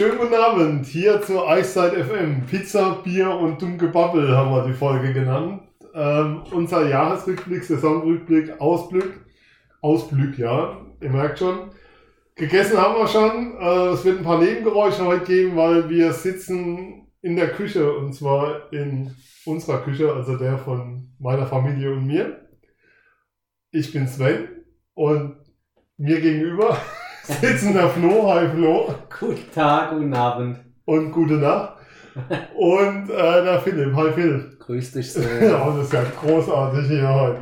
[0.00, 2.46] Schönen guten Abend, hier zur Eiszeit FM.
[2.46, 5.60] Pizza, Bier und dumm Gebabbel haben wir die Folge genannt.
[5.92, 9.20] Ähm, unser Jahresrückblick, Saisonrückblick, Ausblick.
[9.82, 11.72] Ausblick, ja, ihr merkt schon.
[12.34, 13.60] Gegessen haben wir schon.
[13.60, 18.14] Äh, es wird ein paar Nebengeräusche heute geben, weil wir sitzen in der Küche und
[18.14, 19.14] zwar in
[19.44, 22.48] unserer Küche, also der von meiner Familie und mir.
[23.70, 24.48] Ich bin Sven
[24.94, 25.36] und
[25.98, 26.78] mir gegenüber
[27.40, 28.32] sitzen der Flo.
[28.32, 28.94] Hi Flo.
[29.18, 30.58] Guten Tag, guten Abend.
[30.84, 31.74] Und gute Nacht.
[32.56, 33.94] Und äh, der Philipp.
[33.94, 34.56] Hi Phil.
[34.58, 35.20] Grüß dich so.
[35.42, 37.40] ja, das ist ja großartig hier heute.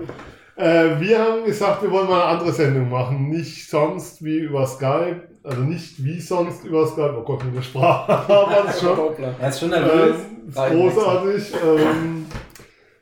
[0.56, 3.28] Äh, wir haben gesagt, wir wollen mal eine andere Sendung machen.
[3.30, 5.23] Nicht sonst wie über Skype.
[5.45, 7.14] Also nicht wie sonst über Skype.
[7.16, 8.12] Oh Gott, mit der Sprache.
[8.12, 8.98] Aber es ist schon,
[9.41, 10.16] Er ist schon nervös.
[10.16, 11.52] ähm, ist großartig.
[11.64, 12.27] Ähm,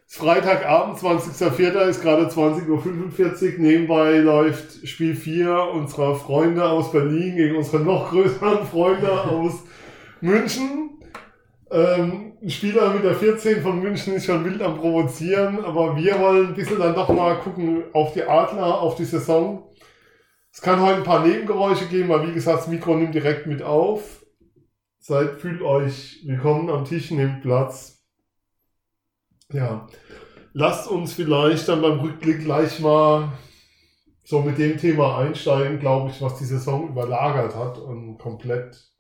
[0.08, 1.88] Freitagabend, 20.04.
[1.88, 3.58] ist gerade 20.45 Uhr.
[3.58, 9.64] Nebenbei läuft Spiel 4 unserer Freunde aus Berlin gegen unsere noch größeren Freunde aus
[10.20, 11.02] München.
[11.70, 16.20] Ähm, ein Spieler mit der 14 von München ist schon wild am Provozieren, aber wir
[16.20, 19.68] wollen ein bisschen dann doch mal gucken auf die Adler, auf die Saison.
[20.52, 23.62] Es kann heute ein paar Nebengeräusche geben, weil wie gesagt, das Mikro nimmt direkt mit
[23.62, 24.24] auf.
[25.00, 27.95] Seid, fühlt euch willkommen am Tisch, nehmt Platz.
[29.52, 29.86] Ja,
[30.52, 33.32] lasst uns vielleicht dann beim Rückblick gleich mal
[34.24, 38.90] so mit dem Thema einsteigen, glaube ich, was die Saison überlagert hat und komplett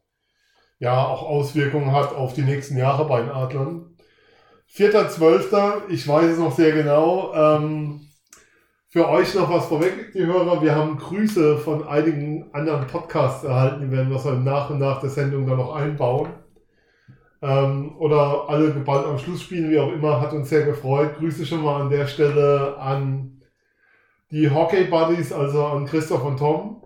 [0.78, 3.96] ja auch Auswirkungen hat auf die nächsten Jahre bei den Adlern.
[4.72, 7.32] 4.12., ich weiß es noch sehr genau.
[7.34, 8.02] Ähm,
[8.88, 10.62] für euch noch was vorweg, die Hörer.
[10.62, 15.00] Wir haben Grüße von einigen anderen Podcasts erhalten, die werden wir so nach und nach
[15.00, 16.28] der Sendung dann noch einbauen.
[17.42, 21.16] Ähm, oder alle geballt am Schluss spielen, wie auch immer, hat uns sehr gefreut.
[21.18, 23.42] Grüße schon mal an der Stelle an
[24.30, 26.82] die Hockey Buddies, also an Christoph und Tom,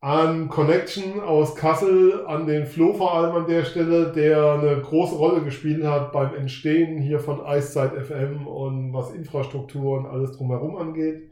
[0.00, 5.14] an Connection aus Kassel, an den Flo vor allem an der Stelle, der eine große
[5.14, 10.76] Rolle gespielt hat beim Entstehen hier von Eiszeit FM und was Infrastruktur und alles drumherum
[10.76, 11.30] angeht.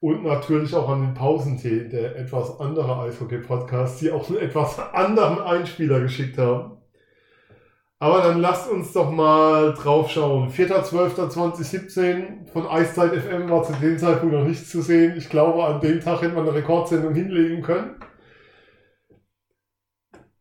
[0.00, 5.40] Und natürlich auch an den Pausentee, der etwas andere Eishockey-Podcasts, die auch einen etwas anderen
[5.40, 6.81] Einspieler geschickt haben.
[8.02, 10.50] Aber dann lasst uns doch mal drauf schauen.
[10.50, 15.16] 4.12.2017 von Eiszeit FM war zu dem Zeitpunkt noch nichts zu sehen.
[15.16, 17.94] Ich glaube, an dem Tag hätte man eine Rekordsendung hinlegen können.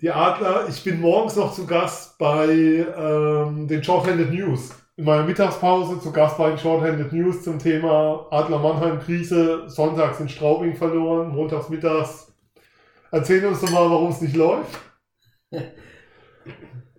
[0.02, 4.72] Die Adler, ich bin morgens noch zu Gast bei ähm, den Shorthanded News.
[4.98, 9.70] In meiner Mittagspause zu Gast bei den Shorthanded News zum Thema Adler Mannheim Krise.
[9.70, 12.34] Sonntags in Straubing verloren, montags mittags.
[13.12, 14.80] Erzähl uns doch mal, warum es nicht läuft.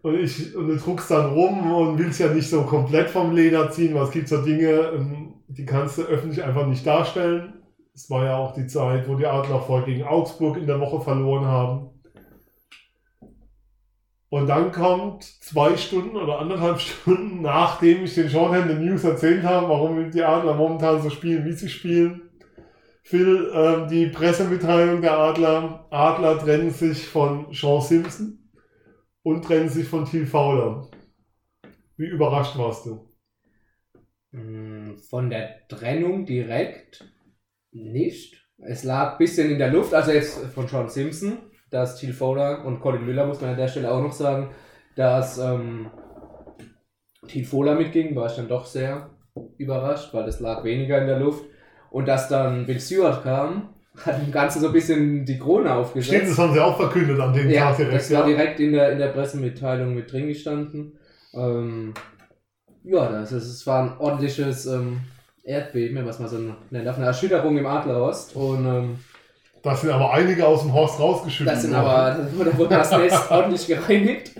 [0.02, 3.70] Und, ich, und du druckst dann rum und willst ja nicht so komplett vom Leder
[3.70, 7.54] ziehen, weil es gibt so Dinge, ähm, die kannst du öffentlich einfach nicht darstellen.
[7.94, 11.00] Es war ja auch die Zeit, wo die Adler vor gegen Augsburg in der Woche
[11.00, 11.90] verloren haben.
[14.28, 19.68] Und dann kommt zwei Stunden oder anderthalb Stunden, nachdem ich den Shorthand News erzählt habe,
[19.68, 22.22] warum die Adler momentan so spielen, wie sie spielen.
[23.04, 25.86] Phil, ähm, die Pressemitteilung der Adler.
[25.90, 28.41] Adler trennen sich von Sean Simpson
[29.22, 30.88] und trennen sich von Thiel Fowler.
[31.96, 33.08] Wie überrascht warst du?
[34.32, 37.04] Mm, Von der Trennung direkt
[37.72, 38.46] nicht.
[38.58, 41.38] Es lag ein bisschen in der Luft, also jetzt von Sean Simpson,
[41.70, 44.50] dass Thiel Fowler und Colin Müller, muss man an der Stelle auch noch sagen,
[44.94, 45.90] dass ähm,
[47.26, 49.10] Thiel Fowler mitging, war ich dann doch sehr
[49.58, 51.44] überrascht, weil das lag weniger in der Luft.
[51.90, 53.74] Und dass dann Bill Stewart kam,
[54.06, 56.14] dem Ganzen so ein bisschen die Krone aufgesetzt.
[56.14, 57.94] Stimmt, das haben sie auch verkündet an dem Ja, Tag direkt.
[57.96, 60.98] das war direkt in der, in der Pressemitteilung mit drin gestanden.
[61.34, 61.92] Ähm,
[62.84, 65.00] ja, das ist, es war ein ordentliches ähm,
[65.44, 66.38] Erdbeben, was man so
[66.70, 68.34] nennt, auf eine Erschütterung im Adlerhorst.
[68.34, 68.96] Und ähm,
[69.62, 71.52] Das sind aber einige aus dem Horst rausgeschüttet.
[71.54, 71.86] das sind worden.
[72.38, 74.32] aber, da wurde das Nest ordentlich gereinigt.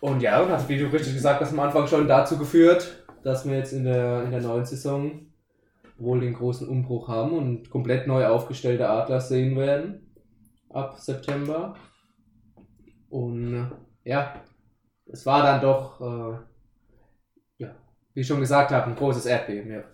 [0.00, 3.48] Und ja, und hat, wie du richtig gesagt hast, am Anfang schon dazu geführt, dass
[3.48, 5.12] wir jetzt in der, in der neuen Saison
[5.98, 10.14] wohl den großen Umbruch haben und komplett neu aufgestellte Adler sehen werden.
[10.70, 11.74] Ab September.
[13.08, 13.54] Und
[14.04, 14.34] äh, ja,
[15.06, 16.38] es war dann doch, äh,
[17.58, 17.74] ja,
[18.14, 19.70] wie ich schon gesagt habe, ein großes Erdbeben.
[19.70, 19.84] Ja.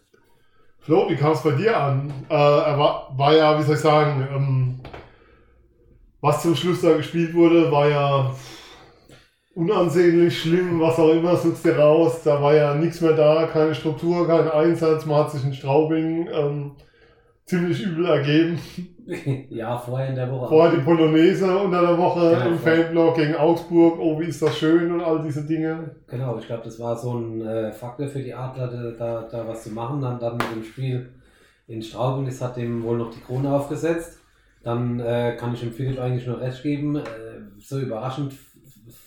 [0.81, 2.11] Flo, wie kam es bei dir an?
[2.29, 4.81] Äh, er war, war ja, wie soll ich sagen, ähm,
[6.21, 8.35] was zum Schluss da gespielt wurde, war ja
[9.55, 12.23] unansehnlich, schlimm, was auch immer, suchst dir raus.
[12.25, 15.07] Da war ja nichts mehr da, keine Struktur, kein Einsatz.
[15.07, 16.73] Man hat sich in Straubing ähm,
[17.45, 18.59] ziemlich übel ergeben.
[19.51, 20.49] ja, vorher in der Woche.
[20.49, 22.77] Vorher die Polonaise unter der Woche Ja, im voll.
[22.77, 23.99] Fanblock gegen Augsburg.
[24.01, 25.97] Oh, wie ist das schön und all diese Dinge.
[26.07, 29.65] Genau, ich glaube, das war so ein äh, Faktor für die Adler, da, da, was
[29.65, 30.01] zu machen.
[30.01, 31.11] Dann, dann mit dem Spiel
[31.67, 34.19] in Straubing, das hat dem wohl noch die Krone aufgesetzt.
[34.63, 36.97] dann äh, kann ich dem Philipp eigentlich nur recht geben.
[36.97, 37.03] Äh,
[37.59, 38.33] so überraschend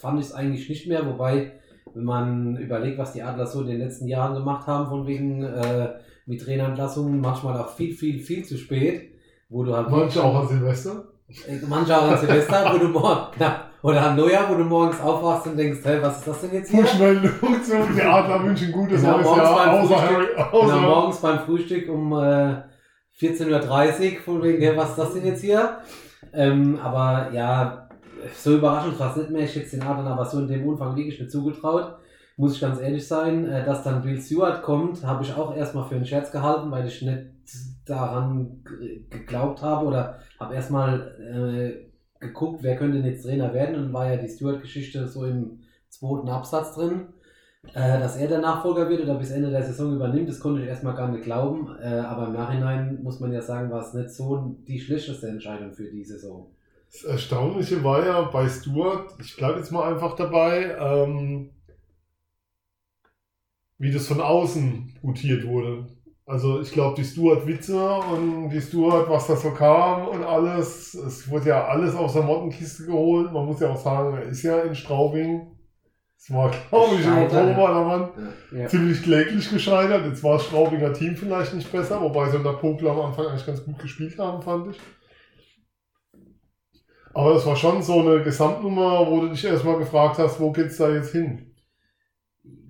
[0.05, 1.53] fand ich es eigentlich nicht mehr, wobei,
[1.95, 5.43] wenn man überlegt, was die Adler so in den letzten Jahren gemacht haben, von wegen
[5.43, 5.93] äh,
[6.27, 9.09] mit Trainerentlassungen, manchmal auch viel, viel, viel zu spät,
[9.49, 11.05] wo du halt Manche auch an Silvester.
[11.47, 15.01] Äh, Manche auch an Silvester, wo du morgen, knapp, oder an Neujahr, wo du morgens
[15.01, 16.85] aufwachst und denkst, hey, was ist das denn jetzt hier?
[16.85, 17.87] Schnell Funktion.
[17.95, 19.55] Die Adler wünschen gutes Genau, neues morgens Jahr.
[19.65, 20.37] beim Außer Frühstück.
[20.37, 22.61] Harry, Genau, außer morgens beim Frühstück um äh,
[23.19, 25.77] 14.30 Uhr, von wegen, hey, was ist das denn jetzt hier?
[26.33, 27.84] Ähm, aber ja,
[28.33, 29.43] so überraschend fast nicht mehr.
[29.43, 31.95] Ich hätte den Adlern aber so in dem Umfang wirklich nicht zugetraut.
[32.37, 35.87] Muss ich ganz ehrlich sein, äh, dass dann Bill Stewart kommt, habe ich auch erstmal
[35.87, 37.27] für einen Scherz gehalten, weil ich nicht
[37.85, 38.63] daran
[39.09, 41.85] geglaubt habe oder habe erstmal äh,
[42.19, 46.29] geguckt, wer könnte denn jetzt Trainer werden und war ja die Stewart-Geschichte so im zweiten
[46.29, 47.07] Absatz drin.
[47.73, 50.67] Äh, dass er der Nachfolger wird oder bis Ende der Saison übernimmt, das konnte ich
[50.67, 51.75] erstmal gar nicht glauben.
[51.81, 55.73] Äh, aber im Nachhinein muss man ja sagen, war es nicht so die schlechteste Entscheidung
[55.73, 56.54] für die Saison.
[56.95, 61.49] Das Erstaunliche war ja bei Stuart, ich bleibe jetzt mal einfach dabei, ähm,
[63.77, 65.87] wie das von außen gutiert wurde.
[66.25, 67.77] Also ich glaube, die Stuart-Witze
[68.13, 72.23] und die Stuart, was da so kam und alles, es wurde ja alles aus der
[72.23, 73.33] Mottenkiste geholt.
[73.33, 75.51] Man muss ja auch sagen, er ist ja in Straubing.
[76.17, 77.23] Es war, glaube ich, im.
[77.23, 78.09] Oktober, da waren
[78.57, 78.67] Ja.
[78.67, 80.05] ziemlich kläglich gescheitert.
[80.05, 83.45] Jetzt war das Straubinger Team vielleicht nicht besser, wobei sie unter Popel am Anfang eigentlich
[83.45, 84.79] ganz gut gespielt haben, fand ich.
[87.15, 90.75] Aber das war schon so eine Gesamtnummer, wo du dich erstmal gefragt hast, wo geht's
[90.77, 91.55] da jetzt hin?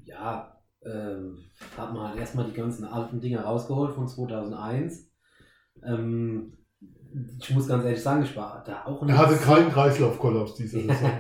[0.04, 0.56] Ja,
[0.86, 1.40] ähm,
[1.76, 5.10] hat man halt erstmal die ganzen alten Dinge rausgeholt von 2001.
[5.84, 6.54] Ähm,
[7.40, 10.82] ich muss ganz ehrlich sagen, ich war da auch Er hatte nicht- keinen Kreislaufkollaps diese
[10.82, 11.12] Saison.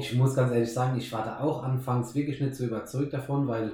[0.00, 3.48] Ich muss ganz ehrlich sagen, ich war da auch anfangs wirklich nicht so überzeugt davon,
[3.48, 3.72] weil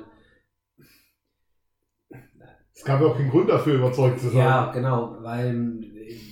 [2.72, 4.38] Es gab ja auch keinen Grund dafür, überzeugt zu sein.
[4.38, 5.80] Ja, genau, weil,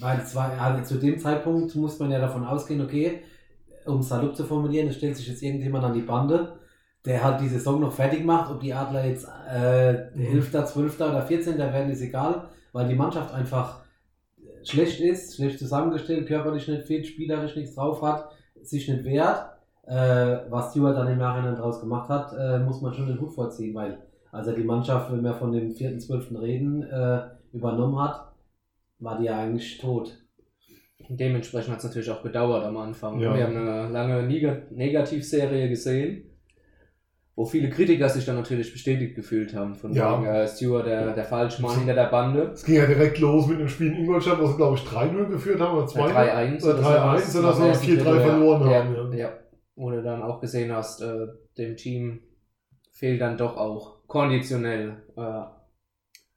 [0.01, 3.21] weil es war, also zu dem Zeitpunkt muss man ja davon ausgehen, okay,
[3.87, 6.59] um es salopp zu formulieren, es stellt sich jetzt irgendjemand an die Bande,
[7.05, 11.01] der halt die Saison noch fertig macht, ob die Adler jetzt äh, 11., 12.
[11.01, 11.59] oder 14.
[11.59, 13.83] werden, ist egal, weil die Mannschaft einfach
[14.63, 18.31] schlecht ist, schlecht zusammengestellt, körperlich nicht fit, spielerisch nichts drauf hat,
[18.63, 19.51] sich nicht wehrt.
[19.87, 23.35] Äh, was Stewart dann im Nachhinein draus gemacht hat, äh, muss man schon den Hut
[23.35, 23.99] vorziehen, weil
[24.33, 26.41] als er die Mannschaft, wenn wir von dem 4.12.
[26.41, 27.21] reden, äh,
[27.53, 28.34] übernommen hat,
[28.99, 30.19] war die ja eigentlich tot.
[31.09, 33.21] Dementsprechend hat es natürlich auch gedauert am Anfang.
[33.21, 33.37] Ja.
[33.37, 36.31] Wir haben eine lange Neg- Negativserie gesehen,
[37.37, 39.75] wo viele Kritiker sich dann natürlich bestätigt gefühlt haben.
[39.75, 40.19] Von Ja.
[40.19, 42.51] wegen, äh, Stewart, der, der Falschmann hinter der Bande.
[42.55, 45.27] Es ging ja direkt los mit dem Spiel in Ingolstadt, wo sie, glaube ich, 3-0
[45.29, 48.85] geführt haben oder 2 3-1 oder 3-1 oder so, Im ersten 4-3 Drittel, verloren ja.
[48.85, 49.13] haben.
[49.13, 49.33] Ja, ja.
[49.77, 51.27] Wo du dann auch gesehen hast, äh,
[51.59, 52.21] dem Team
[52.93, 55.43] fehlt dann doch auch konditionell äh,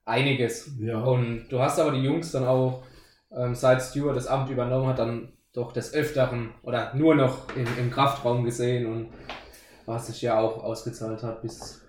[0.07, 0.71] einiges.
[0.79, 0.99] Ja.
[1.01, 2.83] Und du hast aber die Jungs dann auch,
[3.31, 7.67] ähm, seit Stewart das Amt übernommen hat, dann doch des Öfteren oder nur noch im,
[7.79, 9.09] im Kraftraum gesehen und
[9.85, 11.81] was sich ja auch ausgezahlt hat bis,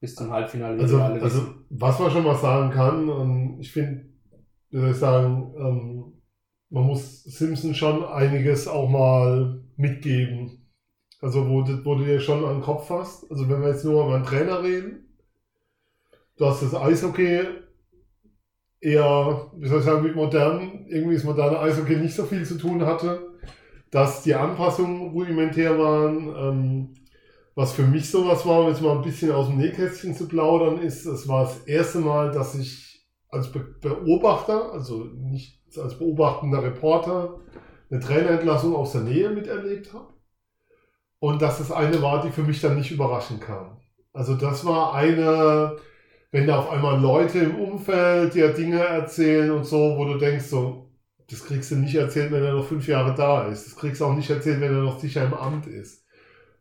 [0.00, 0.80] bis zum Halbfinale.
[0.80, 4.06] Also, also was man schon mal sagen kann, und ich finde,
[4.70, 6.22] wie soll ich sagen, ähm,
[6.70, 10.68] man muss Simpson schon einiges auch mal mitgeben.
[11.20, 13.30] Also wo du, wo du dir schon an den Kopf fasst.
[13.30, 15.18] Also wenn wir jetzt nur über einen Trainer reden,
[16.36, 17.42] du hast das Eishockey
[18.80, 22.58] eher, wie soll ich sagen, mit modernen, irgendwie das moderne Eishockey nicht so viel zu
[22.58, 23.30] tun hatte,
[23.90, 26.28] dass die Anpassungen rudimentär waren.
[26.36, 26.94] Ähm,
[27.54, 30.80] was für mich sowas war, um jetzt mal ein bisschen aus dem Nähkästchen zu plaudern,
[30.80, 36.62] ist, es war das erste Mal, dass ich als Be Beobachter, also nicht als beobachtender
[36.62, 37.40] Reporter,
[37.90, 40.08] eine Trainerentlassung aus der Nähe miterlebt habe.
[41.18, 43.78] Und dass es eine war, die für mich dann nicht überraschend kam.
[44.12, 45.76] Also das war eine,
[46.32, 50.46] wenn da auf einmal Leute im Umfeld dir Dinge erzählen und so, wo du denkst
[50.46, 50.90] so,
[51.28, 53.66] das kriegst du nicht erzählt, wenn er noch fünf Jahre da ist.
[53.66, 56.04] Das kriegst du auch nicht erzählt, wenn er noch sicher im Amt ist.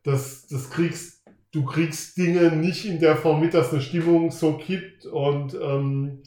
[0.04, 4.58] Das, das kriegst, du kriegst Dinge nicht in der Form mit, dass eine Stimmung so
[4.58, 6.24] kippt und ähm,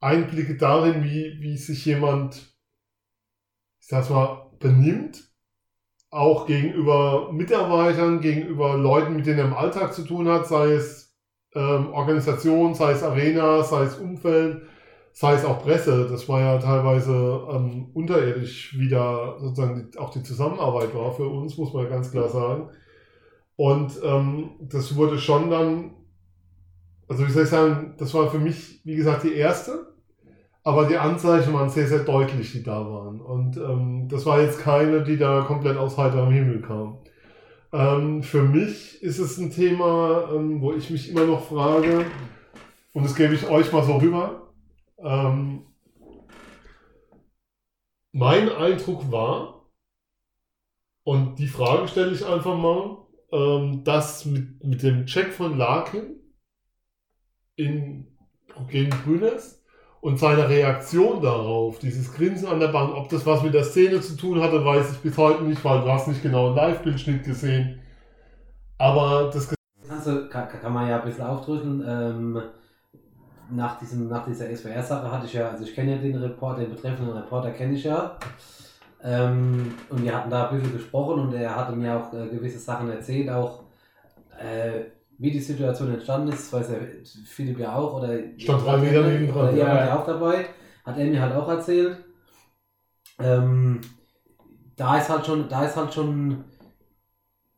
[0.00, 2.36] Einblicke darin, wie, wie sich jemand,
[3.80, 5.30] ich sag's mal, benimmt,
[6.10, 11.03] auch gegenüber Mitarbeitern, gegenüber Leuten, mit denen er im Alltag zu tun hat, sei es
[11.54, 14.62] ähm, Organisation, sei es Arena, sei es Umfeld,
[15.12, 16.08] sei es auch Presse.
[16.10, 21.28] Das war ja teilweise ähm, unterirdisch, wie da sozusagen die, auch die Zusammenarbeit war für
[21.28, 22.68] uns, muss man ganz klar sagen.
[23.56, 25.92] Und ähm, das wurde schon dann,
[27.08, 29.94] also wie soll ich sagen, das war für mich, wie gesagt, die erste.
[30.66, 33.20] Aber die Anzeichen waren sehr, sehr deutlich, die da waren.
[33.20, 36.98] Und ähm, das war jetzt keine, die da komplett aus heiterem Himmel kam.
[37.74, 42.06] Ähm, für mich ist es ein Thema, ähm, wo ich mich immer noch frage,
[42.92, 44.54] und das gebe ich euch mal so rüber.
[44.98, 45.66] Ähm,
[48.12, 49.68] mein Eindruck war,
[51.02, 56.20] und die Frage stelle ich einfach mal, ähm, dass mit, mit dem Check von Larkin
[57.56, 58.06] in,
[58.68, 59.63] gegen Brüners
[60.04, 64.02] und seiner Reaktion darauf, dieses Grinsen an der Bank, ob das was mit der Szene
[64.02, 67.24] zu tun hatte, weiß ich bis heute nicht, weil du hast nicht genau einen Live-Bildschnitt
[67.24, 67.80] gesehen.
[68.76, 69.48] Aber das
[70.04, 71.82] du, kann, kann man ja ein bisschen aufdrücken.
[71.88, 72.42] Ähm,
[73.48, 76.74] nach, diesem, nach dieser SWR-Sache hatte ich ja, also ich kenne ja den Reporter, den
[76.74, 78.18] betreffenden Reporter kenne ich ja.
[79.02, 82.58] Ähm, und wir hatten da ein bisschen gesprochen und er hatte mir auch äh, gewisse
[82.58, 83.62] Sachen erzählt, auch
[84.38, 84.82] äh,
[85.18, 86.80] wie die Situation entstanden ist, weiß er
[87.26, 89.56] Philipp ja auch oder Stand drei Meter neben dran.
[89.56, 89.86] ihr wart ja.
[89.86, 90.46] ja auch dabei,
[90.84, 91.98] hat er mir halt auch erzählt.
[93.18, 93.80] Ähm,
[94.76, 96.44] da ist halt schon, da ist halt schon,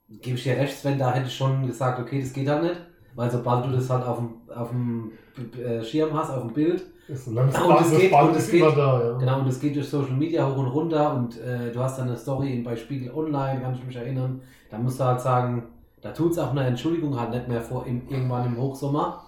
[0.09, 2.81] gebe ich dir recht, Sven, da hätte ich schon gesagt, okay, das geht halt nicht.
[3.15, 5.13] Weil sobald du das halt auf dem, auf dem
[5.59, 9.01] äh, Schirm hast, auf dem Bild, ist Und es das geht- und es geht- da,
[9.13, 9.17] ja.
[9.17, 12.09] Genau, und es geht durch Social Media hoch und runter und äh, du hast dann
[12.09, 14.43] eine Story bei Spiegel Online, kann ich mich erinnern.
[14.71, 15.63] Da musst du halt sagen,
[16.03, 19.25] da tut es auch eine Entschuldigung halt nicht mehr vor im, irgendwann im Hochsommer.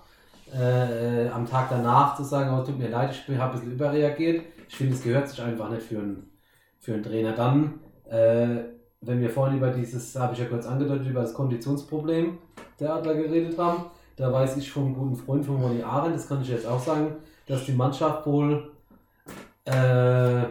[0.52, 4.44] Äh, am Tag danach zu sagen, oh, tut mir leid, ich habe ein bisschen überreagiert.
[4.68, 6.30] Ich finde, es gehört sich einfach nicht für einen,
[6.78, 7.32] für einen Trainer.
[7.32, 8.64] Dann, äh,
[9.00, 12.38] wenn wir vorhin über dieses, habe ich ja kurz angedeutet, über das Konditionsproblem
[12.80, 13.84] der Adler geredet haben,
[14.16, 17.16] da weiß ich vom guten Freund von Ronny Arendt, das kann ich jetzt auch sagen,
[17.46, 18.72] dass die Mannschaft wohl
[19.64, 20.44] äh,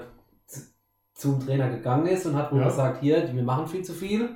[1.14, 2.68] zum Trainer gegangen ist und hat wohl Ja.
[2.68, 4.30] gesagt, hier, wir machen viel zu viel.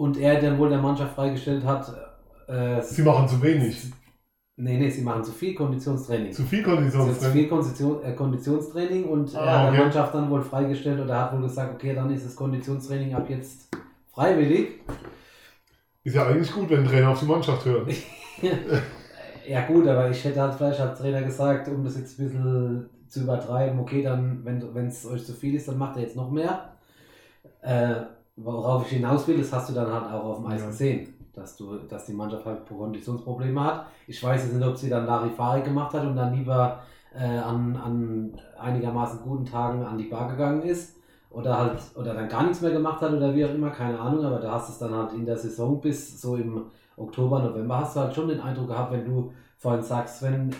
[0.00, 1.92] Und er dann wohl der Mannschaft freigestellt hat,
[2.48, 3.76] äh, Sie machen zu wenig.
[4.56, 6.32] nee, nee, sie machen zu viel Konditionstraining.
[6.32, 7.32] Zu viel Zu Konditionstraining.
[7.32, 9.76] viel Kondition, äh, Konditionstraining und Ah, er hat okay.
[9.76, 13.28] der Mannschaft dann wohl freigestellt oder hat wohl gesagt, okay, dann ist das Konditionstraining ab
[13.28, 13.68] jetzt
[14.14, 14.80] freiwillig.
[16.02, 17.90] Ist ja eigentlich gut, wenn ein Trainer auf die Mannschaft hört.
[19.46, 22.90] Ja gut, aber ich hätte halt vielleicht als Trainer gesagt, um das jetzt ein bisschen
[23.08, 26.30] zu übertreiben, okay, dann, wenn es euch zu viel ist, dann macht er jetzt noch
[26.30, 26.72] mehr.
[27.62, 28.02] Äh,
[28.42, 30.66] worauf ich hinaus will, das hast du dann halt auch auf dem Eis Ja.
[30.66, 33.86] gesehen, dass du, dass die Mannschaft halt Konditionsprobleme hat.
[34.06, 36.80] Ich weiß jetzt nicht, ob sie dann Larifari gemacht hat und dann lieber
[37.14, 40.96] äh, an, an einigermaßen guten Tagen an die Bar gegangen ist
[41.30, 44.24] oder halt oder dann gar nichts mehr gemacht hat oder wie auch immer, keine Ahnung,
[44.24, 46.66] aber da hast du es dann halt in der Saison bis so im
[46.96, 50.50] Oktober, November hast du halt schon den Eindruck gehabt, wenn du vorhin sagst, wenn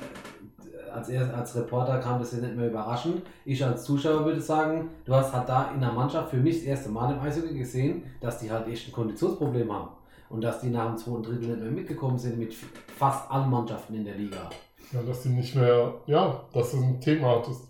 [0.92, 3.22] als, erst, als Reporter kam das jetzt nicht mehr überraschend.
[3.44, 6.64] Ich als Zuschauer würde sagen, du hast halt da in der Mannschaft für mich das
[6.64, 9.88] erste Mal im Eishockey gesehen, dass die halt echt ein Konditionsproblem haben.
[10.28, 12.54] Und dass die nach dem zweiten Drittel nicht mehr mitgekommen sind mit
[12.96, 14.48] fast allen Mannschaften in der Liga.
[14.92, 17.62] Ja, dass die nicht mehr, ja, dass du ein Thema hattest.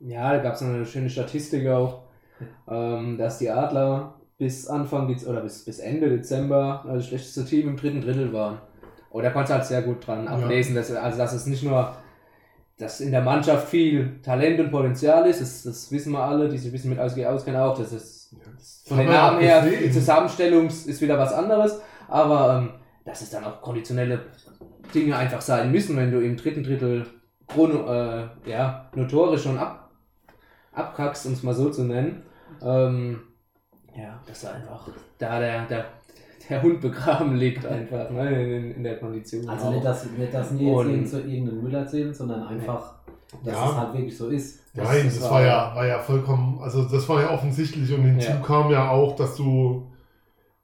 [0.00, 2.02] Ja, da gab es eine schöne Statistik auch,
[2.68, 7.44] ähm, dass die Adler bis Anfang Dez oder bis, bis Ende Dezember äh, das schlechteste
[7.44, 8.58] Team im dritten Drittel waren.
[9.10, 10.30] Und da konntest du halt sehr gut dran Ja.
[10.32, 11.94] ablesen, dass, also dass es nicht nur,
[12.78, 16.58] dass in der Mannschaft viel Talent und Potenzial ist, das, das wissen wir alle, die
[16.58, 19.90] sich ein bisschen mit Eishockey auskennen auch, das ist Das von den Namen her, die
[19.90, 22.70] Zusammenstellung ist wieder was anderes, aber ähm,
[23.04, 24.20] dass es dann auch konditionelle
[24.94, 27.06] Dinge einfach sein müssen, wenn du im dritten Drittel
[27.46, 29.90] chrono, äh, ja, notorisch schon ab,
[30.72, 32.22] abkackst, um es mal so zu nennen.
[32.62, 33.20] Ähm,
[33.96, 34.88] ja, dass einfach
[35.18, 35.84] da der, der,
[36.52, 39.48] der Hund begraben liegt einfach ne, in, in der Kondition.
[39.48, 39.72] Also auch.
[39.72, 42.94] nicht, dass, nicht, dass wir jetzt irgend so irgendeinen Müll erzählen, sondern einfach,
[43.44, 43.70] dass Ja.
[43.70, 44.60] es halt wirklich so ist.
[44.74, 48.28] Nein, das das, war- ja, war ja vollkommen, also das war ja offensichtlich und hinzu
[48.30, 48.36] Ja.
[48.36, 49.86] kam ja auch, dass du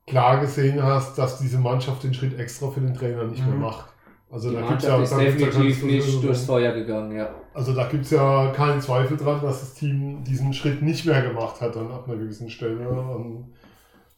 [0.07, 3.50] klar gesehen hast, dass diese Mannschaft den Schritt extra für den Trainer nicht Mhm.
[3.50, 3.87] mehr macht.
[4.30, 5.25] Also die da ist da gibt's ja keine
[5.68, 7.30] definitiv nicht durchs Feuer gegangen, ja.
[7.54, 11.23] Also da gibt es ja keinen Zweifel dran, dass das Team diesen Schritt nicht mehr
[11.23, 12.88] gemacht hat dann ab einer gewissen Stelle.
[12.88, 13.47] Und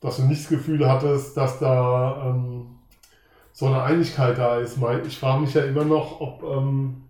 [0.01, 2.79] dass du nicht das Gefühl hattest, dass da ähm,
[3.53, 4.79] so eine Einigkeit da ist.
[5.07, 7.03] Ich frage mich ja immer noch, ob ähm,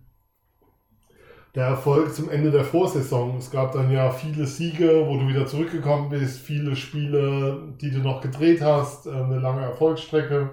[1.55, 5.45] der Erfolg zum Ende der Vorsaison, es gab dann ja viele Siege, wo du wieder
[5.47, 10.49] zurückgekommen bist, viele Spiele, die du noch gedreht hast, äh, eine lange Erfolgsstrecke,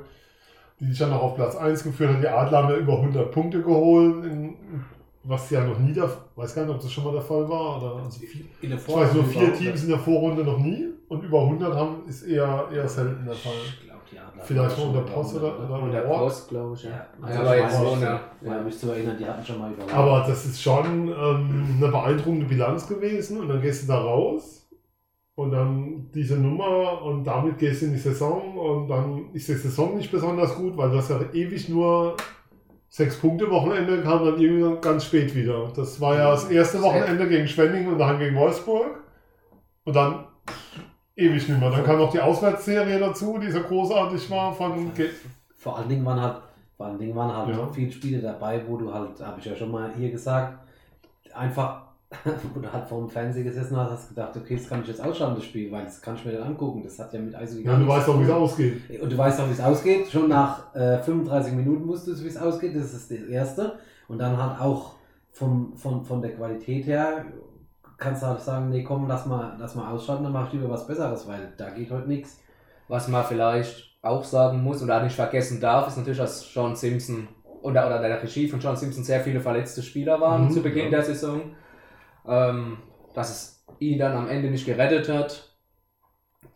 [0.78, 2.23] die dich dann noch auf Platz 1 geführt hat.
[2.23, 4.54] Die Adler haben ja über 100 Punkte geholt, in,
[5.25, 7.78] was ja noch nie der, weiß gar nicht, ob das schon mal der Fall war.
[7.78, 10.98] Oder, also vier, In der ich weiß nur, vier Teams in der Vorrunde noch nie
[11.08, 13.52] und über 100 haben, ist eher, eher selten der Fall.
[13.64, 14.44] Ich glaube, Adler.
[14.44, 16.18] Vielleicht waren unter Post oder, 100, oder, Ort.
[16.20, 16.90] Post, glaube ich, ja.
[16.90, 18.02] Ja, Ja, also aber jetzt ohne.
[18.04, 18.62] Ja, Ja.
[18.62, 19.92] mich zu erinnern, die hatten schon mal über.
[19.92, 24.68] Aber das ist schon ähm, eine beeindruckende Bilanz gewesen und dann gehst du da raus
[25.34, 29.54] und dann diese Nummer und damit gehst du in die Saison und dann ist die
[29.54, 32.16] Saison nicht besonders gut, weil du hast ja ewig nur
[32.88, 35.70] sechs Punkte Wochenende, kam dann irgendwie ganz spät wieder.
[35.76, 39.02] Das war ja das erste Wochenende gegen Schwenningen und dann gegen Wolfsburg
[39.84, 40.24] und dann
[41.18, 41.70] ewig nicht mehr.
[41.70, 45.10] Dann kam noch die Auswärtsserie dazu, die so großartig war von Ge
[45.56, 46.37] Vor allen Dingen waren halt,
[46.76, 47.68] vor allen Dingen waren halt Ja.
[47.72, 50.58] viele Spiele dabei, wo du halt, habe ich ja schon mal hier gesagt,
[51.34, 51.82] einfach
[52.54, 55.04] wo du halt vor dem Fernseher gesessen hast, hast gedacht, okay, das kann ich jetzt
[55.04, 56.82] ausschauen, das Spiel, weil das kann ich mir dann angucken.
[56.82, 59.02] Das hat ja mit Eishockey Ja, du weißt auch, wie es ausgeht.
[59.02, 60.08] Und du weißt auch, wie es ausgeht.
[60.10, 62.75] Schon nach äh, 35 Minuten wusstest du, wie es ausgeht.
[62.75, 63.78] Das ist das Erste.
[64.08, 64.94] Und dann halt auch
[65.32, 67.26] vom, von, von der Qualität her
[67.99, 70.71] kannst du halt sagen, nee, komm, lass mal, lass mal ausschalten, dann mach ich lieber
[70.71, 72.40] was Besseres, weil da geht heute nichts.
[72.88, 77.28] Was man vielleicht auch sagen muss oder nicht vergessen darf, ist natürlich, dass John Simpson
[77.62, 80.90] oder, oder der Regie von John Simpson sehr viele verletzte Spieler waren Mhm, zu Beginn
[80.90, 80.90] ja.
[80.90, 81.57] der Saison.
[82.26, 82.78] Ähm,
[83.14, 85.57] dass es ihn dann am Ende nicht gerettet hat,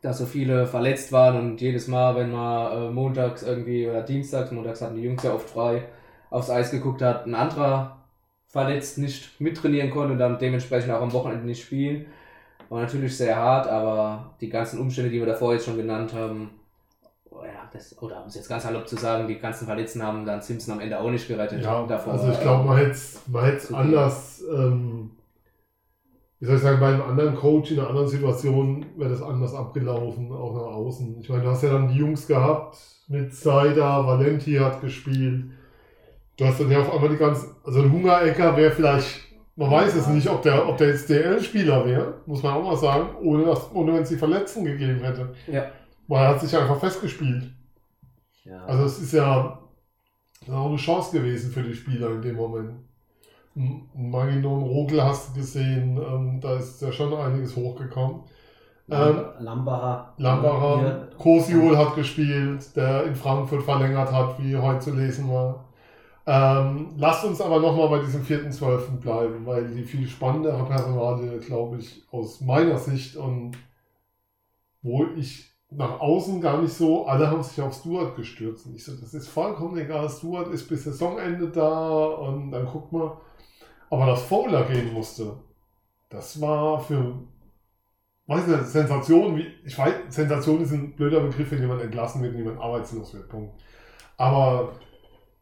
[0.03, 4.51] dass so viele verletzt waren und jedes Mal, wenn man äh, montags irgendwie oder dienstags,
[4.51, 5.89] montags hatten die Jungs ja oft frei,
[6.31, 8.01] aufs Eis geguckt hat, ein anderer
[8.52, 12.04] verletzt nicht mittrainieren konnte und dann dementsprechend auch am Wochenende nicht spielen.
[12.68, 16.50] War natürlich sehr hart, aber die ganzen Umstände, die wir davor jetzt schon genannt haben,
[17.30, 20.26] oh ja, das, oder um es jetzt ganz salopp zu sagen, die ganzen Verletzten haben
[20.26, 21.62] dann Simpson am Ende auch nicht gerettet.
[21.62, 22.12] Ja, davor.
[22.12, 25.12] also ich glaube, man hätte es anders, ähm,
[26.38, 29.54] wie soll ich sagen, bei einem anderen Coach in einer anderen Situation wäre das anders
[29.54, 31.21] abgelaufen, auch nach außen.
[31.23, 32.76] Ich meine, du hast ja dann die Jungs gehabt
[33.09, 35.44] mit Seider, Valenti hat gespielt.
[36.43, 39.21] Du hast dann ja auf einmal die ganzen, also ein Hungerecker wäre vielleicht,
[39.55, 42.77] man weiß es nicht, ob der, ob der jetzt DL-Spieler wäre, muss man auch mal
[42.77, 45.33] sagen, ohne, dass, ohne wenn es die Verletzten gegeben hätte.
[45.47, 45.67] Ja.
[46.09, 47.45] Weil er hat sich einfach festgespielt.
[48.43, 48.65] Ja.
[48.65, 49.61] Also es ist ja
[50.51, 52.73] auch eine Chance gewesen für die Spieler in dem Moment.
[53.55, 58.23] Maginon Rogel hast du gesehen, ähm, da ist ja schon einiges hochgekommen.
[58.91, 60.15] Ähm, Lambacher.
[60.17, 61.09] Lambacher.
[61.19, 65.67] Kosiol hat gespielt, der in Frankfurt verlängert hat, wie heute zu lesen war.
[66.25, 68.99] Ähm, lasst uns aber nochmal bei diesem 4.12.
[68.99, 73.57] bleiben, weil die viel spannendere Personale, glaube ich, aus meiner Sicht und
[74.83, 78.67] wo ich nach außen gar nicht so, alle haben sich auf Stuart gestürzt.
[78.67, 82.93] Und ich so, das ist vollkommen egal, Stuart ist bis Saisonende da und dann guckt
[82.93, 83.17] mal.
[83.91, 85.37] Aber dass Fowler gehen musste,
[86.09, 87.14] das war für,
[88.26, 92.32] weiß nicht, Sensation, wie, ich weiß, Sensation ist ein blöder Begriff, wenn jemand entlassen wird
[92.32, 93.54] und jemand arbeitslos wird, Punkt.
[94.17, 94.73] Aber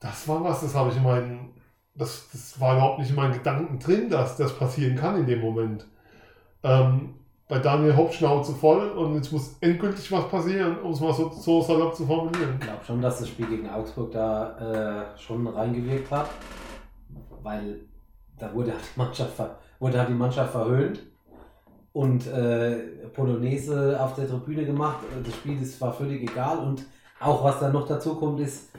[0.00, 1.54] das war was, das habe ich in meinen,
[1.94, 5.40] das, das war überhaupt nicht in meinen Gedanken drin, dass das passieren kann in dem
[5.40, 5.86] Moment.
[6.62, 7.14] Ähm,
[7.48, 11.30] bei Daniel Hopp Schnauze voll und jetzt muss endgültig was passieren, um es mal so,
[11.30, 12.54] so salopp zu formulieren.
[12.60, 16.30] Ich glaube schon, dass das Spiel gegen Augsburg da äh, schon reingewirkt hat,
[17.42, 17.80] weil
[18.38, 21.00] da wurde halt die Mannschaft, ver wurde halt die Mannschaft verhöhnt
[21.92, 22.76] und äh,
[23.12, 24.98] Polonaise auf der Tribüne gemacht.
[25.24, 26.84] Das Spiel ist, war völlig egal und
[27.18, 28.70] auch was dann noch dazu kommt, ist,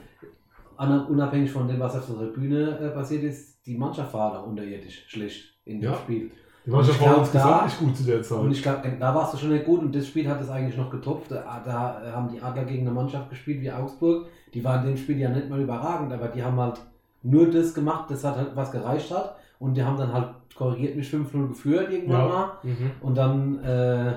[0.90, 5.04] unabhängig von dem, was auf der Tribüne äh, passiert ist, die Mannschaft war da unterirdisch
[5.08, 5.96] schlecht in dem Ja.
[5.96, 6.30] Spiel.
[6.64, 8.38] Die Mannschaft war glaub, insgesamt da- nicht gut zu der Zeit.
[8.38, 10.76] Und ich glaube, da warst du schon nicht gut und das Spiel hat es eigentlich
[10.76, 11.30] noch getopft.
[11.30, 14.26] Da, da haben die Adler gegen eine Mannschaft gespielt wie Augsburg.
[14.54, 16.80] Die waren in dem Spiel ja nicht mal überragend, aber die haben halt
[17.22, 19.36] nur das gemacht, das hat halt was gereicht hat.
[19.58, 22.28] Und die haben dann halt korrigiert mich 5-0 geführt irgendwann Ja.
[22.28, 22.50] mal.
[22.62, 22.90] Mhm.
[23.00, 24.14] Und dann, äh,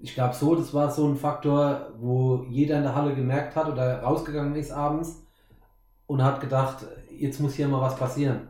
[0.00, 3.68] ich glaube so, das war so ein Faktor, wo jeder in der Halle gemerkt hat
[3.68, 5.26] oder rausgegangen ist abends
[6.10, 6.78] und hat gedacht,
[7.16, 8.40] jetzt muss hier mal was passieren.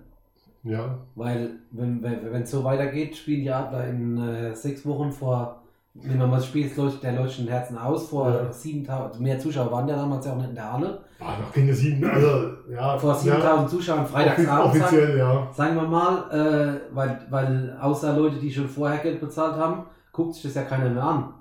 [0.63, 5.61] ja, Weil, wenn es wenn, so weitergeht, spielen die Adler in äh, sechs Wochen vor,
[5.93, 6.71] nehmen wir mal das Spiel
[7.03, 8.51] der leuchtenden Herzen aus, vor Ja.
[8.51, 11.75] 7000, mehr Zuschauer waren ja damals ja auch nicht in der Halle, war noch keine
[11.75, 12.97] sieben, also, ja.
[12.97, 15.49] vor 7000 Zuschauern ja, freitagsabends, sagen, Offiziell, ja.
[15.53, 20.33] sagen wir mal, äh, weil, weil außer Leute, die schon vorher Geld bezahlt haben, guckt
[20.33, 21.35] sich das ja keiner mehr an.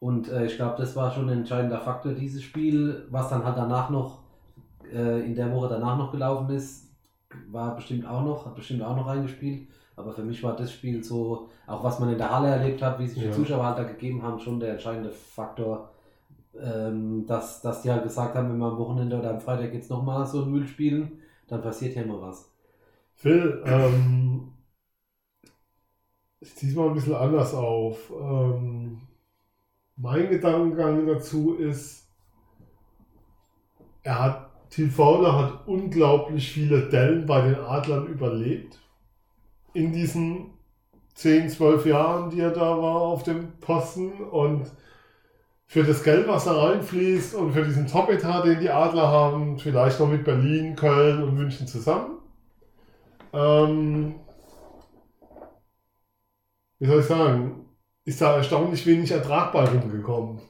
[0.00, 3.56] Und äh, ich glaube, das war schon ein entscheidender Faktor, dieses Spiel, was dann halt
[3.56, 4.21] danach noch,
[4.92, 6.90] äh, in der Woche danach noch gelaufen ist,
[7.50, 9.68] war bestimmt auch noch, hat bestimmt auch noch reingespielt.
[9.96, 12.98] Aber für mich war das Spiel so, auch was man in der Halle erlebt hat,
[12.98, 13.32] wie sich die Ja.
[13.32, 15.90] Zuschauer halt da gegeben haben, schon der entscheidende Faktor,
[16.58, 19.90] ähm, dass, dass die halt gesagt haben, wenn wir am Wochenende oder am Freitag jetzt
[19.90, 21.12] nochmal so ein Müll spielen,
[21.48, 22.50] dann passiert hier mal was.
[23.14, 24.52] Phil, ähm,
[26.40, 28.10] ich ziehe es mal ein bisschen anders auf.
[28.10, 29.02] Ähm,
[29.96, 32.08] mein Gedankengang dazu ist,
[34.02, 38.78] er hat, Till Fowler hat unglaublich viele Dellen bei den Adlern überlebt.
[39.74, 40.54] In diesen
[41.14, 44.70] 10, 12 Jahren, die er da war auf dem Posten und
[45.66, 50.00] für das Geld, was da reinfließt und für diesen Top-Etat, den die Adler haben, vielleicht
[50.00, 52.16] noch mit Berlin, Köln und München zusammen,
[53.34, 54.14] ähm,
[56.78, 57.66] wie soll ich sagen,
[58.06, 60.40] ist da erstaunlich wenig Ertrag bei rumgekommen.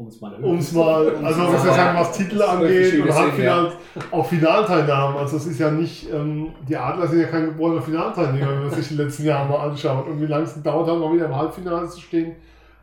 [0.00, 3.74] Um es mal Um es mal, also was ich sagen, was Titel angeht und Halbfinals,
[4.10, 5.18] auch Finalteilnahmen.
[5.18, 8.70] Also es ist ja nicht, ähm, die Adler sind ja kein geborener Finalteilnehmer, wenn man
[8.70, 10.06] sich die letzten Jahre mal anschaut.
[10.06, 12.36] Und wie lange es gedauert hat, noch wieder im Halbfinale zu stehen,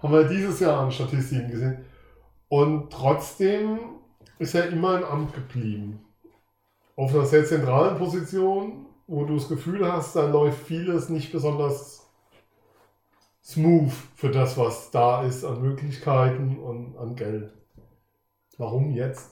[0.03, 1.77] haben wir dieses Jahr an Statistiken gesehen.
[2.49, 3.79] Und trotzdem
[4.37, 5.99] ist er immer im Amt geblieben.
[6.95, 11.96] Auf einer sehr zentralen Position wo du das Gefühl hast, da läuft vieles nicht besonders
[13.47, 17.51] smooth für das, was da ist an Möglichkeiten und an Geld.
[18.57, 19.29] Warum jetzt?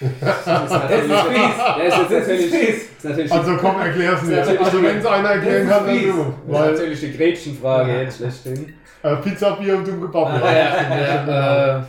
[0.00, 4.36] Das ist natürlich, ja, ist natürlich, ist natürlich, Also komm, erklär's mir.
[4.36, 6.12] Das ist Also wenn es einer erklären kann, dann du.
[6.12, 8.74] das ist Weil natürlich die Gretchenfrage jetzt schlechthin.
[9.02, 10.40] äh, Pizza, Bier und dumm gebabbel.
[10.40, 11.82] Ja, ja, äh,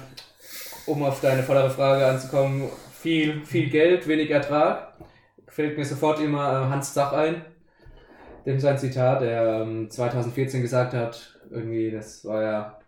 [0.86, 4.94] um auf deine vollere Frage anzukommen, viel, viel Geld, wenig Ertrag.
[5.48, 7.42] Fällt mir sofort immer äh, Hans Zach ein.
[8.48, 12.80] Dem sein Zitat, der ähm, 2014 gesagt hat, irgendwie, das war ja,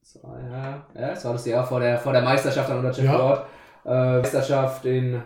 [0.00, 2.92] das war ja, ja, das war das Jahr vor der, vor der Meisterschaft an unter
[2.92, 3.16] Jeff Ja.
[3.18, 3.46] Lord.
[3.84, 5.20] Äh, Meisterschaft in,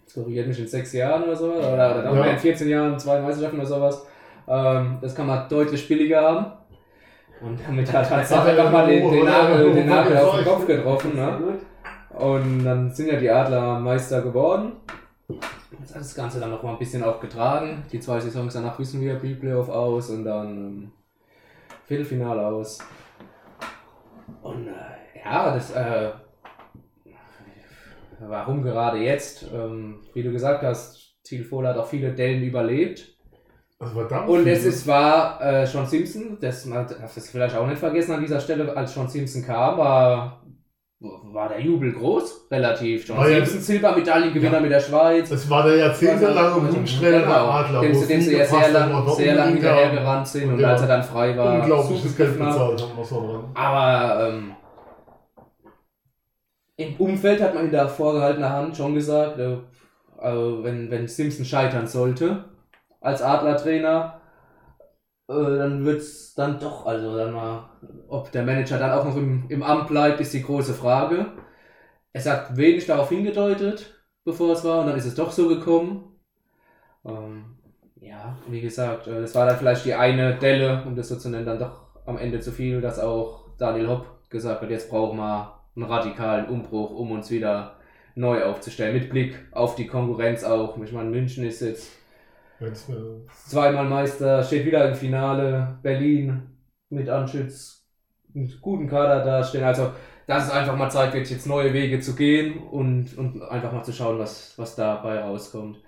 [0.00, 2.24] jetzt korrigiert mich in sechs Jahren oder so, oder, oder Ja.
[2.32, 4.06] in 14 Jahren, zwei Meisterschaften oder sowas.
[4.48, 6.46] Ähm, das kann man deutlich billiger haben.
[7.42, 10.36] Und damit hat Hans Zach Hat er einfach mal den, den, Nagel, den Nagel auf
[10.36, 11.14] den Kopf getroffen.
[11.14, 11.58] Ne?
[12.18, 14.72] Und dann sind ja die Adler Meister geworden.
[15.78, 17.84] Jetzt hat das Ganze dann noch mal ein bisschen auch getragen.
[17.92, 20.92] Die zwei Saisons danach wissen wir, Pre-Playoff aus und dann ähm,
[21.86, 22.78] Viertelfinale aus.
[24.42, 26.10] Und äh, ja, das, äh,
[28.20, 29.46] warum gerade jetzt?
[29.52, 33.16] Ähm, wie du gesagt hast, Thiel hat auch viele Dellen überlebt.
[33.78, 37.56] Das war verdammt Und es ist, war äh, Sean Simpson, das man darf das vielleicht
[37.56, 40.39] auch nicht vergessen an dieser Stelle, als Sean Simpson kam, war,
[41.00, 43.08] war der Jubel groß, relativ.
[43.08, 44.60] Ja- Simpson, Silbermedaillengewinner Ja.
[44.60, 45.30] mit der Schweiz.
[45.30, 47.80] Es war der jahrzehntelange Also, Wunschtrainer der genau, Adler.
[47.80, 50.88] dem, dem sie ja sehr lang, sehr lang hinterhergerannt sind Und und der als er
[50.88, 53.44] dann frei war, Unglaubliches Geld bezahlt haben, muss man.
[53.54, 54.52] Aber ähm,
[56.76, 59.56] im Umfeld hat man hinter vorgehaltener Hand schon gesagt, äh,
[60.18, 62.44] also wenn, wenn Simpson scheitern sollte
[63.00, 64.19] als Adlertrainer,
[65.30, 67.70] dann wird es dann doch, also dann mal,
[68.08, 71.26] ob der Manager dann auch noch im, im Amt bleibt, ist die große Frage.
[72.12, 76.16] Es hat wenig darauf hingedeutet, bevor es war, und dann ist es doch so gekommen.
[77.04, 77.58] Ähm,
[78.00, 81.28] ja, wie gesagt, äh, das war dann vielleicht die eine Delle, um das so zu
[81.28, 85.18] nennen, dann doch am Ende zu viel, dass auch Daniel Hopp gesagt hat, jetzt brauchen
[85.18, 87.76] wir einen radikalen Umbruch, um uns wieder
[88.14, 88.94] neu aufzustellen.
[88.94, 90.76] Mit Blick auf die Konkurrenz auch.
[90.82, 91.99] Ich meine, München ist jetzt äh,
[93.46, 95.78] zweimal Meister, steht wieder im Finale.
[95.82, 96.42] Berlin
[96.90, 97.86] mit Anschütz
[98.34, 99.64] einen guten Kader dastehen.
[99.64, 99.92] Also,
[100.26, 103.82] dass es einfach mal Zeit wird, jetzt neue Wege zu gehen und, und einfach mal
[103.82, 105.82] zu schauen, was, was dabei rauskommt.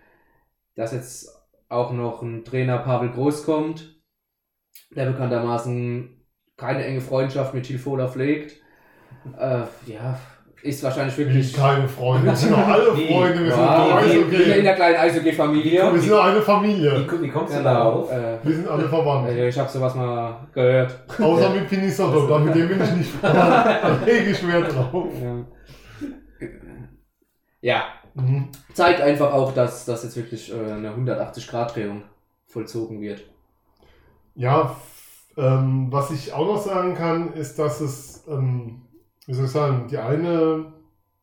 [0.75, 1.29] Dass jetzt
[1.69, 4.01] auch noch ein Trainer Pavel Groß kommt,
[4.91, 8.61] der bekanntermaßen keine enge Freundschaft mit Thiel Fohler pflegt.
[9.39, 10.19] Äh, ja,
[10.63, 11.53] ist wahrscheinlich wir wirklich.
[11.53, 12.27] sind keine Freunde.
[12.27, 12.85] Wir sind doch alle?
[12.93, 13.45] Freunde.
[13.45, 14.63] Wir sind Ja, doch in, in, in Eishockey.
[14.63, 15.93] der kleinen Eishockey-Familie.
[15.93, 17.07] Wir sind doch eine Familie.
[17.11, 17.73] Wie, wie kommst du Genau.
[17.75, 18.13] darauf?
[18.13, 19.29] Äh, Wir sind alle verwandt.
[19.31, 20.99] äh, ich habe sowas mal gehört.
[21.21, 23.67] Außer mit Pinisotto, mit dem bin ich nicht verwandt.
[23.83, 25.09] Da lege ich Wert drauf.
[25.21, 25.37] Ja.
[27.61, 28.49] ja, Mhm.
[28.75, 32.03] zeigt einfach auch, dass, dass jetzt wirklich äh, eine 180-Grad-Drehung
[32.47, 33.23] vollzogen wird.
[34.35, 34.77] Ja,
[35.39, 38.83] ähm, was ich auch noch sagen kann, ist, dass es, ähm,
[39.33, 40.75] wie soll ich sagen, die eine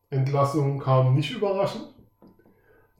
[0.09, 1.93] Entlassung kam nicht überraschend.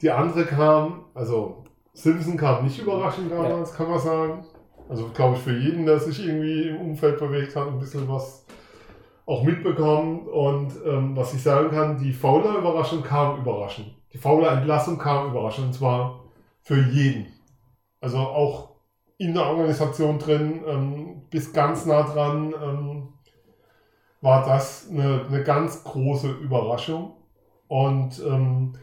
[0.04, 4.46] Die andere kam, also Simpson kam nicht überraschend damals, kann man sagen.
[4.88, 8.46] Also glaube ich für jeden, der sich irgendwie im Umfeld bewegt hat, ein bisschen was
[9.26, 10.28] auch mitbekommen.
[10.28, 13.88] Und ähm, was ich sagen kann, die Fauler Überraschung kam überraschend.
[14.14, 16.24] Die Fauler Entlassung kam überraschend, und zwar
[16.62, 17.26] für jeden.
[18.00, 18.76] Also auch
[19.18, 22.99] in der Organisation drin, ähm, bis ganz nah dran, ähm,
[24.22, 27.14] war das eine, eine ganz große Überraschung.
[27.68, 28.74] Und ähm,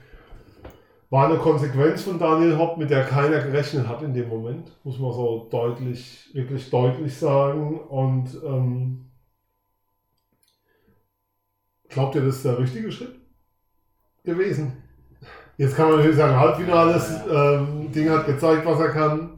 [1.11, 4.99] war eine Konsequenz von Daniel Hopp, mit der keiner gerechnet hat in dem Moment, muss
[4.99, 7.79] man so deutlich, wirklich deutlich sagen.
[7.81, 9.11] Und ähm,
[11.89, 13.15] glaubt ihr, das ist der richtige Schritt
[14.25, 14.83] gewesen?
[15.57, 19.31] Jetzt kann man natürlich sagen, Halbfinales, ähm, Ding hat gezeigt, was er kann.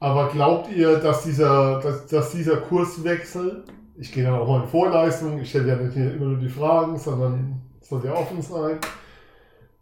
[0.00, 3.64] Aber glaubt ihr, dass dieser, dass, dass dieser Kurswechsel,
[3.96, 6.96] ich gehe dann auch mal in Vorleistung, ich stelle ja nicht immer nur die Fragen,
[6.96, 8.78] sondern es soll ja offen sein.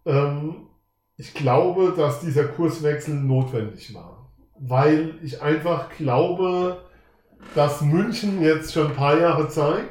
[0.05, 0.67] Ähm,
[1.17, 4.31] ich glaube, dass dieser Kurswechsel notwendig war.
[4.59, 6.79] Weil ich einfach glaube,
[7.55, 9.91] dass München jetzt schon ein paar Jahre zeigt,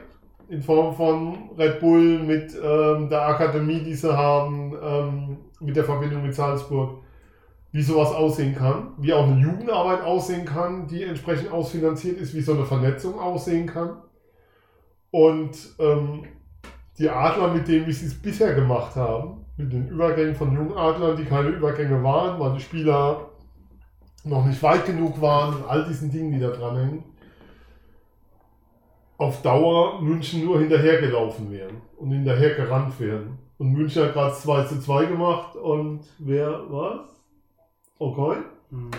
[0.50, 5.86] in Form von Red Bull mit ähm, der Akademie, die sie haben, ähm, mit der
[5.86, 7.02] Verbindung mit Salzburg,
[7.72, 12.42] wie sowas aussehen kann, wie auch eine Jugendarbeit aussehen kann, die entsprechend ausfinanziert ist, wie
[12.42, 14.02] so eine Vernetzung aussehen kann.
[15.12, 16.24] Und ähm,
[16.97, 21.17] die Adler mit wie sie es bisher gemacht haben, mit den Übergängen von jungen Adlern,
[21.17, 23.30] die keine Übergänge waren, weil die Spieler
[24.24, 27.04] noch nicht weit genug waren, und all diesen Dingen, die da dran hängen,
[29.17, 33.38] auf Dauer München nur hinterhergelaufen wären und hinterhergerannt wären.
[33.60, 37.02] Und München hat gerade 2 zu 2 gemacht und wer was?
[38.00, 38.38] Okay.
[38.71, 38.89] Hm.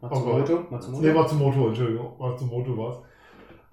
[0.00, 0.14] Okay.
[0.14, 0.66] Matsumoto?
[0.70, 1.02] Matsumoto?
[1.02, 2.12] Ne, Matsumoto, Entschuldigung.
[2.18, 2.98] Matsumoto war es.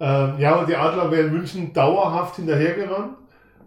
[0.02, 3.16] Ähm, ja, und die Adler wären München dauerhaft hinterhergerannt.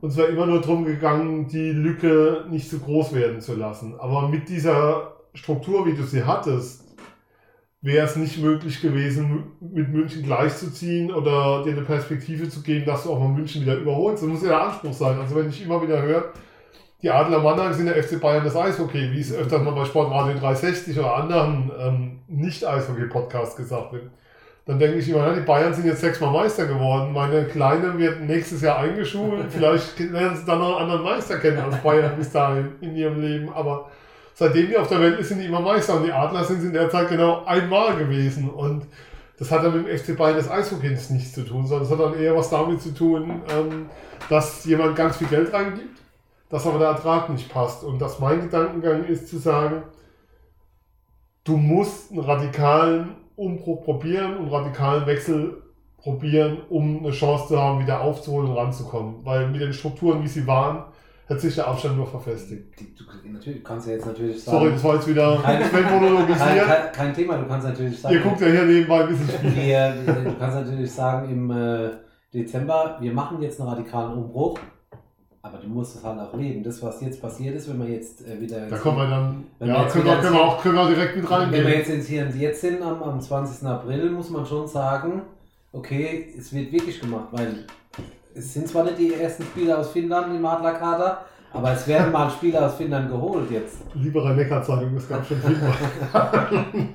[0.02, 3.96] Und wäre immer nur darum gegangen, die Lücke nicht zu groß werden zu lassen.
[3.98, 6.84] Aber mit dieser Struktur, wie du sie hattest,
[7.82, 13.04] wäre es nicht möglich gewesen, mit München gleichzuziehen oder dir eine Perspektive zu geben, dass
[13.04, 14.22] du auch mal München wieder überholst.
[14.22, 15.18] Das muss ja der Anspruch sein.
[15.18, 16.34] Also wenn ich immer wieder höre,
[17.02, 20.38] die Adler Mannheim sind der FC Bayern des Eishockey, wie es öfter mal bei Sportradio
[20.38, 24.12] 360 oder anderen ähm, Nicht-Eishockey-Podcasts gesagt wird.
[24.66, 27.14] Dann denke ich immer, ja, die Bayern sind jetzt sechsmal Meister geworden.
[27.14, 29.46] Meine Kleine wird nächstes Jahr eingeschult.
[29.52, 33.22] Vielleicht lernen sie dann noch einen anderen Meister kennen als Bayern bis dahin in ihrem
[33.22, 33.54] Leben.
[33.54, 33.92] Aber
[34.34, 35.98] seitdem die auf der Welt ist, sind die immer Meister.
[35.98, 38.50] Und die Adler sind in der Zeit genau einmal gewesen.
[38.50, 38.88] Und
[39.38, 42.00] das hat dann mit dem FC Bayern des Eishockeys nichts zu tun, sondern es hat
[42.00, 43.86] dann eher was damit zu tun, ähm,
[44.30, 46.00] dass jemand ganz viel Geld reingibt,
[46.50, 47.84] dass aber der Ertrag nicht passt.
[47.84, 49.84] Und dass mein Gedankengang ist zu sagen,
[51.44, 55.62] du musst einen radikalen Umbruch probieren und radikalen Wechsel
[55.98, 59.16] probieren, um eine Chance zu haben, wieder aufzuholen und ranzukommen.
[59.24, 60.84] Weil mit den Strukturen, wie sie waren,
[61.28, 62.80] hat sich der Abstand nur verfestigt.
[62.80, 64.58] Du, natürlich, kannst ja jetzt natürlich sagen.
[64.60, 68.14] Sorry, das war jetzt wieder Kein- kein, kein, kein Thema, du kannst natürlich sagen.
[68.16, 70.24] Ihr guckt ja hier nebenbei ein bisschen Spiel.
[70.24, 71.90] du kannst natürlich sagen, im äh,
[72.34, 74.60] Dezember, wir machen jetzt einen radikalen Umbruch,
[75.46, 76.64] aber du musst es halt auch leben.
[76.64, 78.68] Das, was jetzt passiert ist, wenn wir jetzt äh, wieder.
[78.68, 80.88] Da kommen wir dann, Wenn wir ja, jetzt können wir, können wir auch können wir
[80.88, 81.68] direkt mit Wenn wir reingehen.
[81.68, 83.68] jetzt ins Hier und Jetzt sind, am, am 20.
[83.68, 85.22] April, muss man schon sagen,
[85.72, 87.66] okay, es wird wirklich gemacht, weil
[88.34, 92.30] es sind zwar nicht die ersten Spieler aus Finnland im Adlerkader, aber es werden mal
[92.30, 93.78] Spieler aus Finnland geholt jetzt.
[93.94, 95.58] Liebe Rhein-Neckar-Zeitung, das gab schon viel.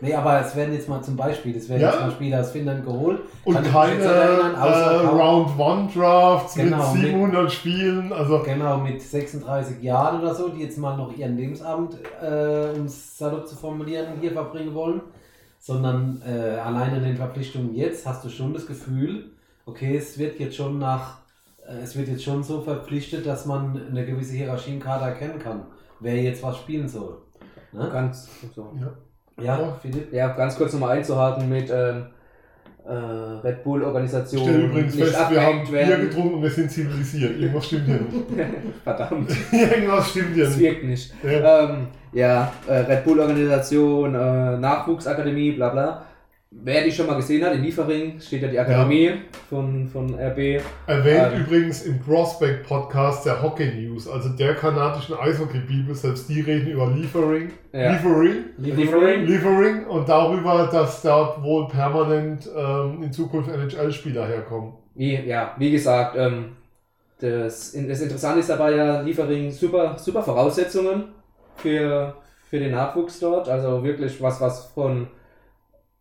[0.00, 1.90] Nee, aber es werden jetzt mal zum Beispiel, es werden Ja.
[1.90, 3.20] jetzt mal Spieler aus Finnland geholt.
[3.44, 8.12] Und keine erinnern, außer äh, Kau- Round One Drafts Genau, mit mit- 700 Spielen.
[8.12, 12.84] Also Genau, mit 36 Jahren oder so, die jetzt mal noch ihren Lebensabend, äh, um
[12.84, 15.00] es salopp zu formulieren, hier verbringen wollen.
[15.58, 19.30] Sondern äh, alleine in den Verpflichtungen jetzt hast du schon das Gefühl,
[19.64, 21.18] okay, es wird jetzt schon nach,
[21.66, 25.38] äh, es wird jetzt schon so verpflichtet, dass man eine gewisse Hierarchie im Kader erkennen
[25.38, 25.62] kann,
[26.00, 27.16] wer jetzt was spielen soll.
[27.72, 27.88] Ne?
[27.92, 28.70] Ganz, so.
[28.80, 28.88] Ja,
[29.82, 30.12] Philipp?
[30.12, 32.06] Ja, ganz kurz nochmal einzuhaken mit ähm,
[32.86, 34.42] äh, Red Bull-Organisation.
[34.42, 36.08] ich stelle übrigens nicht fest, wir haben abgehängt Bier werden.
[36.08, 37.38] getrunken und wir sind zivilisiert.
[37.38, 38.26] Irgendwas stimmt hier nicht.
[38.84, 40.64] Verdammt, Irgendwas stimmt hier das nicht.
[40.64, 41.14] wirkt nicht.
[41.22, 41.64] Ja.
[41.64, 46.06] Ähm, ja, äh, Red Bull-Organisation, äh, Nachwuchsakademie, bla bla.
[46.62, 49.12] Wer die schon mal gesehen hat, in Liefering steht ja die Akademie
[49.48, 50.60] von, von RB.
[50.86, 51.40] Erwähnt Ähm.
[51.42, 56.88] übrigens im Prospect Podcast der Hockey News, also der kanadischen Eishockey-Bibel, selbst die reden über
[56.88, 57.50] Liefering.
[57.72, 57.92] Ja.
[57.92, 58.44] Liefering.
[58.58, 59.26] Liefering.
[59.26, 64.72] Liefering und darüber, dass dort wohl permanent ähm, in Zukunft NHL-Spieler herkommen.
[64.94, 66.56] Wie, ja, wie gesagt, ähm,
[67.20, 71.04] das, das Interessante ist dabei ja, Liefering super, super Voraussetzungen
[71.56, 72.14] für,
[72.48, 73.48] für den Nachwuchs dort.
[73.48, 75.06] Also wirklich was, was von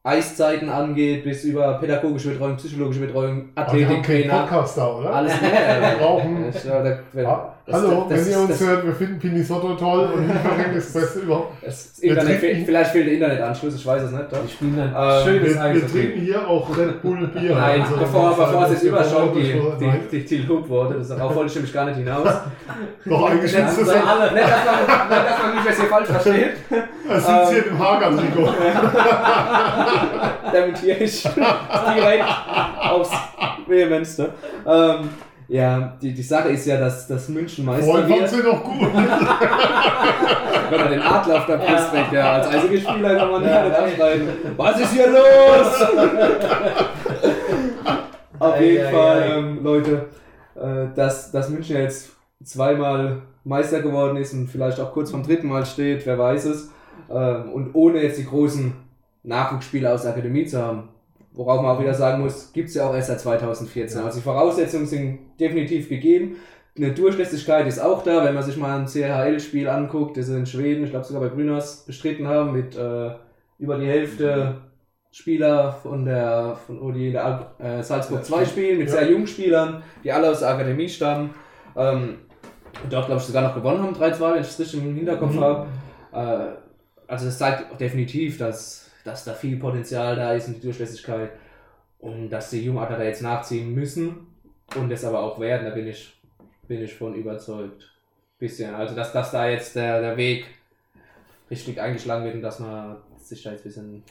[0.05, 5.13] Eiszeiten angeht, bis über pädagogische Betreuung, psychologische Betreuung, haben keinen Athletiktrainer, Podcast da, oder?
[5.13, 5.33] alles.
[5.41, 9.19] Wir brauchen- ja, da, Ah, das- Hallo, das- wenn ihr uns das- hört, wir finden
[9.19, 10.29] Pinisotto toll und
[10.75, 11.53] ist das Beste überhaupt.
[12.01, 14.23] Internet trinken- vielleicht fehlt der Internetanschluss, ich weiß es nicht.
[14.31, 14.37] Doch.
[14.45, 17.55] Die spielen ein Ähm, schönes Wir, wir trinken hier auch Red Bull Bier.
[17.55, 21.49] Nein, Also, bevor, bevor es jetzt überschaut, die, die, die, die Lobworte, das darauf wollte
[21.49, 22.29] ich nämlich gar nicht hinaus.
[23.05, 24.07] noch eingeschätztes Also Sachen.
[24.07, 24.31] alle.
[24.33, 26.51] Nicht, dass man, nicht, dass man mich jetzt hier falsch versteht.
[27.07, 28.49] Es sitzt hier im Hager-Trikot.
[30.51, 32.25] damit hier ich direkt
[32.89, 33.11] aufs
[33.67, 34.29] Vehementste.
[34.65, 35.09] Ähm,
[35.47, 38.93] ja, die, die Sache ist ja, dass, dass München Meister Vorhin wird, sie noch gut.
[40.69, 42.11] wenn er den Adler auf der Brust trägt.
[42.13, 43.83] Ja, als Eishockeyspieler kann man Ja, nicht ey.
[43.85, 44.27] abschreien.
[44.57, 45.81] Was ist hier los?
[48.39, 50.05] auf jeden Fall, ähm, Leute,
[50.55, 52.11] äh, dass, dass München jetzt
[52.43, 56.71] zweimal Meister geworden ist und vielleicht auch kurz vom dritten Mal steht, wer weiß es.
[57.09, 58.73] Ähm, und ohne jetzt die großen
[59.23, 60.89] Nachwuchsspieler aus der Akademie zu haben.
[61.35, 64.01] Worauf man auch wieder sagen muss, gibt es ja auch erst seit 2014.
[64.01, 66.37] Also die Voraussetzungen sind definitiv gegeben.
[66.77, 70.45] Eine Durchlässigkeit ist auch da, wenn man sich mal ein CHL-Spiel anguckt, das sie in
[70.45, 73.11] Schweden, ich glaube sogar bei Brynäs bestritten haben, mit äh,
[73.59, 74.55] über die Hälfte
[75.11, 78.95] Spieler von der, von, die in der äh, Salzburg 2 spielen, mit Ja.
[78.95, 81.29] sehr jungen Spielern, die alle aus der Akademie stammen.
[81.77, 82.15] Ähm,
[82.83, 85.33] und dort, glaube ich, sogar noch gewonnen haben, 3-2, wenn ich es richtig im Hinterkopf
[85.33, 85.39] Mhm.
[85.39, 85.67] habe.
[86.13, 91.31] Äh, also das zeigt definitiv, dass, dass da viel Potenzial da ist und die Durchlässigkeit.
[91.99, 94.27] Und dass die Jungadler da jetzt nachziehen müssen
[94.75, 96.13] und das aber auch werden, da bin ich,
[96.67, 97.91] bin ich von überzeugt.
[98.37, 98.75] Bisschen.
[98.75, 100.45] Also dass, dass da jetzt der, der Weg
[101.49, 104.03] richtig eingeschlagen wird und dass man sich da jetzt ein bisschen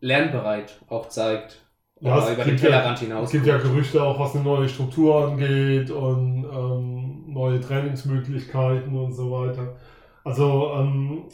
[0.00, 1.60] lernbereit auch zeigt.
[2.00, 3.30] Ja, es über den gibt ja- Tellerrand Es hinaus.
[3.30, 9.30] gibt ja Gerüchte auch, was eine neue Struktur angeht und ähm, neue Trainingsmöglichkeiten und so
[9.30, 9.76] weiter.
[10.24, 11.24] Also ähm,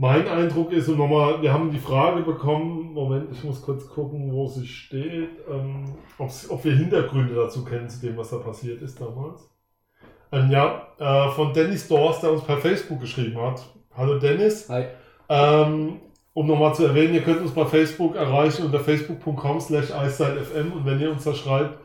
[0.00, 4.32] mein Eindruck ist, und nochmal, wir haben die Frage bekommen, Moment, ich muss kurz gucken,
[4.32, 8.98] wo sie steht, ähm, ob wir Hintergründe dazu kennen, zu dem, was da passiert ist
[8.98, 9.50] damals.
[10.32, 13.62] Ähm, ja, äh, von Dennis Dorst, der uns per Facebook geschrieben hat.
[13.94, 14.70] Hallo Dennis.
[14.70, 14.86] Hi.
[15.28, 16.00] Ähm,
[16.32, 20.98] um nochmal zu erwähnen, ihr könnt uns bei Facebook erreichen unter facebook.com slash und wenn
[20.98, 21.78] ihr uns da schreibt,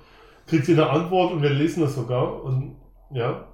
[0.47, 2.45] kriegt ihr eine Antwort und wir lesen das sogar.
[2.45, 2.77] Und
[3.11, 3.45] ja,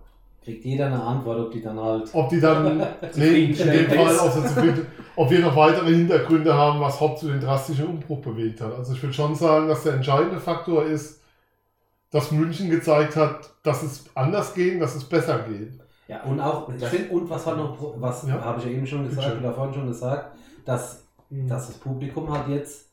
[0.44, 2.10] Kriegt jeder eine Antwort, ob die dann halt.
[2.14, 2.78] ob die dann,
[3.16, 7.28] nee, in dem Fall so zufrieden, ob wir noch weitere Hintergründe haben, was Haupt zu
[7.28, 8.74] den drastischen Umbruch bewegt hat.
[8.76, 11.22] Also ich würde schon sagen, dass der entscheidende Faktor ist,
[12.10, 15.80] dass München gezeigt hat, dass es anders geht, dass es besser geht.
[16.08, 18.44] Ja, und auch, find, und was halt noch, was Ja.
[18.44, 22.48] habe ich ja eben schon gesagt oder vorhin schon gesagt, dass, dass das Publikum halt
[22.50, 22.88] jetzt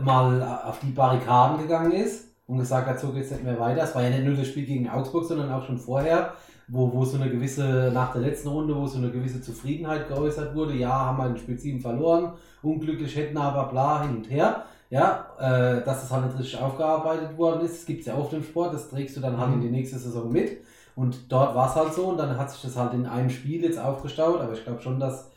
[0.00, 3.82] mal auf die Barrikaden gegangen ist und gesagt hat, so geht es nicht mehr weiter.
[3.82, 6.34] Es war ja nicht nur das Spiel gegen Augsburg, sondern auch schon vorher,
[6.68, 10.54] wo, wo so eine gewisse, nach der letzten Runde, wo so eine gewisse Zufriedenheit geäußert
[10.54, 10.74] wurde.
[10.74, 14.64] Ja, haben wir in Spiel 7 verloren, unglücklich hätten aber bla hin und her.
[14.88, 18.32] Ja, äh, dass das halt nicht richtig aufgearbeitet worden ist, das gibt es ja oft
[18.32, 20.58] im Sport, das trägst du dann halt in die nächste Saison mit.
[20.94, 23.62] Und dort war es halt so und dann hat sich das halt in einem Spiel
[23.64, 25.30] jetzt aufgestaut, aber ich glaube schon, dass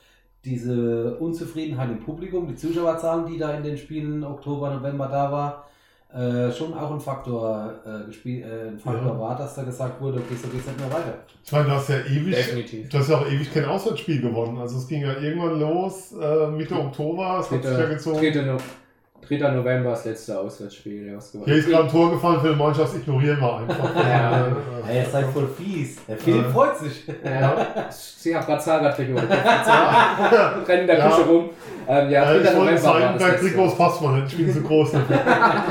[0.46, 5.66] diese Unzufriedenheit im Publikum, die Zuschauerzahlen, die da in den Spielen Oktober, November da war,
[6.14, 9.20] äh, schon auch ein Faktor, äh, gespiel, äh, ein Faktor Ja.
[9.20, 11.14] war, dass da gesagt wurde, okay, so geht's nicht mehr weiter.
[11.46, 12.90] Ich meine, du hast ja ewig, Definitiv.
[12.90, 14.58] du hast ja auch ewig kein Auswärtsspiel gewonnen.
[14.58, 17.94] Also es ging ja irgendwann los, äh, Mitte Oktober, es hat sich ja 3.
[17.94, 18.20] gezogen.
[18.20, 18.58] 3.
[19.30, 19.52] No 3.
[19.52, 21.08] November das letzte Auswärtsspiel.
[21.14, 23.96] Ja, Hier ist gerade ein Tor gefallen für die Mannschaft, ignorieren wir einfach.
[23.96, 24.48] Ja.
[24.86, 25.98] Hey, ihr seid voll fies.
[26.08, 26.50] Der Philipp Ja.
[26.50, 27.04] freut sich.
[27.24, 27.56] Ja,
[27.92, 29.20] sie haben gerade Zahnradtrikot.
[30.68, 31.10] Rennen in der Ja.
[31.10, 31.50] Küche rum.
[31.88, 32.38] Ähm, ja, Äh, 3.
[32.40, 33.78] ich wollte November Seitenberg-Trikots letzte.
[33.78, 35.18] passt man nicht, ich bin zu groß dafür.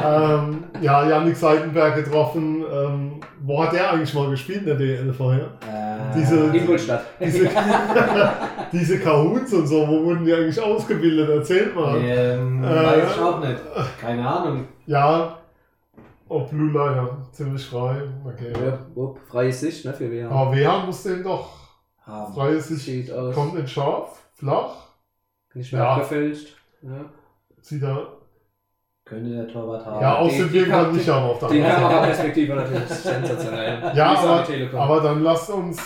[0.41, 2.65] ähm, ja, Janik Seitenberg getroffen.
[2.73, 5.47] Ähm, wo hat der eigentlich mal gespielt in der DL vorher?
[5.63, 7.05] Äh, Diese- Ingolstadt.
[7.21, 7.49] Diese,
[8.73, 11.29] diese Kahoots und so, wo wurden die eigentlich ausgebildet?
[11.29, 11.97] Erzählt mal.
[12.01, 13.59] ähm, Äh, weiß ich auch nicht.
[14.01, 14.69] Keine Ahnung.
[14.87, 15.39] Ja,
[16.29, 18.03] oh, Blue Liner, ziemlich frei.
[18.25, 18.53] Okay.
[18.53, 20.31] Ja, wupp, freie Sicht, ne, für wer.
[20.31, 21.49] Aber wer muss den doch
[22.07, 22.35] Haben.
[22.35, 24.75] freie Sicht Sieht kommt nicht scharf, flach,
[25.55, 25.95] Nicht mehr Ja.
[25.95, 26.57] abgefälscht.
[26.83, 27.05] Ja.
[27.63, 28.18] zieht er.
[29.09, 30.01] Könnte der Torwart haben.
[30.03, 31.61] Ja, aus die- dem die Weg kann Kam- nicht aber auf der Die.
[31.63, 33.93] Kameraperspektive natürlich sensationell.
[33.95, 34.45] Ja, aber,
[34.81, 35.81] aber dann lasst uns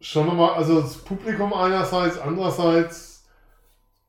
[0.00, 3.24] schon nochmal, also das Publikum einerseits, andererseits,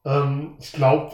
[0.06, 1.12] ähm, ich glaube,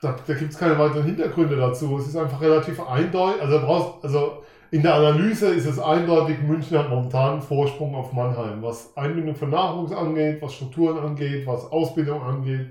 [0.00, 1.98] da, da gibt es keine weiteren Hintergründe dazu.
[1.98, 6.78] Es ist einfach relativ eindeutig, also, brauchst, also in der Analyse ist es eindeutig, München
[6.78, 11.70] hat momentan einen Vorsprung auf Mannheim, was Einbindung von Nachwuchs angeht, was Strukturen angeht, was
[11.72, 12.66] Ausbildung angeht,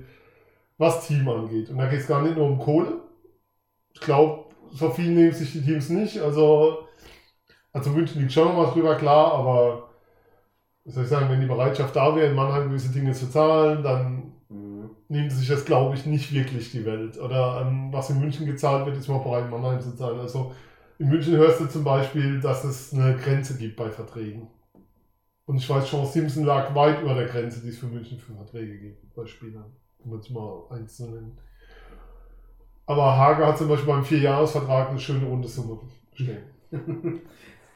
[0.78, 1.70] was Team angeht.
[1.70, 3.02] Und da geht es gar nicht nur um Kohle.
[3.94, 6.20] Ich glaube, so viel nehmen sich die Teams nicht.
[6.20, 6.88] Also
[7.74, 9.90] also München liegt schon nochmal drüber, klar, aber
[10.86, 13.84] was soll ich sagen, wenn die Bereitschaft da wäre, in Mannheim gewisse Dinge zu zahlen,
[13.84, 14.92] dann Mhm.
[15.10, 17.18] nimmt sich das, glaube ich, nicht wirklich die Welt.
[17.20, 20.20] Oder ähm, was in München gezahlt wird, ist man auch bereit, in Mannheim zu zahlen.
[20.20, 20.54] Also
[21.00, 24.48] in München hörst du zum Beispiel, dass es eine Grenze gibt bei Verträgen.
[25.46, 28.34] Und ich weiß, Sean Simpson lag weit über der Grenze, die es für München für
[28.34, 29.76] Verträge gibt, bei Spielern.
[30.04, 31.38] Um jetzt mal eins zu nennen.
[32.86, 35.80] Aber Hager hat zum Beispiel beim Vierjahresvertrag eine schöne runde Summe
[36.14, 36.44] stehen.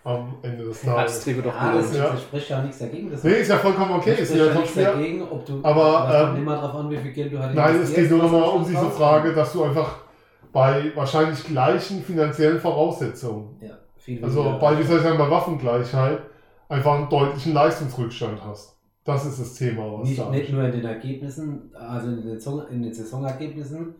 [0.04, 1.24] Am Ende des Hat das Tages.
[1.24, 1.96] Trikot doch Ja, das.
[1.96, 2.10] Ja.
[2.10, 3.12] das spricht ja nichts dagegen.
[3.12, 5.60] Das Nee, ist ja vollkommen okay, das ist ja ja nichts dagegen, ob du.
[5.62, 8.50] Aber, ähm, immer darauf an, wie viel Geld du halt Nein, es geht nur nochmal
[8.50, 8.90] um diese.
[8.90, 9.98] Frage, dass du einfach
[10.52, 16.20] bei wahrscheinlich gleichen finanziellen Voraussetzungen, Ja, viel also bei, wie soll ich sagen, bei Waffengleichheit,
[16.68, 18.76] einfach einen deutlichen Leistungsrückstand hast.
[19.04, 22.68] Das ist das Thema, was nicht, nicht nur in den Ergebnissen, also in den, Saison,
[22.70, 23.96] in den Saisonergebnissen,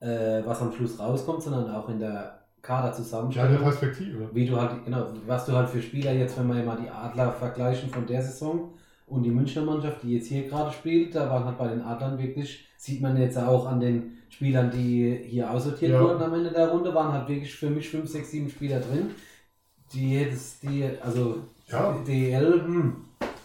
[0.00, 3.58] äh, was am Schluss rauskommt, sondern auch in der Ja, der.
[3.58, 4.28] Perspektive.
[4.32, 7.32] wie du halt, genau, was du halt für Spieler jetzt, wenn wir immer die Adler
[7.32, 8.72] vergleichen von der Saison
[9.06, 12.18] und die Münchner Mannschaft, die jetzt hier gerade spielt, da waren halt bei den Adlern
[12.18, 16.00] wirklich, sieht man jetzt auch an den Spielern, die hier aussortiert Ja.
[16.00, 19.10] wurden am Ende der Runde, waren halt wirklich für mich 5, 6, 7 Spieler drin,
[19.92, 21.36] die jetzt, die, also
[21.68, 21.96] Ja.
[22.06, 22.96] DL, hm,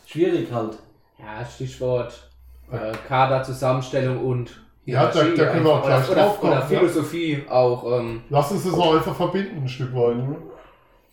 [0.05, 0.77] schwierig halt.
[1.19, 2.29] Ja, Stichwort
[2.71, 6.65] äh, Kaderzusammenstellung und Ja, da- da können wir auch gleich oder, drauf kommen, oder ja.
[6.67, 7.99] Philosophie auch.
[7.99, 10.17] Ähm, Lass uns das noch einfach verbinden, ein Stück weit.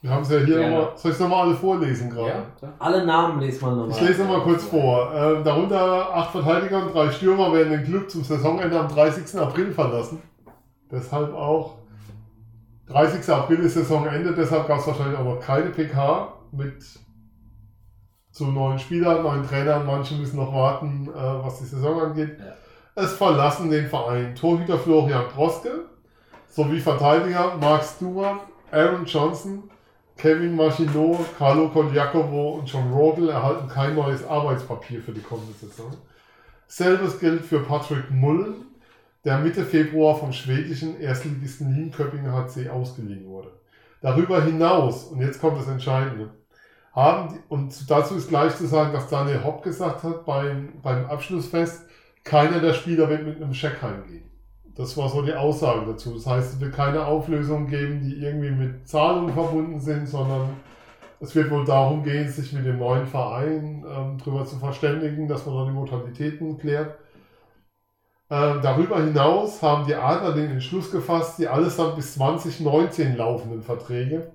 [0.03, 2.29] Wir haben es ja hier nochmal, soll ich es nochmal alle vorlesen gerade?
[2.61, 2.69] ja.
[2.79, 3.91] Alle Namen lesen wir nochmal.
[3.91, 5.11] Ich lese nochmal kurz vor.
[5.15, 9.41] Ähm, darunter acht Verteidiger und drei Stürmer werden den Club zum Saisonende am 30.
[9.41, 10.21] April verlassen.
[10.91, 11.77] Deshalb auch
[12.89, 13.27] 30.
[13.33, 16.85] April ist Saisonende, deshalb gab es wahrscheinlich auch noch keine PK mit
[18.35, 19.87] zu neuen Spielern, neuen Trainern.
[19.87, 22.37] Manche müssen noch warten, äh, was die Saison angeht.
[22.39, 23.03] Ja.
[23.03, 25.87] Es verlassen den Verein Torhüter Florian Proske,
[26.51, 28.41] sowie Verteidiger Mark Stewart,
[28.73, 29.71] Aaron Johnson,
[30.17, 35.93] Kevin Machinot, Carlo Coljacovo und John Rogel erhalten kein neues Arbeitspapier für die kommende Saison.
[36.67, 38.67] Selbes gilt für Patrick Mullen,
[39.25, 43.53] der Mitte Februar vom schwedischen Erstligisten Linköping HC ausgeliehen wurde.
[44.01, 46.31] Darüber hinaus, und jetzt kommt das Entscheidende,
[46.95, 51.87] haben, und dazu ist gleich zu sagen, dass Daniel Hopp gesagt hat beim, beim Abschlussfest,
[52.23, 54.31] keiner der Spieler wird mit einem Scheck heimgehen.
[54.77, 56.15] Das war so die Aussage dazu.
[56.15, 60.49] Das heißt, es wird keine Auflösungen geben, die irgendwie mit Zahlungen verbunden sind, sondern
[61.21, 65.47] es wird wohl darum gehen, sich mit dem neuen Verein ähm, darüber zu verständigen, dass
[65.47, 66.97] man dann die Modalitäten klärt.
[68.31, 74.33] Ähm, darüber hinaus haben die Adler den Entschluss gefasst, die allesamt bis 2019 laufenden Verträge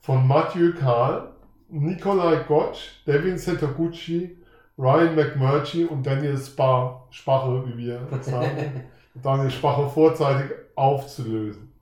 [0.00, 1.31] von Mathieu Kahl,
[1.72, 4.36] Nikolai Gotch, Devin Setoguchi,
[4.78, 8.84] Ryan McMurtry und Daniel Spar, Spache, wie wir sagen,
[9.22, 11.72] Daniel Spache vorzeitig aufzulösen.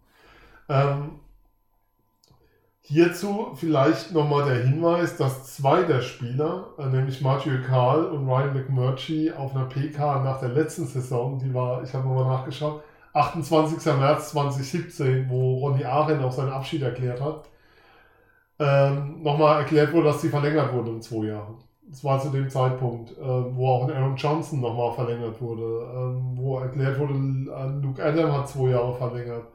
[0.69, 1.19] Ähm,
[2.83, 8.55] hierzu vielleicht nochmal der Hinweis, dass zwei der Spieler, äh, nämlich Mathieu Kahl und Ryan
[8.55, 13.85] McMurtry, auf einer PK nach der letzten Saison, die war, ich habe nochmal nachgeschaut, 28.
[13.99, 17.50] März 2017, wo Ronny Arendt auch seinen Abschied erklärt hat,
[18.61, 21.55] ähm, nochmal erklärt wurde, dass sie verlängert wurde um zwei Jahre.
[21.89, 23.25] Das war zu dem Zeitpunkt, äh,
[23.57, 28.49] wo auch Aaron Johnson nochmal verlängert wurde, ähm, wo erklärt wurde, äh, Luke Adam hat
[28.49, 29.47] zwei Jahre verlängert.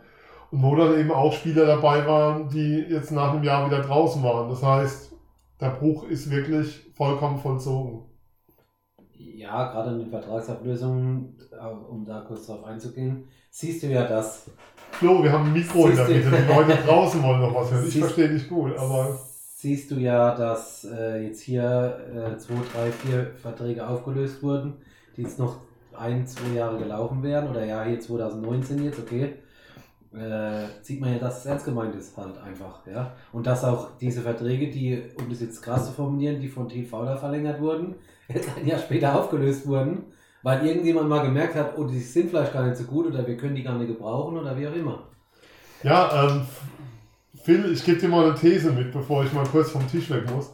[0.51, 4.22] Und wo dann eben auch Spieler dabei waren, die jetzt nach einem Jahr wieder draußen
[4.24, 4.49] waren.
[4.49, 5.14] Das heißt,
[5.62, 8.03] der Bruch ist wirklich vollkommen vollzogen.
[9.14, 14.49] Ja, gerade in den Vertragsablösungen, äh, um da kurz drauf einzugehen, siehst du ja, dass
[15.00, 16.41] Flo, wir haben ein Mikro in der Siehst Mitte.
[16.43, 17.84] Die Leute draußen wollen noch was hören.
[17.86, 19.20] Ich Siehst- verstehe dich gut, aber
[19.58, 24.74] siehst du ja, dass äh, jetzt hier äh, zwei, drei, vier Verträge aufgelöst wurden,
[25.18, 25.58] die jetzt noch
[25.98, 29.34] ein, zwei Jahre gelaufen wären, oder ja, hier 2019 jetzt, okay.
[30.14, 33.12] Äh, sieht man ja, dass es ernst gemeint ist, halt einfach, ja.
[33.34, 36.86] Und dass auch diese Verträge, die, um das jetzt krass zu formulieren, die von Team
[36.86, 37.96] Fowler verlängert wurden,
[38.34, 40.04] jetzt ein Jahr später aufgelöst wurden,
[40.46, 43.36] weil irgendjemand mal gemerkt hat, oh, die sind vielleicht gar nicht so gut oder wir
[43.36, 45.08] können die gar nicht gebrauchen oder wie auch immer.
[45.82, 46.46] ja, ähm,
[47.43, 50.30] Phil, ich gebe dir mal eine These mit, bevor ich mal kurz vom Tisch weg
[50.32, 50.54] muss.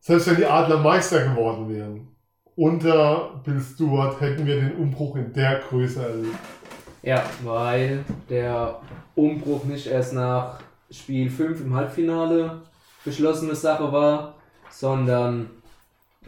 [0.00, 2.08] Selbst wenn die Adler Meister geworden wären,
[2.56, 6.38] unter Bill Stewart hätten wir den Umbruch in der Größe erlebt.
[7.02, 8.80] Ja, weil der
[9.14, 10.58] Umbruch nicht erst nach
[10.90, 12.62] Spiel 5 im Halbfinale
[13.04, 14.36] beschlossene Sache war,
[14.70, 15.50] sondern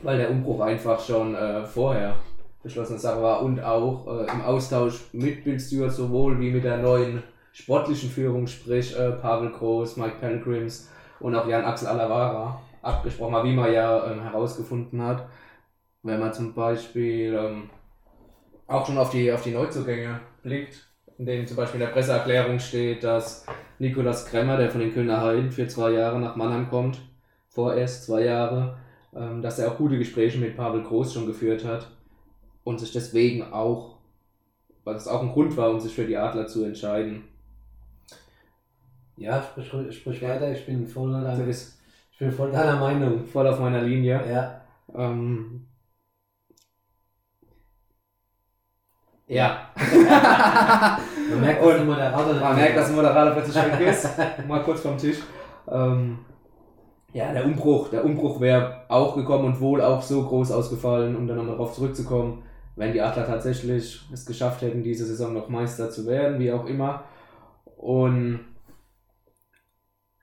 [0.04, 2.14] weil der Umbruch einfach schon äh, vorher
[2.62, 6.78] beschlossene Sache war und auch äh, im Austausch mit Bill Stewart sowohl wie mit der
[6.78, 10.90] neuen sportlichen Führung, sprich äh, Pavel Groß, Mike Pelgrims
[11.20, 15.26] und auch Jan Axel Alavara abgesprochen war, wie man ja ähm, herausgefunden hat,
[16.02, 17.70] wenn man zum Beispiel ähm,
[18.66, 20.86] auch schon auf die, auf die Neuzugänge blickt,
[21.18, 23.46] in denen zum Beispiel in der Presseerklärung steht, dass
[23.78, 27.00] Nikolas Kremmer, der von den Kölner Heiden für zwei Jahre nach Mannheim kommt,
[27.48, 28.76] vorerst zwei Jahre,
[29.14, 31.90] dass er auch gute Gespräche mit Pavel Groß schon geführt hat
[32.64, 33.98] und sich deswegen auch,
[34.84, 37.24] weil das auch ein Grund war, um sich für die Adler zu entscheiden.
[39.16, 43.24] Ja, sprich, sprich weiter, ich bin voll deiner, ich bin voll deiner Meinung.
[43.24, 44.20] voll auf meiner Linie.
[44.28, 44.60] Ja.
[44.92, 45.66] Ähm,
[49.26, 49.70] ja.
[51.30, 54.08] Man merkt, dass der Moderator Man merkt, dass der Moderator plötzlich weg ist.
[54.48, 55.18] Mal kurz vom Tisch.
[55.68, 56.18] Ähm,
[57.14, 57.88] ja, der Umbruch.
[57.88, 61.72] Der Umbruch wäre auch gekommen und wohl auch so groß ausgefallen, um dann nochmal darauf
[61.72, 62.42] zurückzukommen,
[62.76, 66.66] wenn die Adler tatsächlich es geschafft hätten, diese Saison noch Meister zu werden, wie auch
[66.66, 67.04] immer.
[67.76, 68.40] Und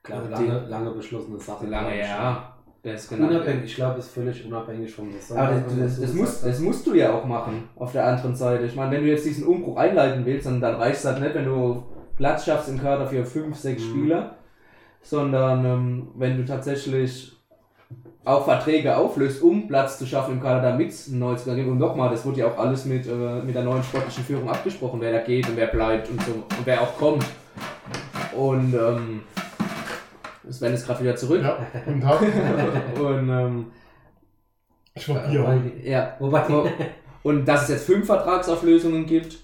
[0.06, 1.66] die- lange, lange beschlossene Sache.
[1.66, 2.48] lange, ja.
[2.82, 3.28] Das genau.
[3.28, 5.38] Unabhängig, ich glaube, es ist völlig unabhängig vom Saison.
[5.38, 8.64] Aber das, das, das, musst, das musst du ja auch machen, auf der anderen Seite.
[8.64, 11.32] Ich meine, wenn du jetzt diesen Umbruch einleiten willst, dann, dann reicht es halt nicht,
[11.36, 11.84] wenn du
[12.16, 13.88] Platz schaffst im Kader für fünf, sechs Mhm.
[13.90, 14.34] Spieler,
[15.02, 17.32] sondern ähm, wenn du tatsächlich
[18.24, 21.68] auch Verträge auflöst, um Platz zu schaffen im Kader, damit es einen Neuzugang gibt.
[21.68, 25.00] Und nochmal, das wurde ja auch alles mit, äh, mit der neuen sportlichen Führung abgesprochen,
[25.00, 27.24] wer da geht und wer bleibt und so und wer auch kommt.
[28.36, 29.22] Und ähm,
[30.50, 31.42] Sven ist gerade wieder zurück.
[31.42, 32.20] Ja, guten Tag.
[32.98, 33.66] Und ähm,
[34.94, 36.44] Ich war Bier ja, wobei
[37.22, 39.38] Und dass es jetzt fünf Vertragsauflösungen gibt,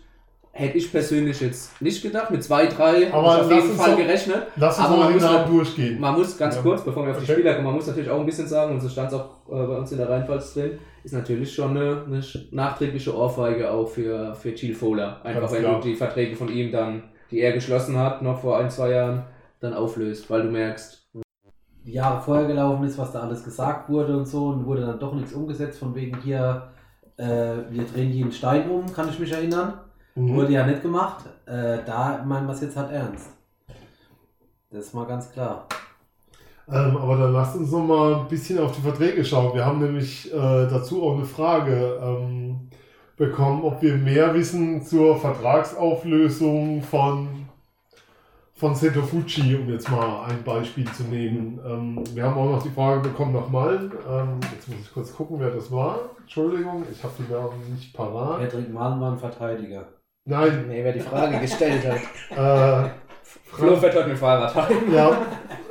[0.58, 2.30] hätte ich persönlich jetzt nicht gedacht.
[2.30, 4.42] Mit zwei, drei Aber habe ich auf jeden uns Fall doch- gerechnet.
[4.56, 6.00] Lass uns Aber mal man muss halt- durchgehen.
[6.00, 6.62] Man muss ganz Ja.
[6.62, 7.32] kurz, bevor wir auf die Okay.
[7.34, 9.66] Spieler kommen, man muss natürlich auch ein bisschen sagen, und so stand es auch äh,
[9.66, 14.34] bei uns in der Rheinpfalz drin, ist natürlich schon eine, eine nachträgliche Ohrfeige auch für,
[14.34, 15.20] für Gilles Fowler.
[15.24, 15.80] Einfach Ganz wenn klar.
[15.80, 19.22] du die Verträge von ihm dann, die er geschlossen hat, noch vor ein, zwei Jahren,
[19.60, 21.06] dann auflöst, weil du merkst,
[21.86, 24.98] die Jahre vorher gelaufen ist, was da alles gesagt wurde und so, und wurde dann
[24.98, 26.68] doch nichts umgesetzt, von wegen hier,
[27.16, 27.24] äh,
[27.70, 29.74] wir drehen jeden Stein um, kann ich mich erinnern.
[30.18, 30.34] Mhm.
[30.34, 31.24] Wurde ja nicht gemacht.
[31.46, 33.30] Äh, da meinen wir es jetzt halt ernst.
[34.70, 35.66] Das ist mal ganz klar.
[36.68, 39.54] Ähm, aber dann lasst uns noch mal ein bisschen auf die Verträge schauen.
[39.54, 42.68] Wir haben nämlich äh, dazu auch eine Frage ähm,
[43.16, 47.46] bekommen, ob wir mehr wissen zur Vertragsauflösung von,
[48.54, 51.60] von Seto Fuji, um jetzt mal ein Beispiel zu nehmen.
[51.64, 53.92] Ähm, wir haben auch noch die Frage bekommen nach Malen.
[54.10, 56.00] Ähm, jetzt muss ich kurz gucken, wer das war.
[56.20, 58.40] Entschuldigung, ich habe die Namen nicht parat.
[58.40, 59.86] Patrick Mahlen war ein Verteidiger.
[60.28, 62.84] Nein, Nee, wer die Frage gestellt hat.
[62.84, 62.90] äh,
[63.46, 64.76] Flo fährt heute mit Fahrrad heim.
[64.94, 65.10] Ja,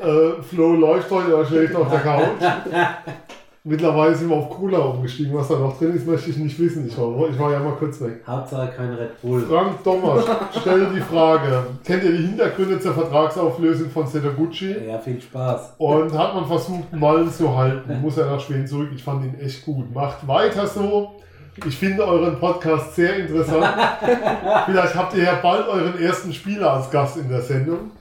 [0.02, 2.42] äh, Flo läuft heute, er schläft auf der Couch.
[3.64, 5.38] Mittlerweile sind wir auf Cola umgestiegen.
[5.38, 6.88] Was da noch drin ist, möchte ich nicht wissen.
[6.88, 8.22] Ich war, ich war ja mal kurz weg.
[8.26, 9.42] Hauptsache kein Red Bull.
[9.42, 10.24] Frank Dommer
[10.60, 14.76] stelle die Frage: Kennt ihr die Hintergründe zur Vertragsauflösung von Setoguchi?
[14.88, 15.76] Ja, viel Spaß.
[15.78, 18.02] Und hat man versucht, Mallen zu halten?
[18.02, 18.90] Muss er nach Schweden zurück?
[18.96, 19.94] Ich fand ihn echt gut.
[19.94, 21.12] Macht weiter so.
[21.66, 23.66] Ich finde euren Podcast sehr interessant.
[24.66, 27.92] Vielleicht habt ihr ja bald euren ersten Spieler als Gast in der Sendung.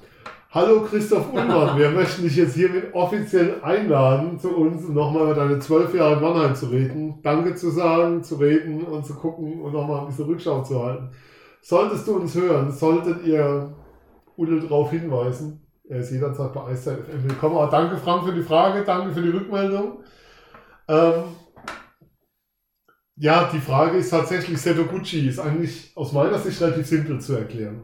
[0.51, 5.35] Hallo Christoph Ullmann, wir möchten dich jetzt hiermit offiziell einladen zu uns, um nochmal über
[5.35, 7.21] deine zwölf Jahre in Mannheim zu reden.
[7.23, 11.11] Danke zu sagen, zu reden und zu gucken und nochmal ein bisschen Rückschau zu halten.
[11.63, 13.75] Solltest du uns hören, solltet ihr
[14.37, 15.67] Ulle darauf hinweisen.
[15.89, 17.57] Er ist jederzeit bei Eiszeit FM willkommen.
[17.57, 19.99] Aber danke Frank für die Frage, danke für die Rückmeldung.
[20.89, 21.25] Ähm,
[23.17, 27.83] ja, die Frage ist tatsächlich, Setoguchi ist eigentlich aus meiner Sicht relativ simpel zu erklären.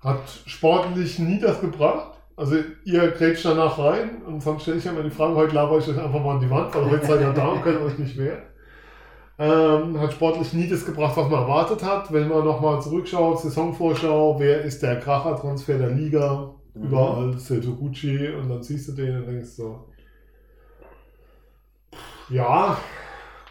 [0.00, 2.18] Hat sportlich nie das gebracht.
[2.34, 5.78] Also ihr grätscht danach rein und sonst stelle ich ja mal die Frage, heute laber
[5.78, 7.98] ich euch einfach mal an die Wand, weil heute seid ihr da und könnt euch
[7.98, 8.42] nicht wehren.
[9.38, 12.12] Ähm, hat sportlich nie das gebracht, was man erwartet hat.
[12.12, 16.54] Wenn man nochmal zurückschaut, Saisonvorschau, wer ist der Kracher-Transfer der Liga?
[16.74, 16.84] Mhm.
[16.84, 19.88] Überall Setoguchi und dann siehst du den und denkst so,
[22.28, 22.76] ja,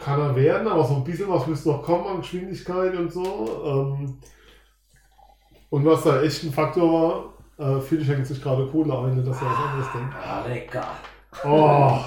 [0.03, 3.61] kann er werden, aber so ein bisschen was müsste noch kommen an Geschwindigkeit und so.
[3.65, 4.17] Ähm,
[5.69, 9.41] und was da echt ein Faktor war, äh, Phil schenkt sich gerade Cola ein, dass
[9.41, 10.13] er was anderes denkt.
[10.15, 10.87] Ah, lecker.
[11.45, 11.99] Oh,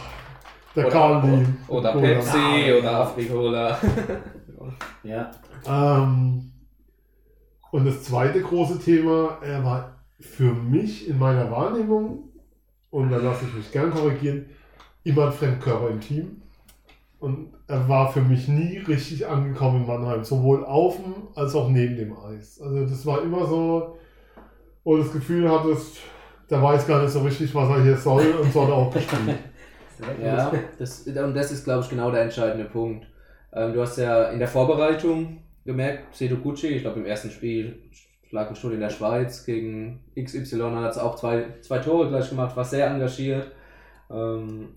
[0.77, 1.47] der Carly.
[1.69, 2.07] Oder Cola.
[2.07, 3.79] Pepsi oder Afrikola.
[5.03, 5.31] Ja.
[5.67, 6.51] Ähm,
[7.71, 12.31] und das zweite große Thema, er war für mich in meiner Wahrnehmung,
[12.91, 14.47] und da lasse ich mich gern korrigieren,
[15.03, 16.43] immer ein Fremdkörper im Team.
[17.25, 21.71] Und er war für mich nie richtig angekommen in Mannheim, sowohl auf dem als auch
[21.71, 22.61] neben dem Eis.
[22.61, 23.97] Also das war immer so,
[24.85, 26.01] wo du das Gefühl hattest,
[26.51, 28.93] der weiß gar nicht so richtig, was er hier soll und so hat er auch
[28.93, 29.39] gespielt.
[30.21, 33.07] Ja, das, und das ist, glaube ich, genau der entscheidende Punkt.
[33.53, 37.79] Ähm, du hast ja in der Vorbereitung gemerkt, Seto Gucci, ich glaube im ersten Spiel
[38.33, 42.29] lag ein Stunde in der Schweiz gegen XY, hat es auch zwei, zwei Tore gleich
[42.29, 43.53] gemacht, war sehr engagiert.
[44.11, 44.71] Ähm,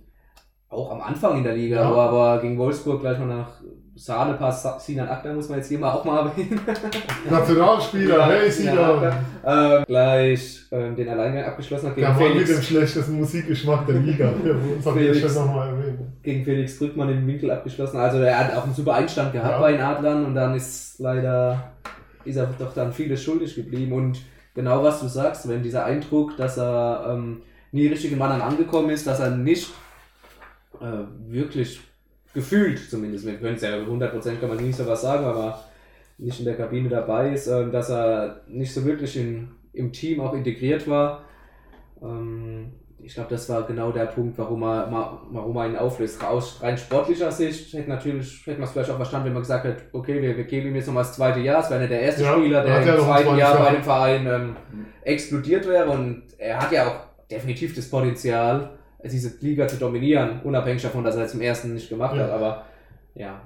[0.70, 1.84] auch am Anfang in der Liga, Ja.
[1.90, 3.48] aber, aber gegen Wolfsburg gleich mal nach
[3.96, 6.60] Sahnepass, Sinan Akter muss man jetzt hier mal auch mal erwähnen.
[7.30, 9.12] Nationalspieler, hey Sinan
[9.46, 12.50] ähm, gleich ähm, den Alleingang abgeschlossen hat gegen Der Mann mit Felix.
[12.56, 14.28] dem schlechtesten Musikgeschmack der Liga.
[14.30, 14.44] An
[14.84, 15.18] der Felix.
[15.18, 16.14] Stelle nochmal erwähnen.
[16.22, 17.98] gegen Felix Drückmann im Winkel abgeschlossen.
[17.98, 19.60] Also er hat auch einen super Einstand gehabt Ja.
[19.60, 21.72] bei den Adlern und dann ist leider,
[22.24, 23.94] ist er doch dann vieles schuldig geblieben.
[23.94, 24.20] Und
[24.54, 27.42] genau was du sagst, wenn dieser Eindruck, dass er ähm,
[27.72, 29.72] nie richtig in Mannheim angekommen ist, dass er nicht
[30.82, 31.80] äh, wirklich
[32.34, 35.64] gefühlt zumindest, wir können es ja 100% kann man nie sowas sagen, aber
[36.18, 40.20] nicht in der Kabine dabei ist, ähm, dass er nicht so wirklich in, im Team
[40.20, 41.24] auch integriert war.
[42.02, 46.24] Ähm, ich glaube, das war genau der Punkt, warum er, warum er ihn auflöst.
[46.24, 49.66] Aus rein sportlicher Sicht hätte natürlich, hätte man es vielleicht auch verstanden, wenn man gesagt
[49.66, 51.62] hätte, okay, wir, wir geben ihm jetzt nochmal das zweite Jahr.
[51.62, 54.56] Es wäre nicht der erste Ja, Spieler, der im zweiten Jahr bei dem Verein ähm,
[55.04, 55.90] explodiert wäre.
[55.90, 58.78] Und er hat ja auch definitiv das Potenzial,
[59.08, 62.24] diese Liga zu dominieren, unabhängig davon, dass er es im ersten nicht gemacht Ja.
[62.24, 62.32] hat.
[62.32, 62.64] Aber
[63.16, 63.42] ja,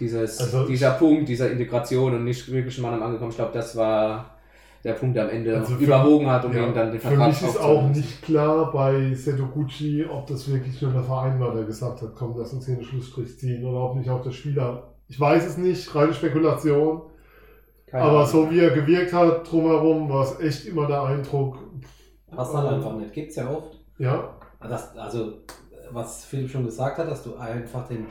[0.00, 3.76] dieses, Also- dieser Punkt, dieser Integration und nicht wirklich schon mal angekommen, ich glaube, das
[3.76, 4.36] war
[4.84, 7.08] der Punkt, der am Ende Also für- überwogen hat, um Ja, ihm dann den für
[7.08, 11.54] Vertrag mich ist auch nicht klar bei Setoguchi, ob das wirklich nur der Verein war,
[11.54, 14.32] der gesagt hat, komm, lass uns hier einen Schlussstrich ziehen oder ob nicht auch der
[14.32, 14.88] Spieler.
[15.08, 17.02] Ich weiß es nicht, reine Spekulation.
[17.86, 18.26] Keine aber Ahnung.
[18.26, 21.58] so wie er gewirkt hat drumherum, war es echt immer der Eindruck,
[22.34, 23.12] Passt halt einfach nicht.
[23.12, 23.78] Gibt's ja oft.
[23.98, 24.34] ja,
[24.68, 25.34] Das, also,
[25.90, 28.06] was Philipp schon gesagt hat, dass du einfach den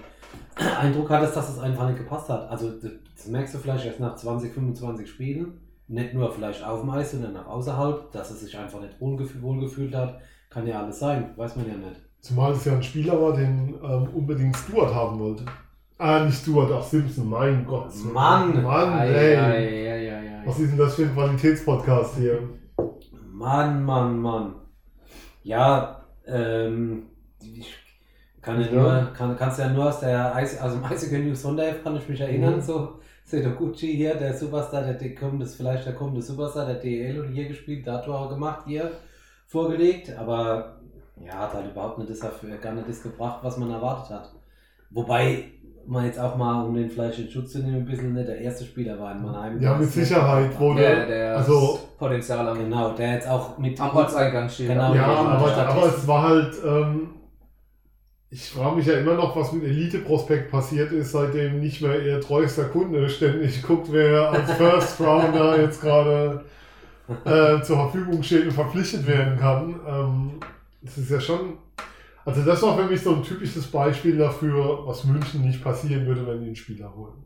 [0.80, 2.49] Eindruck hattest, dass es einfach nicht gepasst hat.
[2.49, 5.60] Also, das merkst du vielleicht erst nach 20, 25 Spielen.
[5.88, 9.41] Nicht nur vielleicht auf dem Eis, sondern auch außerhalb, dass er sich einfach nicht wohlgef
[9.41, 10.20] wohlgefühlt hat.
[10.49, 11.99] Kann ja alles sein, weiß man ja nicht.
[12.22, 15.43] zumal es ja ein Spieler war, den ähm, unbedingt Stuart haben wollte.
[15.97, 17.93] Ah, nicht Stuart, auch Simpson, mein Gott.
[18.14, 18.64] Mann!
[18.64, 19.36] Mann, Ei, ey.
[19.38, 20.43] ei, ei, ei.
[20.45, 22.39] Was ist denn das für ein Qualitätspodcast hier?
[23.32, 24.56] Mann, Mann, Mann.
[25.43, 26.01] Ja,
[26.32, 27.03] ähm,
[27.39, 27.75] ich
[28.41, 31.84] kann ja nur, kann, kannst ja nur aus der Eis, also im Eishockey News Sonderheft
[31.84, 32.61] kann ich mich erinnern, Mhm.
[32.61, 37.21] so Setoguchi hier, der Superstar, der, der kommt, das vielleicht der kommende Superstar, der DL
[37.21, 38.91] und hier gespielt, da auch gemacht, hier
[39.47, 40.79] vorgelegt, aber
[41.23, 44.32] ja, hat halt überhaupt nicht das gar nicht das gebracht, was man erwartet hat.
[44.89, 45.45] Wobei
[45.88, 48.39] man jetzt auch mal, um den Fleisch in Schutz zu nehmen, ein bisschen nicht der
[48.39, 49.61] erste Spieler war in Mannheim.
[49.61, 50.82] Ja, mit Sicherheit wurde.
[50.82, 54.69] Der, der also, Potenzial am, Genau, der jetzt auch mit am Ortseingang steht.
[54.69, 54.93] Genau.
[54.93, 56.55] ja, aber, aber es war halt.
[56.65, 57.09] Ähm,
[58.34, 62.01] ich frage mich ja immer noch, was mit Elite Prospekt passiert ist, seitdem nicht mehr
[62.01, 66.45] ihr treuester Kunde ständig guckt, wer als First Rounder jetzt gerade
[67.25, 69.79] äh, zur Verfügung steht und verpflichtet werden kann.
[69.86, 70.32] Ähm,
[70.82, 71.57] das ist ja schon.
[72.26, 76.26] Also, das war für mich so ein typisches Beispiel dafür, was München nicht passieren würde,
[76.28, 77.24] wenn die einen Spieler holen.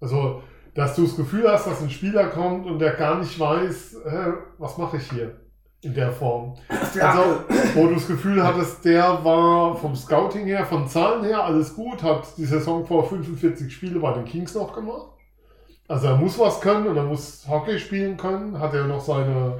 [0.00, 0.42] Also,
[0.74, 4.32] dass du das Gefühl hast, dass ein Spieler kommt und der gar nicht weiß, hä,
[4.58, 5.40] was mache ich hier
[5.80, 6.54] in der Form.
[6.68, 7.20] Also,
[7.74, 12.02] wo du das Gefühl hattest, der war vom Scouting her, von Zahlen her alles gut,
[12.02, 15.08] hat die Saison vor 45 Spiele bei den Kings noch gemacht.
[15.88, 19.56] Also er muss was können und er muss Hockey spielen können, hat er noch seine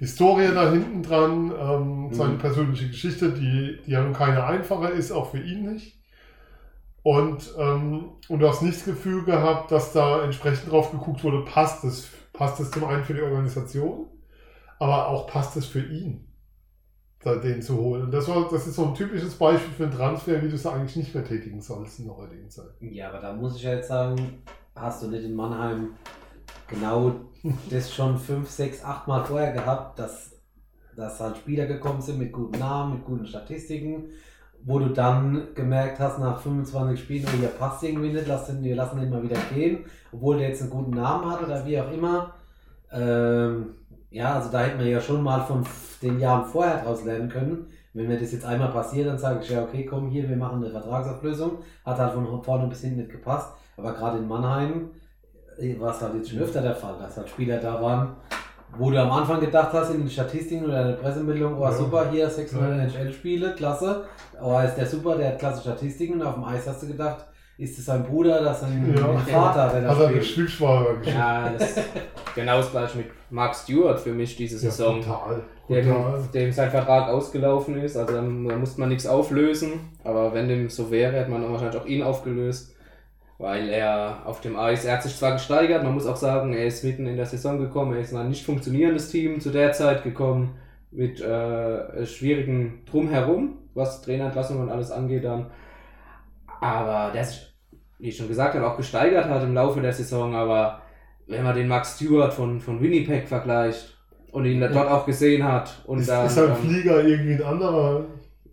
[0.00, 2.38] Historie da hinten dran, ähm, seine Mhm.
[2.38, 6.00] persönliche Geschichte, die, die ja nun keine einfache ist, auch für ihn nicht.
[7.02, 11.44] Und, ähm, und du hast nicht das Gefühl gehabt, dass da entsprechend drauf geguckt wurde,
[11.44, 14.06] passt es, passt es zum einen für die Organisation,
[14.78, 16.26] aber auch passt es für ihn,
[17.22, 18.02] da den zu holen.
[18.04, 20.66] Und das, war, das ist so ein typisches Beispiel für einen Transfer, wie du es
[20.66, 22.70] eigentlich nicht mehr tätigen sollst in der heutigen Zeit.
[22.80, 24.42] Ja, aber da muss ich ja jetzt sagen,
[24.74, 25.90] hast du nicht in Mannheim
[26.70, 27.12] genau
[27.70, 30.40] das schon fünf, sechs, acht Mal vorher gehabt, dass,
[30.96, 34.10] dass halt Spieler gekommen sind mit guten Namen, mit guten Statistiken,
[34.64, 38.62] wo du dann gemerkt hast, nach 25 Spielen, oh, hier passt irgendwie nicht, lass den,
[38.62, 41.80] wir lassen den mal wieder gehen, obwohl der jetzt einen guten Namen hat oder wie
[41.80, 42.34] auch immer.
[42.92, 43.74] Ähm,
[44.10, 45.64] ja, also da hätten wir ja schon mal von
[46.02, 47.66] den Jahren vorher draus lernen können.
[47.92, 50.62] Wenn mir das jetzt einmal passiert, dann sage ich ja, okay, komm hier, wir machen
[50.62, 51.58] eine Vertragsauflösung.
[51.84, 53.52] Hat halt von vorne bis hinten nicht gepasst.
[53.76, 54.90] Aber gerade in Mannheim
[55.78, 58.08] war es halt jetzt schon öfter der Fall, dass halt Spieler da waren,
[58.78, 61.72] wo du am Anfang gedacht hast, in den Statistiken oder in der Pressemeldung, oh Ja.
[61.72, 62.82] super, hier 600 Ja.
[62.84, 64.04] NHL-Spiele, klasse.
[64.42, 66.14] Oh, ist der super, der hat klasse Statistiken.
[66.20, 67.26] Und auf dem Eis hast du gedacht,
[67.58, 69.18] ist es sein Bruder, das sein Ja.
[69.18, 70.20] Vater, der da Hat er spielt.
[70.20, 71.16] gespielt, Schwager gespielt.
[71.16, 71.74] Ja, das
[72.34, 75.00] genau das gleiche mit Mark Stewart für mich diese Ja, Saison.
[75.00, 75.42] brutal.
[75.68, 77.96] dem, dem sein Vertrag ausgelaufen ist.
[77.96, 79.72] Also da musste man nichts auflösen.
[80.04, 82.74] Aber wenn dem so wäre, hätte man dann wahrscheinlich auch ihn aufgelöst.
[83.40, 86.66] Weil er auf dem Eis, er hat sich zwar gesteigert, man muss auch sagen, er
[86.66, 89.72] ist mitten in der Saison gekommen, er ist in ein nicht funktionierendes Team zu der
[89.72, 90.58] Zeit gekommen,
[90.90, 95.46] mit äh, schwierigen Drumherum, was Trainerentlassung und alles angeht dann.
[96.60, 97.54] Aber der sich,
[97.98, 100.34] wie ich schon gesagt habe, auch gesteigert hat im Laufe der Saison.
[100.34, 100.82] Aber
[101.26, 103.96] wenn man den Max Stewart von, von Winnipeg vergleicht
[104.32, 107.42] und ihn dort auch gesehen hat und Ist, dann, ist halt ähm, Flieger irgendwie ein
[107.42, 108.04] anderer.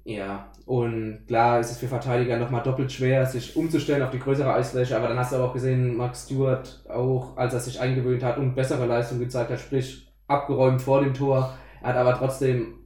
[0.06, 4.54] ja, und klar ist es für Verteidiger nochmal doppelt schwer, sich umzustellen auf die größere
[4.54, 8.22] Eisfläche, aber dann hast du aber auch gesehen, Max Stewart auch, als er sich eingewöhnt
[8.22, 11.58] hat und bessere Leistung gezeigt hat, sprich abgeräumt vor dem Tor.
[11.82, 12.80] Er hat aber trotzdem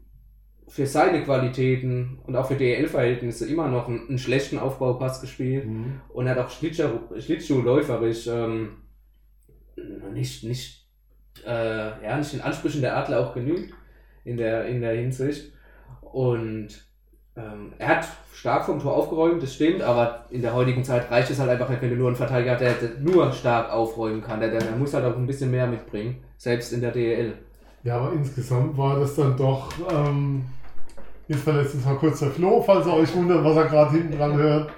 [0.68, 5.66] für seine Qualitäten und auch für DEL-Verhältnisse immer noch einen, einen schlechten Aufbaupass gespielt
[6.10, 8.84] und hat auch Schlittschuh- Schlittschuhläuferisch ähm,
[10.14, 10.88] nicht, nicht,
[11.48, 13.74] äh, ja, nicht den Ansprüchen der Adler auch genügt
[14.24, 15.52] in der, in der Hinsicht.
[16.02, 16.91] Und
[17.38, 21.30] ähm, er hat stark vom Tor aufgeräumt, das stimmt, aber in der heutigen Zeit reicht
[21.30, 24.40] es halt einfach nicht, wenn du nur einen Verteidiger hast, der, nur stark aufräumen kann.
[24.40, 27.34] Der, der, der muss halt auch ein bisschen mehr mitbringen, selbst in der DEL.
[27.84, 29.72] Ja, aber insgesamt war das dann doch.
[29.92, 30.44] Ähm,
[31.28, 34.18] jetzt verletzt uns mal kurz der Flo, falls ihr euch wundert, was er gerade hinten
[34.18, 34.72] dran hört.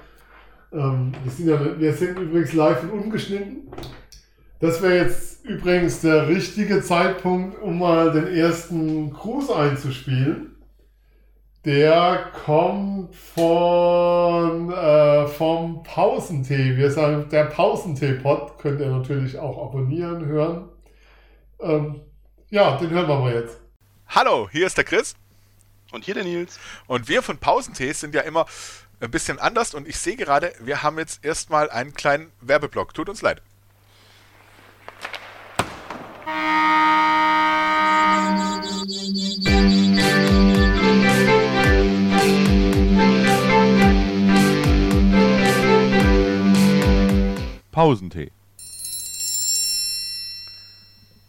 [0.72, 3.68] Ähm, wir, sind ja, wir sind übrigens live und ungeschnitten.
[4.60, 10.53] Das wäre jetzt übrigens der richtige Zeitpunkt, um mal den ersten Gruß einzuspielen.
[11.66, 16.76] Der kommt von äh, vom Pausentee.
[16.76, 18.58] Wir sagen der Pausentee-Pod.
[18.60, 20.70] Könnt ihr natürlich auch abonnieren, hören.
[21.62, 22.02] Ähm,
[22.50, 23.62] ja, den hören wir mal jetzt.
[24.08, 25.16] Hallo, hier ist der Chris
[25.94, 26.60] Und hier der Nils.
[26.88, 28.46] und wir von Pausentees sind ja immer
[29.00, 32.94] ein bisschen anders und ich sehe gerade, wir haben jetzt erstmal einen kleinen Werbeblock.
[32.94, 33.42] Tut uns leid.
[47.74, 48.32] Pausentee.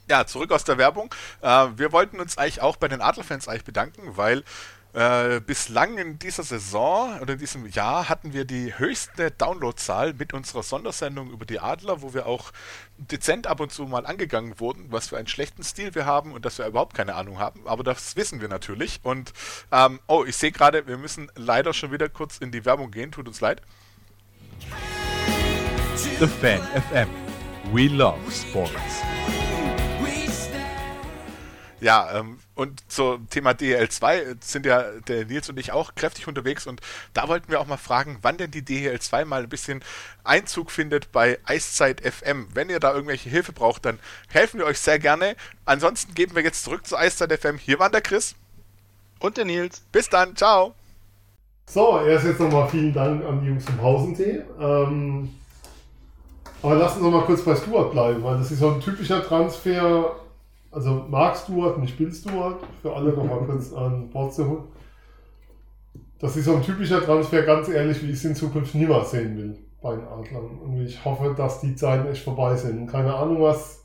[0.09, 1.13] Ja, zurück aus der Werbung.
[1.41, 4.45] Äh, wir wollten uns eigentlich auch bei den Adlerfans eigentlich bedanken, weil
[4.93, 10.35] äh, bislang in dieser Saison oder in diesem Jahr hatten wir die höchste Downloadzahl mit
[10.35, 12.53] unserer Sondersendung über die Adler, wo wir auch
[12.99, 16.45] dezent ab und zu mal angegangen wurden, was für einen schlechten Stil wir haben und
[16.45, 17.67] dass wir überhaupt keine Ahnung haben.
[17.67, 19.01] Aber das wissen wir natürlich.
[19.03, 19.33] Und
[19.73, 23.11] ähm, oh, ich sehe gerade, wir müssen leider schon wieder kurz in die Werbung gehen.
[23.11, 23.63] Tut uns leid.
[26.21, 26.61] The Fan
[26.91, 27.09] FM.
[27.73, 29.03] We love sports.
[31.81, 36.69] Ja, ähm, und zum Thema DL2 sind ja der Nils und ich auch kräftig unterwegs
[36.69, 36.81] und
[37.15, 39.83] da wollten wir auch mal fragen, wann denn die DL2 mal ein bisschen
[40.23, 42.47] Einzug findet bei Eiszeit FM.
[42.55, 43.99] Wenn ihr da irgendwelche Hilfe braucht, dann
[44.29, 45.35] helfen wir euch sehr gerne.
[45.65, 47.59] Ansonsten geben wir jetzt zurück zu Eiszeit FM.
[47.59, 48.37] Hier waren der Chris.
[49.19, 49.83] Und der Nils.
[49.91, 50.75] Bis dann, ciao.
[51.67, 54.43] So, erst jetzt nochmal vielen Dank an die Jungs vom Pausentee.
[54.61, 55.31] Ähm,
[56.65, 59.23] aber lass uns noch mal kurz bei Stuart bleiben, weil das ist so ein typischer
[59.23, 60.17] Transfer.
[60.71, 64.65] Also Mark Stuart, nicht Bill Stuart, für alle noch mal kurz an Bord zu holen.
[66.19, 69.37] Das ist so ein typischer Transfer, ganz ehrlich, wie ich es in Zukunft niemals sehen
[69.37, 70.59] will bei den Adlern.
[70.65, 72.91] Und ich hoffe, dass die Zeiten echt vorbei sind.
[72.91, 73.85] Keine Ahnung, was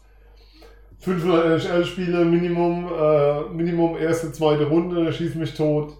[0.99, 5.97] 500 NHL-Spiele, Minimum, äh, Minimum erste, zweite Runde, schieß mich tot.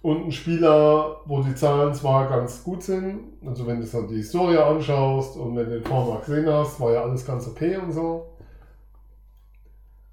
[0.00, 4.16] Und ein Spieler, wo die Zahlen zwar ganz gut sind, also wenn du so die
[4.16, 7.92] Historie anschaust und wenn du den Vormarkt gesehen hast, war ja alles ganz okay und
[7.92, 8.26] so.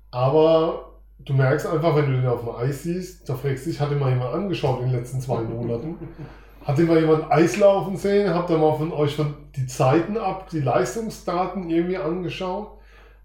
[0.09, 3.79] Aber du merkst einfach, wenn du den auf dem Eis siehst, da fragst du dich,
[3.79, 5.97] hat ihn mal jemand angeschaut in den letzten zwei Monaten?
[6.63, 8.33] Hat ihn mal jemand Eis laufen sehen?
[8.33, 12.71] Habt ihr mal von euch von die Zeiten ab, die Leistungsdaten irgendwie angeschaut?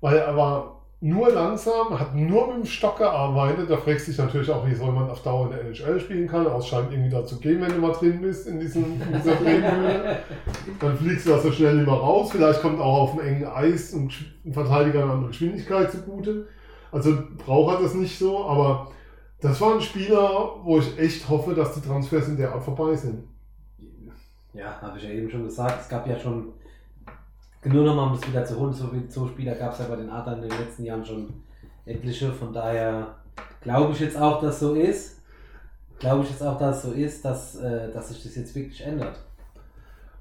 [0.03, 3.70] Weil er war nur langsam, hat nur mit dem Stock gearbeitet.
[3.70, 6.28] Da fragst du dich natürlich auch, wie soll man auf Dauer in der NHL spielen
[6.28, 6.46] kann.
[6.46, 9.36] Aber es scheint irgendwie dazu gehen, wenn du mal drin bist in, diesem, in dieser
[9.36, 10.18] Drehmühle.
[10.78, 12.30] Dann fliegst du da so schnell mehr raus.
[12.32, 14.11] Vielleicht kommt auch auf dem engen Eis ein
[14.53, 16.46] Verteidiger eine andere Geschwindigkeit zugute.
[16.92, 18.90] Also braucht er das nicht so, aber
[19.40, 22.94] das war ein Spieler, wo ich echt hoffe, dass die Transfers in der Art vorbei
[22.94, 23.24] sind.
[24.53, 25.80] Ja, habe ich ja eben schon gesagt.
[25.80, 26.48] Es gab ja schon,
[27.65, 30.09] nur nochmal um das wieder zu holen, so, so Spieler gab es ja bei den
[30.09, 31.29] Adlern in den letzten Jahren schon
[31.85, 32.33] etliche.
[32.33, 33.07] Von daher
[33.61, 35.19] glaube ich jetzt auch, dass so ist.
[35.99, 39.19] Glaube ich jetzt auch, dass so ist, dass, äh, dass sich das jetzt wirklich ändert.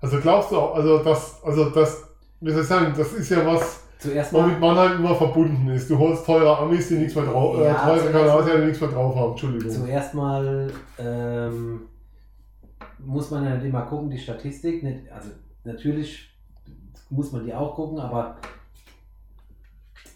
[0.02, 2.04] Also glaubst du auch, also das, also das,
[2.42, 4.44] wie soll ich sagen, das ist ja was, Zuerst mal.
[4.44, 5.90] womit Mannheim immer verbunden ist.
[5.90, 8.90] Du holst teure Amis, die nichts mehr drauf, Ja, äh, teure Kanadier, die nichts mehr
[8.90, 9.32] drauf haben.
[9.32, 9.72] Entschuldigung.
[9.72, 11.82] Zuerst mal ähm,
[12.98, 14.84] muss man ja nicht immer gucken, die Statistik.
[14.84, 15.30] Nicht, also
[15.66, 16.29] natürlich
[17.10, 18.36] muss man die auch gucken, aber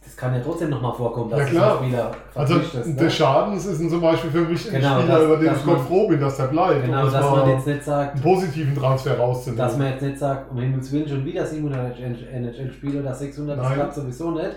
[0.04, 1.78] das kann ja trotzdem nochmal vorkommen, dass Ja, klar.
[1.80, 2.96] einen Spieler Also verpflichtest, ne?
[3.04, 5.66] des Schadens ist zum Beispiel für mich ein Genau, Spieler, dass- über den dass ich
[5.66, 6.86] Gott froh bin, dass der bleibt.
[6.86, 9.58] Genau, das dass mal man jetzt nicht sagt, einen positiven Transfer rauszunehmen.
[9.66, 13.66] dass man jetzt nicht sagt, um Himmels Willen schon wieder 700 NHL-Spiele oder 600, das
[13.68, 13.76] Nein.
[13.76, 14.56] klappt sowieso nicht.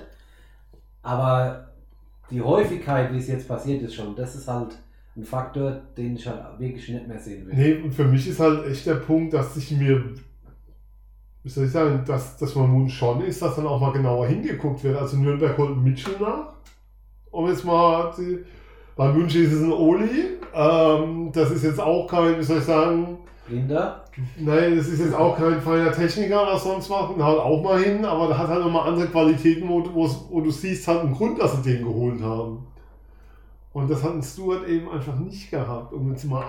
[1.03, 1.69] Aber
[2.31, 4.77] die Häufigkeit, wie es jetzt passiert ist schon, das ist halt
[5.17, 7.55] ein Faktor, den ich halt wirklich nicht mehr sehen will.
[7.55, 10.03] Nee, und für mich ist halt echt der Punkt, dass sich mir,
[11.47, 14.27] wie soll ich sagen, dass, dass mein Wunsch schon ist, dass dann auch mal genauer
[14.27, 14.97] hingeguckt wird.
[14.97, 16.55] Also Nürnberg holt Mitchell nach.
[17.31, 18.41] Um jetzt mal, die,
[18.97, 20.41] bei München ist es ein Oli.
[20.53, 24.03] Ähm, das ist jetzt auch kein, wie soll ich sagen, Blinder?
[24.37, 27.11] Nein, das ist jetzt auch kein feiner Techniker oder sonst was.
[27.11, 30.51] Und haut auch mal hin, aber der hat halt nochmal andere Qualitäten, wo, wo du
[30.51, 32.67] siehst, hat einen Grund, dass sie den geholt haben.
[33.73, 36.45] Und das hat ein Stuart eben einfach nicht gehabt, um jetzt mal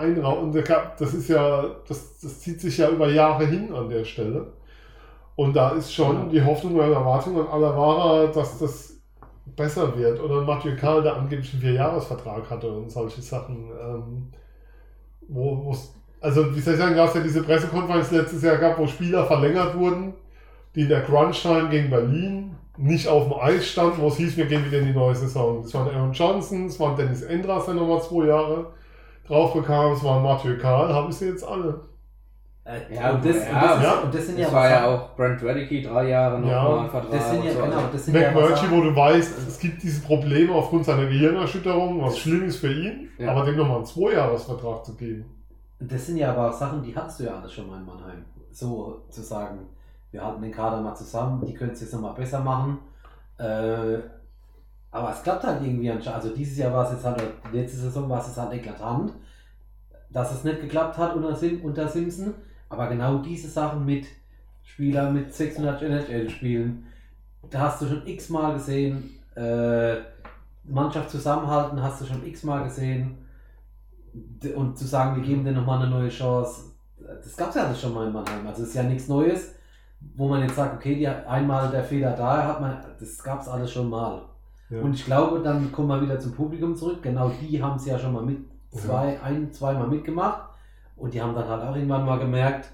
[0.64, 4.54] gab- das ist ja, das, das zieht sich ja über Jahre hin an der Stelle.
[5.38, 9.00] Und da ist schon die Hoffnung und Erwartung an Alavara, dass das
[9.56, 10.20] besser wird.
[10.20, 13.70] Oder Mathieu Karl, der angeblich einen Vierjahresvertrag hatte und solche Sachen.
[13.80, 14.32] Ähm,
[15.28, 15.76] wo,
[16.22, 19.28] also wie soll ich sagen, gab es ja diese Pressekonferenz letztes Jahr gab, wo Spieler
[19.28, 20.16] verlängert wurden,
[20.74, 24.48] die in der Crunch-Time gegen Berlin nicht auf dem Eis standen, wo es hieß, wir
[24.48, 25.62] gehen wieder in die neue Saison.
[25.62, 28.72] Das waren Aaron Johnson, es waren Dennis Endras, der nochmal zwei Jahre
[29.28, 31.82] drauf bekam, es waren Mathieu Karl, habe ich sie jetzt alle.
[32.68, 33.94] Äh, Ja, und, das, ja, und, das, ja.
[34.02, 36.90] und das sind Das ja war ja auch Brent Radicke drei Jahre noch Ja, mal
[36.90, 37.12] Vertrag.
[37.12, 37.62] Das sind ja, so.
[37.62, 41.06] genau, das sind ja McMurtry, Sachen- wo du weißt, es gibt diese Probleme aufgrund seiner
[41.06, 43.32] Gehirnerschütterung, was schlimm ist für ihn, Ja.
[43.32, 45.26] aber dem nochmal einen Zweijahresvertrag zu geben.
[45.80, 48.26] Das sind ja aber auch Sachen, die hattest du ja alles schon mal in Mannheim.
[48.52, 49.60] So zu sagen,
[50.12, 52.80] wir halten den Kader mal zusammen, die können es jetzt nochmal besser machen.
[53.38, 54.00] Äh,
[54.92, 56.24] aber es klappt halt irgendwie anscheinend.
[56.24, 57.22] Also dieses Jahr war es jetzt halt,
[57.54, 59.14] letzte Saison war es jetzt halt eklatant,
[60.10, 62.34] dass es nicht geklappt hat unter, Sim, unter Simpson.
[62.70, 64.06] Aber genau diese Sachen mit
[64.64, 66.86] Spielern mit 600 NHL-Spielen,
[67.50, 69.12] da hast du schon x-mal gesehen.
[69.36, 69.96] Äh,
[70.66, 73.18] Mannschaft zusammenhalten hast du schon x-mal gesehen.
[74.56, 76.68] Und zu sagen, wir geben dir nochmal eine neue Chance,
[77.00, 78.46] das gab es ja alles schon mal in Mannheim.
[78.48, 79.54] Also es ist ja nichts Neues,
[80.16, 83.48] wo man jetzt sagt, okay, die, einmal der Fehler da hat man, das gab es
[83.48, 84.24] alles schon mal.
[84.70, 84.82] Ja.
[84.82, 87.02] Und ich glaube, dann kommen wir wieder zum Publikum zurück.
[87.02, 88.40] Genau die haben es ja schon mal mit
[88.72, 90.50] zwei, ein, zweimal mitgemacht.
[90.98, 92.70] Und die haben dann halt auch irgendwann mal gemerkt,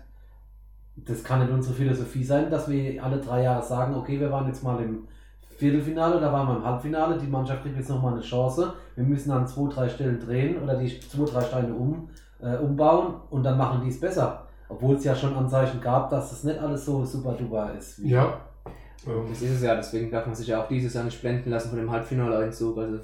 [0.95, 4.47] das kann nicht unsere Philosophie sein, dass wir alle drei Jahre sagen, okay, wir waren
[4.47, 5.07] jetzt mal im
[5.57, 8.73] Viertelfinale, da waren wir im Halbfinale, die Mannschaft kriegt jetzt nochmal eine Chance.
[8.95, 12.09] Wir müssen an zwei, drei Stellen drehen oder die zwei, drei Steine um,
[12.41, 14.47] äh, umbauen und dann machen die es besser.
[14.69, 17.99] Obwohl es ja schon Anzeichen gab, dass das nicht alles so super duper ist.
[17.99, 18.39] Ja,
[19.29, 21.69] Das ist es ja, deswegen darf man sich ja auch dieses Jahr nicht blenden lassen
[21.69, 22.77] von dem Halbfinaleinzug.
[22.77, 22.99] Also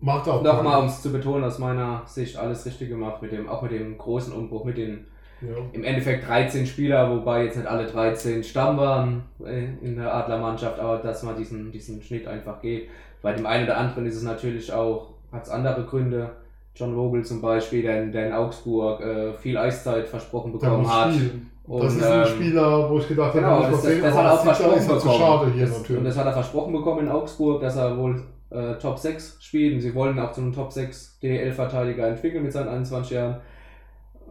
[0.00, 3.48] macht auch nochmal, um es zu betonen, aus meiner Sicht alles richtig gemacht, mit dem,
[3.48, 5.06] auch mit dem großen Umbruch, mit den
[5.42, 5.56] Ja.
[5.72, 10.78] im Endeffekt 13 Spieler, wobei jetzt nicht alle 13 Stamm waren äh, in der Adlermannschaft,
[10.78, 12.88] aber dass man diesen, diesen Schnitt einfach geht.
[13.22, 16.30] Bei dem einen oder anderen ist es natürlich auch, hat es andere Gründe.
[16.74, 21.12] John Vogel zum Beispiel, der, in- der in Augsburg äh, viel Eiszeit versprochen bekommen hat.
[21.12, 21.50] spielen.
[21.66, 24.24] Und, das ist ein ähm, Spieler, wo ich gedacht habe, Genau, das, das, das hat
[24.24, 25.18] er auch versprochen nicht so bekommen.
[25.18, 26.04] schade hier das, und natürlich.
[26.04, 29.74] das hat er versprochen bekommen in Augsburg, dass er wohl äh, Top 6 spielt.
[29.74, 33.36] Und sie wollen auch zu einem Top 6 DL-Verteidiger entwickeln mit seinen 21 Jahren.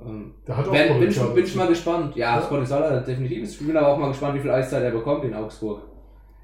[0.05, 2.15] Ähm, Der hat auch wenn, bin, ich, bin ich mal gespannt.
[2.15, 2.49] Ja, das Ja.
[2.49, 3.43] Potenzial hat er definitiv.
[3.49, 5.82] Ich bin aber auch mal gespannt, wie viel Eiszeit er bekommt in Augsburg.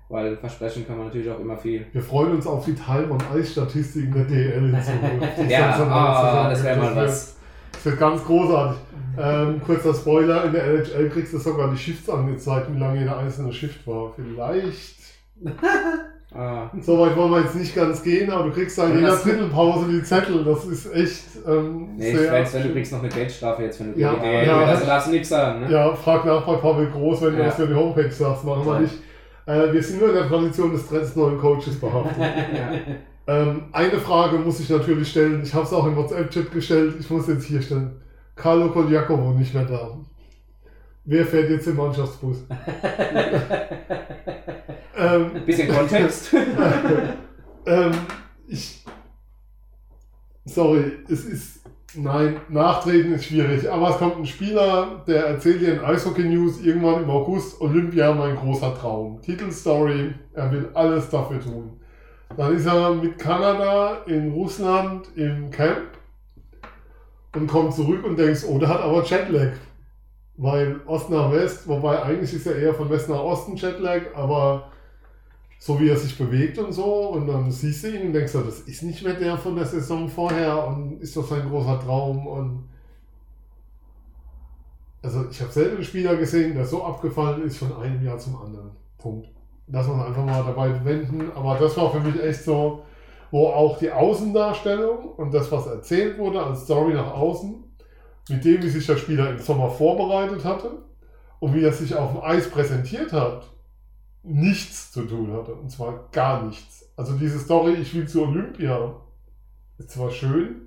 [0.08, 1.86] Weil versprechen kann man natürlich auch immer viel.
[1.92, 5.40] Wir freuen uns auf die Teil- und Eisstatistiken der DL in Zukunft.
[5.50, 7.38] Ja, ah, das wäre mal wird- was.
[7.72, 8.78] Das wird ganz großartig.
[9.18, 13.18] Ähm, kurzer Spoiler, in der NHL kriegst du sogar die Shifts angezeigt, wie lange jeder
[13.18, 14.12] einzelne Shift war.
[14.16, 14.98] Vielleicht.
[16.38, 19.88] Ah, So weit wollen wir jetzt nicht ganz gehen, aber du kriegst halt jeder Drittelpause
[19.90, 20.44] die Zettel.
[20.44, 23.94] Das ist echt ähm, nee, ich weiß, wenn du kriegst noch eine Geldstrafe jetzt, wenn
[23.94, 24.58] du Ja, DL ja.
[24.66, 25.72] Also darfst du nichts sagen, ne?
[25.72, 27.46] Ja, frag nach bei Pavel Groß, wenn du Ja.
[27.46, 28.44] das für die Homepage sagst.
[28.44, 28.80] Machen wir Ja.
[28.82, 28.96] nicht.
[29.48, 32.18] Äh, wir sind nur in der Tradition des Trends neuen Coaches behaftet.
[32.18, 32.72] Ja.
[33.28, 35.42] Ähm, eine Frage muss ich natürlich stellen.
[35.44, 36.94] Ich habe es auch im WhatsApp-Chat gestellt.
[37.00, 37.96] Ich muss jetzt hier stellen.
[38.36, 39.98] Carlo Koljakovo nicht mehr da.
[41.08, 42.38] Wer fährt jetzt im Mannschaftsbus?
[44.98, 46.34] ähm, Bisschen Kontext.
[47.68, 47.92] ähm,
[48.48, 48.84] ich.
[50.46, 51.62] Sorry, es ist.
[51.98, 53.72] Nein, nachtreten ist schwierig.
[53.72, 58.12] Aber es kommt ein Spieler, der erzählt dir in Eishockey News irgendwann im August: Olympia,
[58.14, 59.22] mein großer Traum.
[59.22, 61.80] Titelstory, er will alles dafür tun.
[62.36, 65.88] Dann ist er mit Kanada in Russland im Camp
[67.36, 69.54] und kommt zurück und denkst, oh, der hat aber Jetlag.
[70.38, 74.70] Weil Ost nach West, wobei eigentlich ist er eher von West nach Osten Jetlag, aber
[75.60, 78.42] so wie er sich bewegt und so, und dann siehst du ihn und denkst, du,
[78.42, 82.28] das ist nicht mehr der von der Saison vorher und ist doch sein großer Traum
[82.28, 82.70] und
[85.02, 88.42] also ich habe selten einen Spieler gesehen, der so abgefallen ist von einem Jahr zum
[88.42, 88.72] anderen.
[88.98, 89.28] Punkt.
[89.68, 92.84] Lass uns einfach mal dabei wenden, aber das war für mich echt so,
[93.30, 97.65] wo auch die Außendarstellung und das, was erzählt wurde als Story nach außen,
[98.30, 100.84] mit dem, wie sich der Spieler im Sommer vorbereitet hatte
[101.40, 103.48] und wie er sich auf dem Eis präsentiert hat,
[104.24, 105.54] nichts zu tun hatte.
[105.54, 106.90] Und zwar gar nichts.
[106.96, 108.96] Also diese Story, ich will zu Olympia,
[109.78, 110.66] ist zwar schön,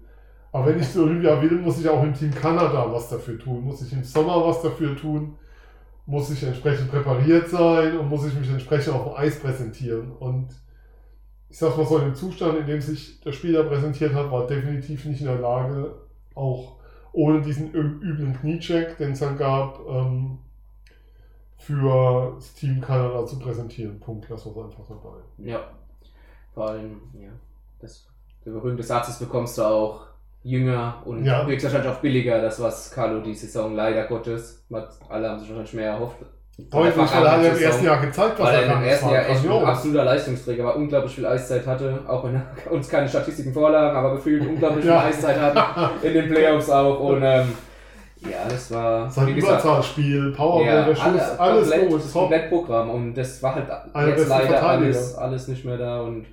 [0.52, 3.64] aber wenn ich zu Olympia will, muss ich auch im Team Kanada was dafür tun.
[3.64, 5.36] Muss ich im Sommer was dafür tun.
[6.06, 10.10] Muss ich entsprechend präpariert sein und muss ich mich entsprechend auf dem Eis präsentieren.
[10.12, 10.48] Und
[11.50, 14.46] ich sag mal so, in dem Zustand, in dem sich der Spieler präsentiert hat, war
[14.46, 15.94] definitiv nicht in der Lage,
[16.34, 16.77] auch
[17.18, 20.38] ohne diesen üblen Kniecheck, den es dann gab, ähm,
[21.56, 23.98] für das Team Kanada zu präsentieren.
[23.98, 25.16] Punkt, lass uns einfach dabei.
[25.38, 25.60] Ja.
[26.54, 27.30] Vor allem, ja.
[27.80, 28.06] Das,
[28.44, 30.06] der berühmte Satz, das bekommst du auch
[30.44, 31.44] jünger und Ja.
[31.44, 35.74] höchstwahrscheinlich auch billiger, das was Carlo die Saison leider Gottes, hat- alle haben sich wahrscheinlich
[35.74, 36.18] mehr erhofft.
[36.58, 38.80] Er hat ja im ersten Jahr gezeigt, was er im kann.
[38.82, 42.46] Das ersten Jahr echt ein absoluter Leistungsträger war, unglaublich viel Eiszeit hatte, auch wenn er
[42.72, 45.00] uns keine Statistiken vorlagen, aber gefühlt unglaublich Ja.
[45.00, 47.54] viel Eiszeit hatte, in den Playoffs auch und ähm,
[48.22, 52.00] ja, das war, Sein Überzahlspiel, Powerplay, ja, der Schuss, alle, alles komplett, gut.
[52.00, 52.12] das.
[52.12, 56.26] Komplettprogramm und das war halt Einer der jetzt leider alles, alles nicht mehr da und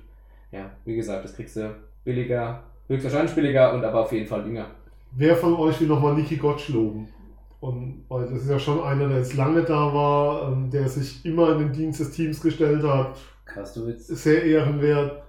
[0.50, 1.70] ja, wie gesagt, das kriegst du
[2.04, 4.66] billiger, höchstwahrscheinlich billiger und aber auf jeden Fall jünger.
[5.12, 7.08] Wer von euch will nochmal Niki Gottsch loben?
[7.60, 11.24] Und weil das ist ja schon einer, der jetzt lange da war, ähm, der sich
[11.24, 13.16] immer in den Dienst des Teams gestellt hat.
[13.54, 15.22] Hast du jetzt, Sehr ehrenwert,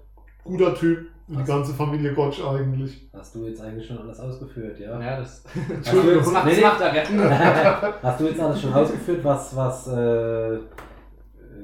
[0.44, 1.48] guter Typ, die Was?
[1.48, 3.10] ganze Familie Gottsch eigentlich.
[3.14, 5.00] hast du jetzt eigentlich schon alles ausgeführt, ja?
[5.00, 6.18] Ja, das, Entschuldigung.
[6.24, 7.94] das macht, das Nee, macht er ja.
[8.04, 10.56] Hast du jetzt alles schon ausgeführt, was, was, äh,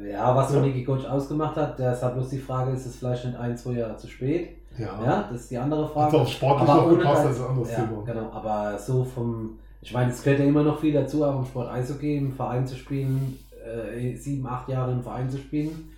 [0.09, 1.77] ja, was so Niki Coach ausgemacht hat?
[1.79, 4.57] Deshalb bloß die Frage, ist es vielleicht nicht ein, zwei Jahre zu spät?
[4.77, 6.17] Ja, das ist die andere Hat Frage.
[6.17, 8.03] auch sportlich Aber noch gepasst, ist ein anderes ja, Thema.
[8.05, 11.45] Genau, aber so vom, ich meine, es gehört ja immer noch viel dazu, auch im
[11.45, 15.89] Sport Eishockey, im Verein zu spielen, äh, sieben, acht Jahre im Verein zu spielen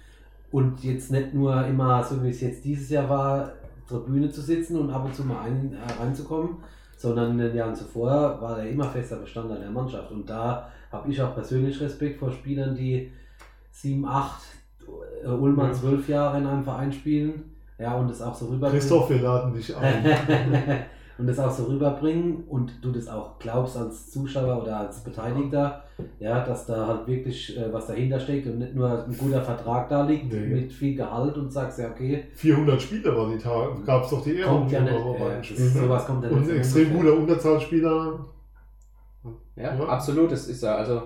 [0.51, 3.51] und jetzt nicht nur immer, so wie es jetzt dieses Jahr war,
[3.87, 6.57] Tribüne zu sitzen und ab und zu mal ein, äh, reinzukommen,
[6.97, 11.11] sondern in den Jahren zuvor war er immer fester Bestandteil der Mannschaft und da habe
[11.11, 13.11] ich auch persönlich Respekt vor Spielern, die
[13.71, 14.41] sieben, acht,
[15.23, 15.73] äh, Ullmann Ja.
[15.73, 17.51] zwölf Jahre in einem Verein spielen.
[17.77, 18.79] Ja, und das auch so rüberbringen.
[18.79, 20.05] Christoph, wir laden dich ein.
[21.17, 25.83] und das auch so rüberbringen und du das auch glaubst als Zuschauer oder als Beteiligter,
[26.19, 29.87] ja, dass da halt wirklich äh, was dahinter steckt und nicht nur ein guter Vertrag
[29.87, 30.47] da liegt Nee.
[30.47, 34.21] mit viel Gehalt und sagst ja, okay, 400 Spiele war die Tage, gab es doch
[34.23, 34.59] die Ehrung.
[34.59, 38.19] kommt ja nicht, äh, das, sowas kommt ja Und nicht ein so extrem guter Unterzahlspieler.
[39.55, 39.85] Ja, Ja.
[39.85, 40.77] absolut, das ist er.
[40.77, 41.03] Also,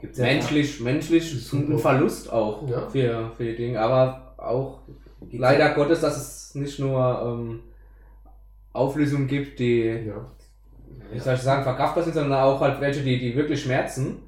[0.00, 1.78] Gibt's ja menschlich, menschlich Ist ein.
[1.78, 2.88] Verlust auch Ja.
[2.88, 4.78] für, für die Dinge, aber auch
[5.30, 7.60] leider Gottes, dass es nicht nur ähm,
[8.72, 10.26] Auflösungen gibt, die, Ja.
[11.12, 14.22] wie soll ich sagen, verkraftbar sind, sondern auch halt welche, die, die wirklich schmerzen.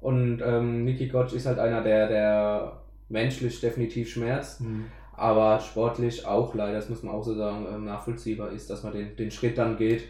[0.00, 2.72] Und ähm, Niki Gotch ist halt einer, der, der
[3.08, 4.86] menschlich definitiv schmerzt, Hm.
[5.16, 8.92] aber sportlich auch leider, das muss man auch so sagen, ähm, nachvollziehbar ist, dass man
[8.92, 10.04] den, den Schritt dann geht.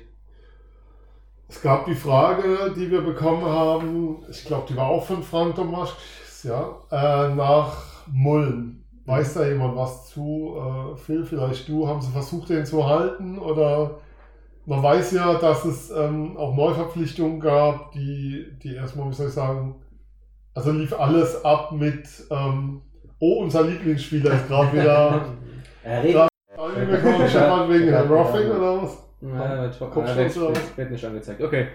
[1.49, 5.57] Es gab die Frage, die wir bekommen haben, ich glaube, die war auch von Frank
[5.57, 5.91] Domasch,
[6.45, 8.80] ja, äh, nach Mullen.
[9.11, 10.55] Weiß da jemand was zu?
[10.57, 13.39] Äh, Phil, vielleicht du, haben sie versucht, den zu halten?
[13.39, 13.99] Oder
[14.67, 19.33] man weiß ja, dass es ähm, auch Neuverpflichtungen gab, die, die erstmal, wie soll ich
[19.35, 19.75] sagen,
[20.55, 22.83] also lief alles ab mit, ähm,
[23.19, 25.25] oh, unser Lieblingsspieler ist gerade wieder
[25.83, 26.29] Er redet.
[26.57, 28.57] reingekommen, Stefan wegen Ja, dem Roughing ja.
[28.57, 28.99] oder was?
[29.23, 29.71] Ja,
[30.77, 31.43] wird, nicht angezeigt.
[31.43, 31.69] Okay,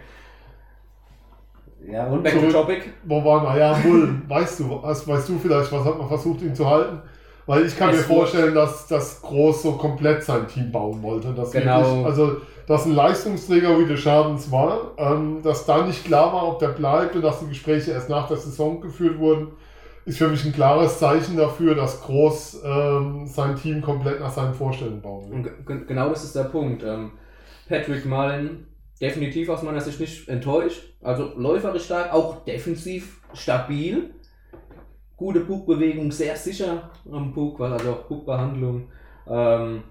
[1.87, 2.93] Ja, und back to topic.
[3.03, 3.59] Wo waren wir?
[3.59, 4.23] Ja, Mullen.
[4.27, 7.01] Weißt du, weißt du vielleicht, was hat man versucht, ihn zu halten?
[7.47, 11.33] Weil ich kann Es mir vorstellen, dass das Groß so komplett sein Team bauen wollte.
[11.33, 11.81] Dass Genau.
[11.83, 16.47] Wirklich, also, dass ein Leistungsträger wie der Schadens war, ähm, dass da nicht klar war,
[16.47, 19.49] ob der bleibt und dass die Gespräche erst nach der Saison geführt wurden,
[20.05, 24.53] ist für mich ein klares Zeichen dafür, dass Groß ähm, sein Team komplett nach seinen
[24.53, 25.35] Vorstellungen bauen will.
[25.37, 26.83] Und ge- ge- genau das ist der Punkt.
[26.83, 27.11] Ähm,
[27.69, 28.67] Patrick Mullen
[29.01, 30.93] definitiv aus meiner Sicht nicht enttäuscht.
[31.03, 34.11] Also läuferisch stark, auch defensiv stabil.
[35.17, 38.87] Gute Puckbewegung, sehr sicher am Puck, was- also auch Puckbehandlung.
[39.29, 39.83] Ähm,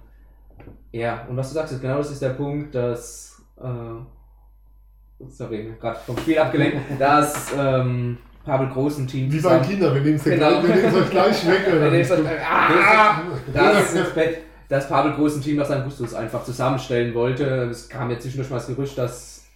[0.92, 3.42] ja, und was du sagst, genau das ist der Punkt, dass.
[3.60, 9.94] Äh, sorry, gerade vom Spiel abgelenkt, dass ähm, Pavel Groß ein Team Wie bei Kindern,
[9.94, 10.58] wir nehmen es Genau.
[10.58, 11.60] euch gleich weg.
[12.46, 13.22] Ah,
[13.52, 14.38] Das ist das, Bett.
[14.68, 17.44] dass Pavel Groß ein Team nach seinem Gustus einfach zusammenstellen wollte.
[17.70, 19.46] Es kam jetzt zwischendurch mal das Gerücht, dass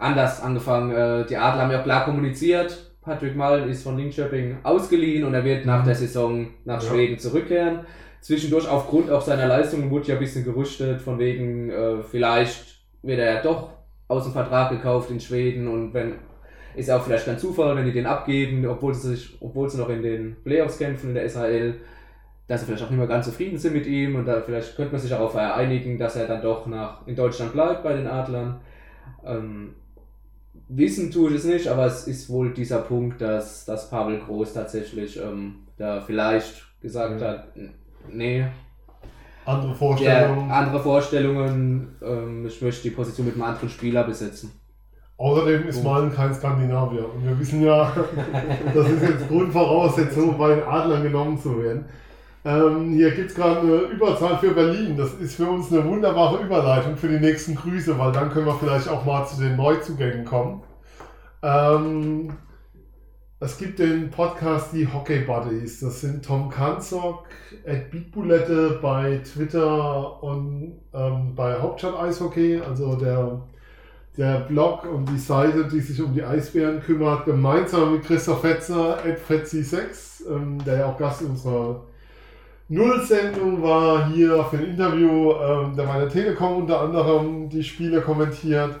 [0.00, 2.87] anders angefangen, äh, die Adler haben ja auch klar kommuniziert.
[3.08, 6.90] Patrick Mullen ist von Linköping ausgeliehen und er wird nach der Saison nach Ja.
[6.90, 7.80] Schweden zurückkehren.
[8.20, 13.20] Zwischendurch aufgrund auch seiner Leistungen wurde ja ein bisschen gerüchtet, von wegen, äh, vielleicht wird
[13.20, 13.70] er ja doch
[14.08, 16.14] aus dem Vertrag gekauft in Schweden und wenn
[16.74, 19.78] ist ja auch vielleicht kein Zufall, wenn die den abgeben, obwohl sie sich, obwohl sie
[19.78, 21.74] noch in den Playoffs kämpfen in der SHL,
[22.46, 24.92] dass sie vielleicht auch nicht mehr ganz zufrieden sind mit ihm und da vielleicht könnte
[24.92, 28.60] man sich darauf einigen, dass er dann doch nach in Deutschland bleibt bei den Adlern.
[29.26, 29.74] Ähm,
[30.68, 34.52] wissen tue ich es nicht, aber es ist wohl dieser Punkt, dass, dass Pavel Groß
[34.54, 37.28] tatsächlich ähm, da vielleicht gesagt Ja.
[37.28, 37.48] hat,
[38.10, 38.46] nee,
[39.44, 40.50] Andere der Vorstellungen.
[40.50, 44.52] andere Vorstellungen, ähm, ich möchte die Position mit einem anderen Spieler besetzen.
[45.16, 47.12] Außerdem ist Malen kein Skandinavier.
[47.12, 47.90] Und wir wissen ja,
[48.74, 51.86] das ist jetzt Grundvoraussetzung, bei den Adlern genommen zu werden.
[52.44, 54.96] Ähm, hier gibt es gerade eine Überzahl für Berlin.
[54.96, 58.54] Das ist für uns eine wunderbare Überleitung für die nächsten Grüße, weil dann können wir
[58.54, 60.62] vielleicht auch mal zu den Neuzugängen kommen.
[61.42, 62.32] Ähm,
[63.40, 65.80] es gibt den Podcast Die Hockey Buddies.
[65.80, 67.24] Das sind Tom Kanzok,
[67.64, 73.42] Ed Beatbulette bei Twitter und ähm, bei Hauptstadt Eishockey, also der
[74.18, 78.98] der Blog und die Seite, die sich um die Eisbären kümmert, gemeinsam mit Christoph Fetzer,
[79.28, 81.84] Fetzi6, ähm, der ja auch Gast unserer
[82.68, 88.02] Null-Sendung war, hier für ein Interview, ähm, der bei der Telekom unter anderem die Spiele
[88.02, 88.78] kommentiert.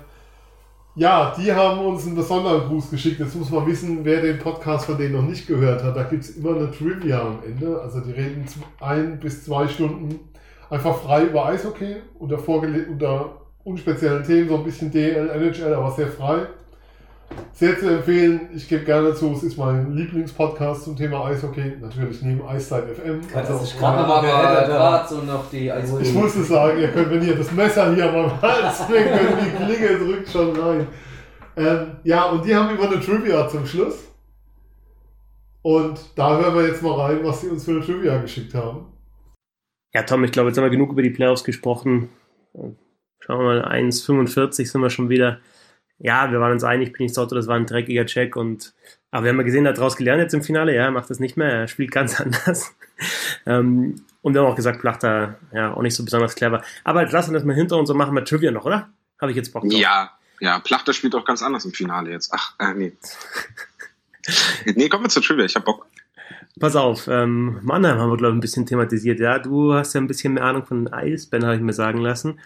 [0.94, 3.20] Ja, die haben uns einen besonderen Gruß geschickt.
[3.20, 5.96] Jetzt muss man wissen, wer den Podcast von denen noch nicht gehört hat.
[5.96, 7.80] Da gibt es immer eine Trivia am Ende.
[7.80, 8.44] Also die reden
[8.80, 10.18] ein bis zwei Stunden
[10.68, 13.30] einfach frei über Eishockey unter, unter
[13.64, 16.46] unspeziellen Themen, so ein bisschen DL, NHL, aber sehr frei.
[17.52, 18.48] Sehr zu empfehlen.
[18.54, 21.76] Ich gebe gerne zu, es ist mein Lieblingspodcast zum Thema Eishockey.
[21.80, 23.20] Natürlich neben Eiszeit FM.
[23.34, 24.66] Hat das Also, gerade oder?
[24.66, 26.02] gerade so noch die Ui.
[26.02, 29.64] ich musste sagen, ihr könnt, wenn ihr das Messer hier am Hals bringt, könnt die
[29.64, 30.86] Klinge drückt schon rein.
[31.56, 34.04] Ähm, ja, und die haben immer eine Trivia zum Schluss.
[35.62, 38.86] Und da hören wir jetzt mal rein, was sie uns für eine Trivia geschickt haben.
[39.92, 42.10] Ja, Tom, ich glaube, jetzt haben wir genug über die Playoffs gesprochen.
[43.18, 45.40] Schauen wir mal, 1,45 sind wir schon wieder.
[45.98, 48.36] Ja, wir waren uns einig, Pinisotto, das war ein dreckiger Check.
[48.36, 48.74] Und,
[49.10, 50.74] aber wir haben ja gesehen, er hat daraus gelernt jetzt im Finale.
[50.74, 52.74] Ja, er macht das nicht mehr, er spielt ganz anders.
[53.46, 56.62] ähm, und wir haben auch gesagt, Plachter, ja, auch nicht so besonders clever.
[56.84, 58.88] Aber jetzt lassen wir das mal hinter uns und machen wir Trivia noch, oder?
[59.20, 59.72] Habe ich jetzt Bock drauf.
[59.72, 62.32] Ja, ja, Plachter spielt auch ganz anders im Finale jetzt.
[62.32, 62.92] Ach, äh, nee.
[64.74, 65.86] nee, kommen wir zur Trivia, ich hab Bock.
[66.58, 69.20] Pass auf, ähm, Mannheim haben wir, glaube ich, ein bisschen thematisiert.
[69.20, 72.40] Ja, du hast ja ein bisschen mehr Ahnung von Eisbären, habe ich mir sagen lassen.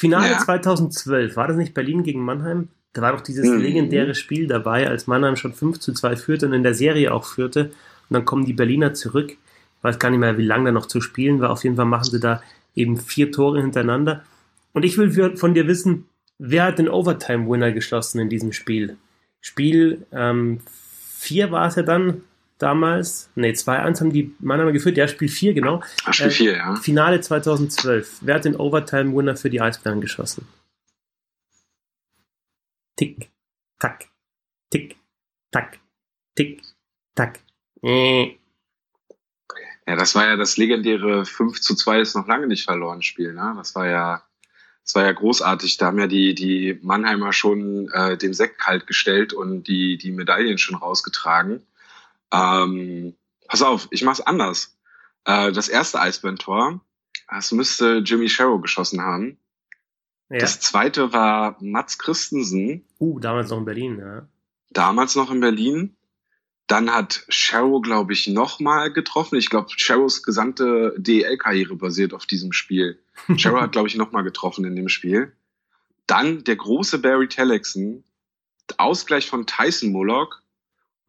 [0.00, 0.38] Finale Ja.
[0.38, 2.68] 2012, war das nicht Berlin gegen Mannheim?
[2.94, 3.58] Da war doch dieses Mhm.
[3.60, 7.24] legendäre Spiel dabei, als Mannheim schon 5 zu 2 führte und in der Serie auch
[7.26, 7.66] führte.
[7.66, 9.32] Und dann kommen die Berliner zurück.
[9.32, 11.50] Ich weiß gar nicht mehr, wie lange da noch zu spielen war.
[11.50, 12.42] Auf jeden Fall machen sie da
[12.74, 14.24] eben vier Tore hintereinander.
[14.72, 16.06] Und ich will von dir wissen,
[16.38, 18.96] wer hat den Overtime-Winner geschossen in diesem Spiel?
[19.42, 22.22] Spiel 4 ähm, war es ja dann
[22.60, 23.30] damals.
[23.34, 24.96] Ne, 2-1 haben die Mannheimer geführt.
[24.96, 25.82] Ja, Spiel 4, genau.
[26.04, 26.76] Ach, Spiel 4, äh, ja.
[26.76, 28.18] Finale 2012.
[28.20, 30.46] Wer hat den Overtime-Winner für die Eisbären geschossen?
[32.96, 33.30] Tick,
[33.78, 34.08] tack,
[34.70, 34.96] tick,
[35.50, 35.78] tack,
[36.36, 36.62] tick,
[37.14, 37.40] tack.
[37.82, 38.36] Äh.
[39.86, 43.32] Ja, das war ja das legendäre 5 zu 2 ist noch lange nicht verloren Spiel,
[43.32, 43.54] ne?
[43.56, 44.22] Das war ja,
[44.84, 45.78] das war ja großartig.
[45.78, 50.12] Da haben ja die, die Mannheimer schon äh, den Sekt kalt gestellt und die, die
[50.12, 51.66] Medaillen schon rausgetragen.
[52.32, 53.14] Ähm,
[53.48, 54.76] pass auf, ich mach's anders.
[55.24, 56.80] Äh, das erste Eisbären-Tor,
[57.28, 59.38] das müsste Jimmy Sharrow geschossen haben.
[60.28, 60.38] Ja.
[60.38, 62.84] Das zweite war Mats Christensen.
[62.98, 64.28] Uh, damals noch in Berlin, ja.
[64.70, 65.96] Damals noch in Berlin.
[66.68, 69.36] Dann hat Sharrow, glaube ich, nochmal getroffen.
[69.36, 73.02] Ich glaube, Sharrows gesamte DEL-Karriere basiert auf diesem Spiel.
[73.36, 75.32] Sharrow hat, glaube ich, nochmal getroffen in dem Spiel.
[76.06, 78.04] Dann der große Barry Telexen,
[78.78, 80.39] Ausgleich von Tyson Mullock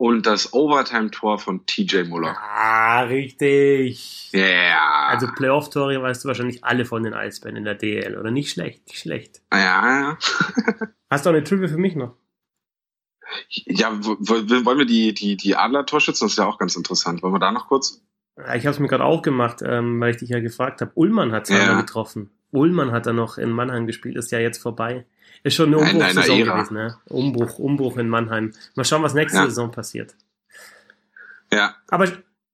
[0.01, 2.35] und das Overtime-Tor von TJ Mullock.
[2.35, 4.31] Ah, richtig.
[4.31, 4.39] Ja.
[4.39, 5.07] Yeah.
[5.09, 8.31] Also Playoff-Tore weißt du wahrscheinlich alle von den Eisbären in der DL, oder?
[8.31, 9.43] Nicht schlecht, nicht schlecht.
[9.53, 10.17] Ja, ja.
[11.11, 12.15] Hast du auch eine Trivia für mich noch?
[13.51, 16.25] Ja, wollen wir die, die, die Adler-Torschützen?
[16.25, 17.21] Das ist ja auch ganz interessant.
[17.21, 18.01] Wollen wir da noch kurz?
[18.55, 20.93] Ich habe es mir gerade auch gemacht, ähm, weil ich dich ja gefragt habe.
[20.95, 21.79] Ullmann hat zweimal ja.
[21.81, 22.31] getroffen.
[22.49, 25.05] Ullmann hat da noch in Mannheim gespielt, ist ja jetzt vorbei.
[25.43, 26.97] Ist schon eine Umbruchsaison gewesen, ne?
[27.05, 28.53] Umbruch, Umbruch in Mannheim.
[28.75, 29.45] Mal schauen, was nächste ja.
[29.45, 30.15] Saison passiert.
[31.51, 31.75] Ja.
[31.89, 32.07] Aber,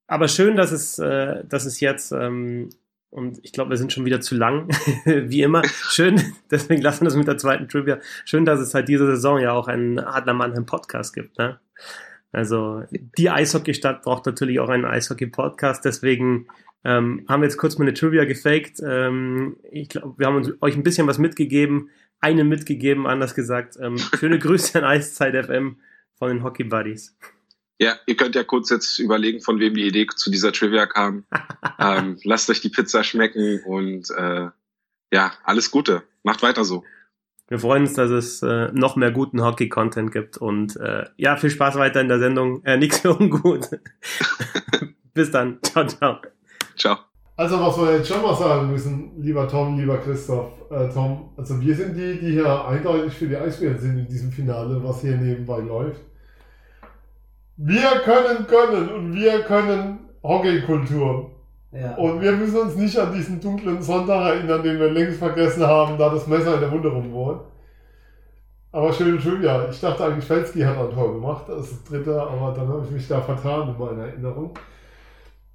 [0.07, 2.69] aber schön, dass es, äh, dass es jetzt ähm,
[3.09, 4.67] und ich glaube, wir sind schon wieder zu lang,
[5.05, 5.63] wie immer.
[5.65, 6.21] Schön,
[6.51, 7.99] deswegen lassen wir das mit der zweiten Trivia.
[8.25, 11.37] Schön, dass es halt diese Saison ja auch einen Adler Mannheim Podcast gibt.
[11.37, 11.59] Ne?
[12.31, 15.85] Also die Eishockeystadt braucht natürlich auch einen Eishockey-Podcast.
[15.85, 16.47] Deswegen
[16.83, 18.81] ähm, haben wir jetzt kurz mal eine Trivia gefaked.
[18.85, 21.89] Ähm, ich glaube, wir haben uns, euch ein bisschen was mitgegeben.
[22.19, 23.77] Eine mitgegeben, anders gesagt.
[23.79, 25.77] Ähm, schöne Grüße an Eiszeit FM
[26.15, 27.15] von den Hockey Buddies.
[27.79, 31.25] Ja, ihr könnt ja kurz jetzt überlegen, von wem die Idee zu dieser Trivia kam.
[31.79, 34.47] ähm, lasst euch die Pizza schmecken und äh,
[35.13, 36.03] ja, alles Gute.
[36.23, 36.83] Macht weiter so.
[37.49, 41.49] Wir freuen uns, dass es äh, noch mehr guten Hockey-Content gibt und äh, ja, viel
[41.49, 42.63] Spaß weiter in der Sendung.
[42.65, 43.69] Äh, nichts für ungut.
[45.13, 45.59] Bis dann.
[45.63, 46.21] Ciao, ciao.
[46.75, 46.97] Ciao.
[47.37, 51.61] Also was wir jetzt schon mal sagen müssen, lieber Tom, lieber Christoph, äh, Tom, also
[51.61, 55.15] wir sind die, die hier eindeutig für die Eisbären sind in diesem Finale, was hier
[55.15, 56.01] nebenbei läuft.
[57.57, 61.29] Wir können können und wir können Hockeykultur.
[61.71, 61.95] Ja.
[61.95, 65.95] Und wir müssen uns nicht an diesen dunklen Sonntag erinnern, den wir längst vergessen haben,
[65.99, 67.41] da das Messer in der Wunde rumwohnt.
[68.71, 69.69] Aber schön, schön, ja.
[69.69, 72.83] Ich dachte eigentlich, Felski hat ein Tor gemacht, das ist das dritte, aber dann habe
[72.85, 74.53] ich mich da vertan in meiner Erinnerung.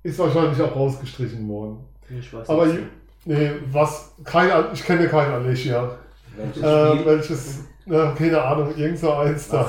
[0.03, 1.79] Ist wahrscheinlich auch rausgestrichen worden.
[2.09, 2.81] Ich weiß aber nicht.
[3.25, 5.91] nee, was, kein, ich kenne kein Alessia.
[6.37, 9.69] Welches, äh, welches ja, keine Ahnung, irgend so eins da.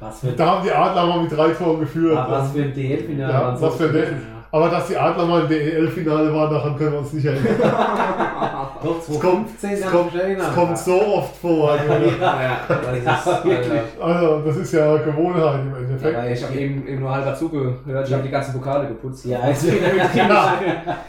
[0.00, 2.16] Was für, da haben die Adler mal mit drei Toren geführt.
[2.16, 3.32] Ah, was für ein DL-Finale.
[3.32, 4.16] Ja, was für ein DL.
[4.54, 7.56] Aber dass die Adler mal im DEL-Finale waren, daran können wir uns nicht erinnern.
[8.82, 11.70] Doch, 2015 es kommt, es kommt so oft vor.
[11.70, 13.40] Also, ja, ja, das ist,
[14.00, 16.12] also, das ist ja Gewohnheit im Endeffekt.
[16.12, 19.24] Ja, ich habe eben, eben nur halber zugehört, ich habe die ganzen Pokale geputzt.
[19.24, 19.68] Ja, also,
[20.14, 20.44] genau.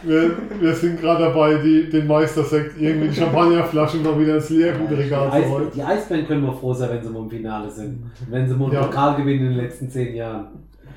[0.03, 0.31] wir,
[0.61, 5.49] wir sind gerade dabei, die, den Meistersekt, irgendwie die Champagnerflaschen noch wieder ins Leergutregal zu
[5.49, 5.67] holen.
[5.75, 8.09] Die Eisbären können wir froh sein, wenn sie mal im Finale sind.
[8.29, 8.83] Wenn sie mal einen ja.
[8.83, 10.47] Pokal gewinnen in den letzten zehn Jahren.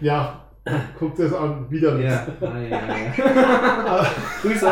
[0.00, 0.45] Ja,
[0.98, 2.12] Guckt es an, wieder nichts.
[2.40, 2.48] Ja.
[2.48, 4.06] Ah, ja, ja.
[4.42, 4.70] Grüße.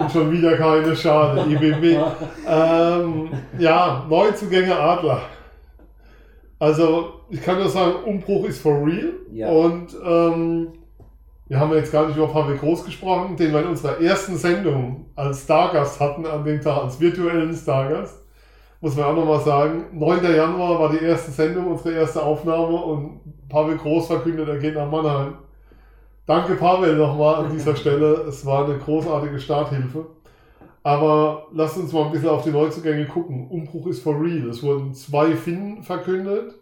[0.00, 1.98] Und schon wieder keine Schade, IBB.
[2.46, 5.22] ähm, ja, Neuzugänge Adler.
[6.58, 9.12] Also, ich kann nur sagen, Umbruch ist for real.
[9.30, 9.48] Ja.
[9.48, 10.68] Und ähm,
[11.46, 15.06] wir haben jetzt gar nicht über Pavel Groß gesprochen, den wir in unserer ersten Sendung
[15.14, 18.18] als Stargast hatten, an dem Tag als virtuellen Stargast
[18.80, 20.22] muss man auch nochmal sagen, 9.
[20.22, 24.90] Januar war die erste Sendung, unsere erste Aufnahme und Pavel Groß verkündet, er geht nach
[24.90, 25.34] Mannheim.
[26.26, 30.06] Danke Pavel nochmal an dieser Stelle, es war eine großartige Starthilfe.
[30.82, 33.48] Aber lasst uns mal ein bisschen auf die Neuzugänge gucken.
[33.50, 34.48] Umbruch ist for real.
[34.48, 36.54] Es wurden zwei Finnen verkündet.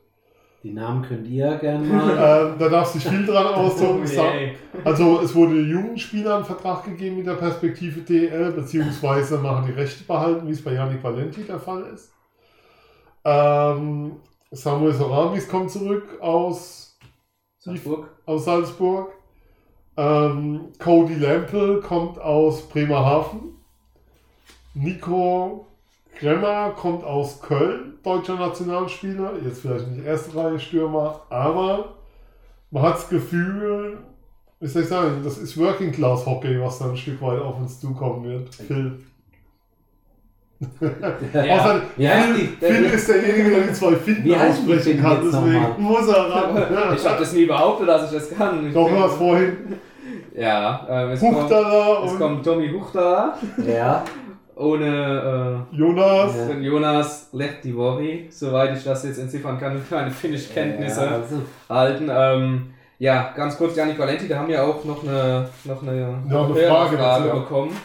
[0.63, 2.11] Die Namen könnt ihr gerne mal.
[2.11, 4.05] äh, da darf sich viel dran ausdrücken.
[4.85, 9.73] also es wurde jungen Spielern einen Vertrag gegeben mit der Perspektive DL, beziehungsweise machen die
[9.73, 12.13] Rechte behalten, wie es bei Janik Valenti der Fall ist.
[13.25, 14.17] Ähm,
[14.51, 16.99] Samuel Soramis kommt zurück aus
[17.59, 18.09] Salzburg.
[18.25, 19.13] Aus Salzburg.
[19.97, 23.55] Ähm, Cody Lampel kommt aus Bremerhaven.
[24.75, 25.67] Nico
[26.19, 31.97] Kremmer kommt aus Köln, deutscher Nationalspieler, jetzt vielleicht nicht erste Reihe Stürmer, aber
[32.71, 33.99] man hat das Gefühl,
[34.61, 37.59] wie soll ich sagen, das ist Working Class Hockey, was dann ein Stück weit auf
[37.59, 38.55] uns zukommen wird.
[38.55, 38.99] Phil.
[41.35, 41.55] Ja.
[41.59, 42.47] Außer Wie heißt die?
[42.65, 46.95] Phil ist derjenige, der die zwei Finden aussprechen kann, deswegen muss er ran.
[46.97, 48.67] Ich habe das nie behauptet, dass ich das kann.
[48.67, 49.77] Ich Doch, du hast vorhin
[50.35, 53.37] Ja, ähm, es, kommt, es kommt Tommy Huchtala
[53.67, 54.03] Ja.
[54.57, 56.35] Ohne Jonas.
[56.37, 56.49] Ja.
[56.55, 62.11] äh, Jonas Lehtivori, soweit ich das jetzt entziffern kann, keine Finnisch-Kenntnisse Ja, also, halten.
[62.11, 66.09] Ähm, ja, ganz kurz, Janik Valenti, da haben wir auch noch eine, noch eine, Ja,
[66.09, 67.35] eine Frage Hörerfrage dazu, ja.
[67.35, 67.77] bekommen.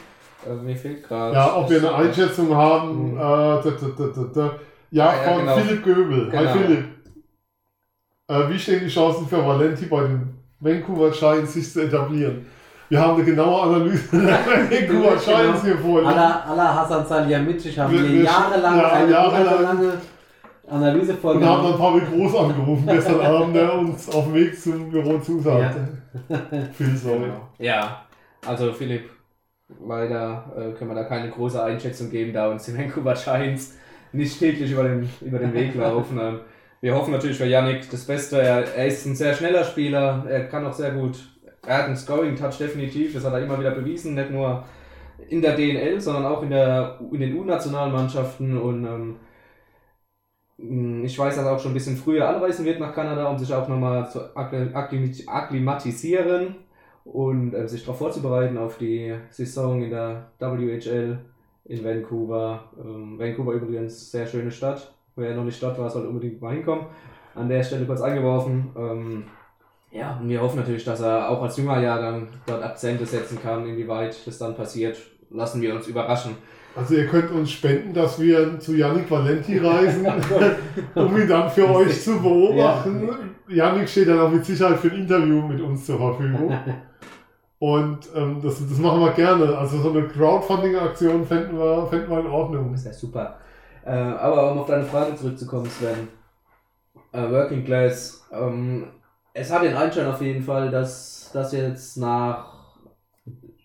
[0.50, 1.36] Äh, mir fehlt gerade.
[1.36, 3.12] Ja, ob wir eine Einschätzung haben.
[3.12, 3.18] Mhm.
[3.18, 4.52] Äh, da, da, da, da, da.
[4.92, 5.58] Ja, Ah, ja, von genau.
[5.58, 6.30] Philipp Göbel.
[6.30, 6.50] Genau.
[6.50, 6.86] Hi Philipp.
[8.28, 12.46] Äh, wie stehen die Chancen für Valenti bei den Vancouver Giants sich zu etablieren?
[12.92, 14.04] Wir haben eine genaue Analyse
[14.70, 15.12] der Genau.
[15.16, 16.14] Giants hier vorliegen.
[16.14, 19.44] Alla, Hasan Salihamidzic haben Wir- wir jahrelang ja, eine jahrelang.
[19.78, 19.94] monatelange
[20.70, 21.78] Analyse Und haben dann vorgenommen.
[21.78, 25.88] Pavel Groß angerufen gestern Abend, der uns auf dem Weg zum Büro zusagte.
[26.74, 27.20] Viel sorry.
[27.20, 27.48] Genau.
[27.60, 28.02] Ja,
[28.46, 29.10] also Philipp,
[29.88, 33.74] leider äh, können wir da keine große Einschätzung geben, da uns die Vancouver Giants
[34.12, 36.20] nicht täglich über den, über den Weg laufen.
[36.22, 36.40] Ähm,
[36.82, 38.42] wir hoffen natürlich für Yannick das Beste.
[38.42, 41.20] Er, er ist ein sehr schneller Spieler, er kann auch sehr gut.
[41.66, 44.64] Er hat einen Scoring-Touch definitiv, das hat er immer wieder bewiesen, nicht nur
[45.30, 48.58] in der DNL, sondern auch in, der, in den U-Nationalmannschaften.
[48.58, 49.18] Und
[50.58, 53.38] ähm, ich weiß, dass er auch schon ein bisschen früher anreisen wird nach Kanada, um
[53.38, 56.56] sich auch nochmal zu akklim- akklim- akklimatisieren
[57.04, 61.20] und äh, sich darauf vorzubereiten auf die Saison in der WHL
[61.66, 62.72] in Vancouver.
[62.84, 64.94] Ähm, Vancouver übrigens sehr schöne Stadt.
[65.16, 66.86] Wer noch nicht dort war, soll unbedingt mal hinkommen.
[67.36, 68.72] An der Stelle kurz eingeworfen.
[68.76, 69.24] Ähm,
[69.92, 73.68] ja, und wir hoffen natürlich, dass er auch als junger Jahrgang dort Akzente setzen kann.
[73.68, 74.98] Inwieweit das dann passiert,
[75.30, 76.38] lassen wir uns überraschen.
[76.74, 80.08] Also ihr könnt uns spenden, dass wir zu Yannick Valenti reisen,
[80.96, 83.10] um ihn dann für euch zu beobachten.
[83.50, 86.58] Yannick steht dann auch mit Sicherheit für ein Interview mit uns zur Verfügung.
[87.60, 89.56] Und ähm, das, das machen wir gerne.
[89.56, 92.72] Also so eine Crowdfunding-Aktion fänden wir, fänden wir in Ordnung.
[92.72, 93.38] Das ist ja super.
[93.86, 96.08] Äh, aber um auf deine Frage zurückzukommen, Sven.
[97.12, 98.26] Äh, Working Class.
[98.32, 98.86] Ähm,
[99.34, 102.52] es hat den Anschein auf jeden Fall, dass das jetzt nach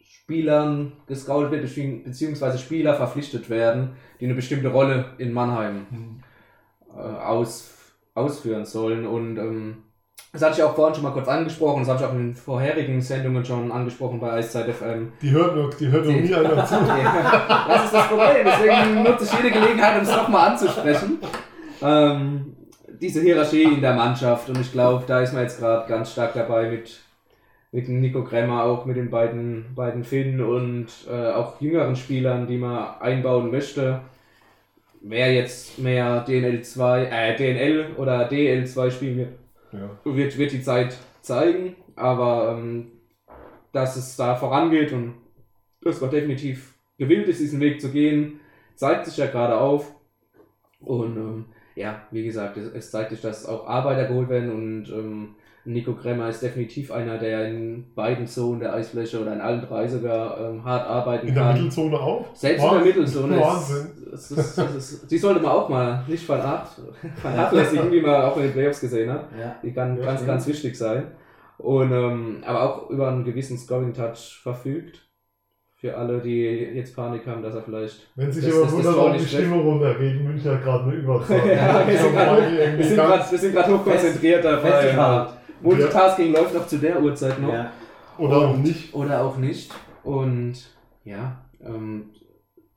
[0.02, 5.86] Spielern gescoutet wird, bezieh- beziehungsweise Spieler verpflichtet werden, die eine bestimmte Rolle in Mannheim
[6.94, 7.70] äh, aus,
[8.14, 9.06] ausführen sollen.
[9.06, 9.82] Und ähm,
[10.32, 12.34] das hatte ich auch vorhin schon mal kurz angesprochen, das habe ich auch in den
[12.34, 15.12] vorherigen Sendungen schon angesprochen bei Eiszeit FM.
[15.22, 16.74] Die hört noch, die hört noch nie einer zu.
[17.68, 21.18] Das ist das Problem, deswegen nutze ich jede Gelegenheit, um es nochmal anzusprechen.
[21.82, 22.55] Ähm,
[23.00, 26.34] diese Hierarchie in der Mannschaft und ich glaube, da ist man jetzt gerade ganz stark
[26.34, 27.00] dabei mit,
[27.72, 32.58] mit Nico Kremmer, auch mit den beiden, beiden Finnen und äh, auch jüngeren Spielern, die
[32.58, 34.00] man einbauen möchte.
[35.00, 39.28] Wer jetzt mehr DNL 2, äh, DNL oder DL2 spielen wird,
[39.72, 39.90] Ja.
[40.04, 42.88] wird, wird die Zeit zeigen, aber ähm,
[43.72, 45.14] dass es da vorangeht und
[45.82, 48.40] dass man definitiv gewillt ist, diesen Weg zu gehen,
[48.74, 49.92] zeigt sich ja gerade auf.
[50.80, 51.44] Und ähm,
[51.76, 55.28] ja, wie gesagt, es, es zeigt sich, dass auch Arbeiter geholt werden und ähm,
[55.66, 59.88] Nico Kremmer ist definitiv einer, der in beiden Zonen der Eisfläche oder in allen drei
[59.88, 61.54] sogar ähm, hart arbeiten In der kann.
[61.54, 62.24] Mittelzone auch.
[62.34, 63.40] Selbst in der Mittelzone.
[63.40, 63.86] Wahnsinn.
[64.12, 68.44] Ist, es ist, ist, die sollte man auch mal nicht vernachlässigen, wie man auch in
[68.44, 69.28] den Playoffs gesehen hat.
[69.38, 69.56] Ja.
[69.62, 71.08] Die kann Ja, ganz, ganz wichtig sein.
[71.58, 75.05] Und ähm, aber auch über einen gewissen Scoring-Touch verfügt.
[75.78, 76.42] Für alle, die
[76.74, 78.08] jetzt Panik haben, dass er vielleicht.
[78.16, 79.24] Wenn sich das wundert, warum die.
[79.26, 81.36] Stimme runtergeht, München hat gerade eine Überzahl.
[81.48, 84.70] Ja, wir sind gerade- Wir sind ganz- grad- wir sind gerade hochkonzentriert dabei.
[84.70, 85.32] Festgehalten.
[85.60, 87.52] Multitasking läuft noch zu der Uhrzeit noch.
[87.52, 87.70] Ja.
[88.18, 88.94] Oder auch nicht.
[88.94, 89.70] Oder auch nicht.
[90.02, 90.54] Und
[91.04, 92.06] ja, ähm,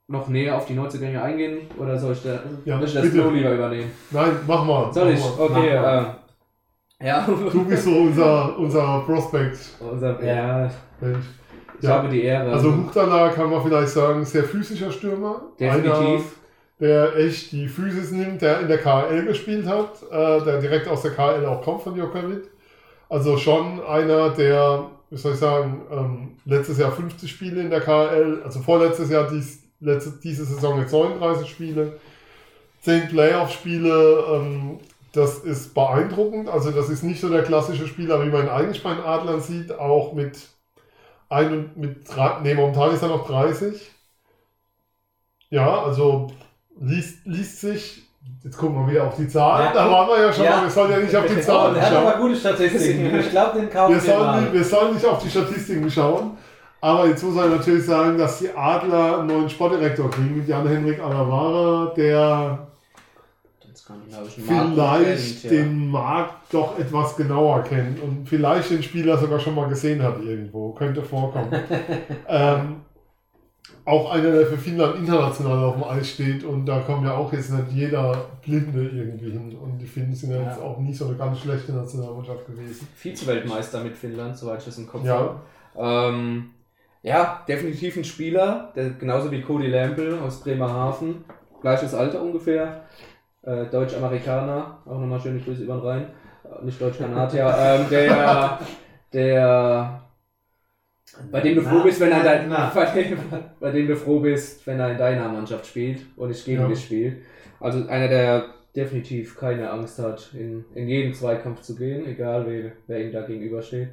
[0.06, 1.58] noch näher auf die Neuzugänge eingehen?
[1.78, 3.06] Oder soll ich, da, Ja, soll ich das.
[3.06, 3.90] Flo lieber übernehmen?
[4.10, 4.92] Nein, mach mal.
[4.92, 5.20] Soll mach ich?
[5.20, 5.44] Mal.
[5.44, 6.16] Okay, mal.
[7.00, 7.26] äh, ja.
[7.26, 9.58] Du bist so unser, unser Prospect.
[9.80, 10.70] Unser, ja,
[11.00, 11.24] Mensch.
[11.80, 11.96] Ich Ja.
[11.96, 12.52] habe die Ehre.
[12.52, 15.42] Also Huchtala kann man vielleicht sagen, sehr physischer Stürmer.
[15.58, 16.36] Einer, Definitiv.
[16.80, 21.02] der echt die Physis nimmt, der in der KL gespielt hat, äh, der direkt aus
[21.02, 22.48] der KL auch kommt von Jokerit.
[23.08, 27.80] Also schon einer, der, wie soll ich sagen, ähm, letztes Jahr 50 Spiele in der
[27.80, 31.94] KL, also vorletztes Jahr dies, letzte, diese Saison jetzt 39 Spiele,
[32.82, 34.78] 10 Playoff-Spiele, ähm,
[35.12, 36.48] das ist beeindruckend.
[36.48, 39.76] Also das ist nicht so der klassische Spieler, wie man eigentlich bei den Adlern sieht,
[39.76, 40.38] auch mit
[41.30, 43.90] ein und mit drei, nee, momentan ist er noch 30.
[45.48, 46.30] Ja, also
[46.80, 48.02] liest, liest sich,
[48.44, 49.72] jetzt gucken wir wieder auf die Zahlen, Ja.
[49.72, 50.56] da waren wir ja schon Ja.
[50.56, 52.06] mal, wir sollen ja nicht auf die Zahlen der hat schauen.
[52.06, 53.18] aber gute Statistiken.
[53.18, 56.36] Ich glaube, den kaufen Wir wir sollen, nicht, wir sollen nicht auf die Statistiken schauen,
[56.80, 61.00] aber jetzt muss man natürlich sagen, dass die Adler einen neuen Sportdirektor kriegen mit Jan-Henrik
[61.00, 62.66] Alavara, der
[63.90, 65.62] skandinavischen Markt vielleicht kennt, ja.
[65.62, 70.20] den Markt doch etwas genauer kennt und vielleicht den Spieler sogar schon mal gesehen hat
[70.22, 70.72] irgendwo.
[70.72, 71.52] Könnte vorkommen.
[72.28, 72.76] ähm,
[73.84, 77.32] auch einer, der für Finnland international auf dem Eis steht und da kommt ja auch
[77.32, 79.56] jetzt nicht jeder Blinde irgendwie hin.
[79.56, 80.48] Und die Finnen sind ja, Ja.
[80.50, 82.86] jetzt auch nie so eine ganz schlechte Nationalmannschaft gewesen.
[82.94, 85.18] Vize-Weltmeister mit Finnland, soweit ich das im Kopf Ja.
[85.18, 85.40] habe.
[85.76, 86.50] Ähm,
[87.02, 91.24] ja, definitiv ein Spieler, der genauso wie Cody Lample aus Bremerhaven,
[91.62, 92.82] gleiches Alter ungefähr,
[93.42, 96.06] äh, Deutsch-Amerikaner, auch nochmal schöne Grüße über den Rhein,
[96.44, 98.58] äh, nicht Deutsch-Kanadier, ähm, der,
[99.12, 100.02] der,
[101.30, 103.18] bei dem du froh bist, wenn er in dein, bei dem,
[103.58, 106.68] bei dem du froh bist, wenn er in deiner Mannschaft spielt und nicht gegen Ja.
[106.68, 107.22] dich spielt.
[107.58, 108.44] Also einer, der
[108.76, 113.22] definitiv keine Angst hat, in, in jeden Zweikampf zu gehen, egal wer, wer ihm da
[113.22, 113.88] gegenübersteht.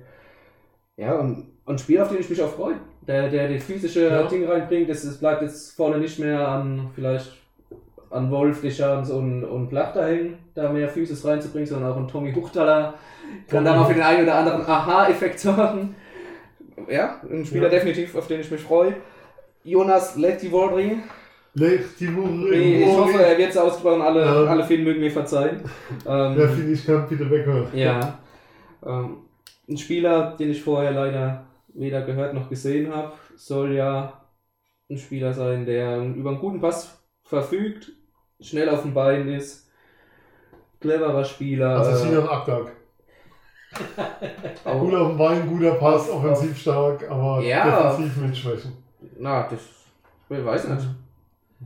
[0.98, 2.76] Ja, und, und ein Spiel, auf den ich mich auch freue.
[3.08, 4.24] Der, der die physische Ja.
[4.28, 7.32] Ding reinbringt, das, das bleibt jetzt vorne nicht mehr an vielleicht
[8.10, 12.34] an Wolf, Deschamps und, und Plachter hängen, da mehr Physis reinzubringen, sondern auch ein Tommy
[12.34, 12.94] Huchtaler
[13.50, 15.96] kann da mal für den einen oder anderen Aha-Effekt sorgen.
[16.90, 17.70] Ja, ein Spieler Ja.
[17.70, 18.94] definitiv, auf den ich mich freue.
[19.64, 20.98] Jonas Lettivori,
[21.56, 24.44] Lech ich hoffe, er wird es ausgesprochen, alle, Ja.
[24.46, 25.62] alle Finnen mögen mir verzeihen.
[26.08, 27.68] Ähm, Wer finde ich kann, bitte weghören.
[27.74, 28.20] ja.
[28.86, 29.18] Ähm,
[29.68, 34.14] ein Spieler, den ich vorher leider weder gehört noch gesehen habe, soll ja
[34.90, 37.92] ein Spieler sein, der über einen guten Pass verfügt,
[38.42, 39.68] schnell auf dem Bein ist,
[40.80, 41.78] cleverer Spieler.
[41.78, 42.72] Also äh, Sinan Akdak.
[44.66, 47.90] auch- Gut auf dem Bein, guter Pass, offensiv stark, aber Ja.
[47.92, 48.74] defensiv mit Schwächen.
[49.20, 49.60] na, das
[50.30, 50.86] ich weiß nicht.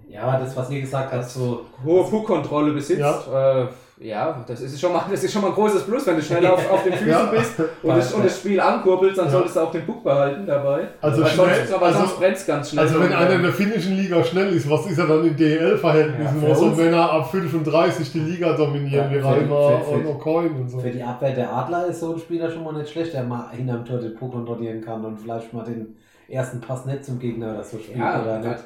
[0.07, 1.65] Ja, aber das, was ihr gesagt habt, so.
[1.83, 2.99] Hohe Puckkontrolle besitzt.
[3.01, 3.63] Ja.
[3.63, 3.67] Äh,
[4.03, 6.45] ja, das ist schon mal, das ist schon mal ein großes Plus, wenn du schnell
[6.47, 7.25] auf, auf den Füßen Ja.
[7.25, 7.53] bist
[7.83, 9.31] und das, und das Spiel ankurbelst, dann Ja.
[9.31, 10.87] solltest du auch den Puck behalten dabei.
[11.01, 12.83] Also weil schnell- sonst, aber also- sonst brennt es ganz schnell.
[12.85, 16.41] Also wenn einer in der finnischen Liga schnell ist, was ist er dann in DEL-Verhältnissen,
[16.47, 20.55] Ja, so uns- Männer ab 35 die Liga dominieren, Ja, wie für- Reimer und O'Coin
[20.55, 20.79] und so.
[20.79, 23.49] Für die Abwehr der Adler ist so ein Spieler schon mal nicht schlecht, der mal
[23.51, 25.95] hinterm Tor den Puck kontrollieren kann und vielleicht mal den
[26.27, 27.97] ersten Pass nicht zum Gegner oder so spielt.
[27.99, 28.63] Ja, oder nicht.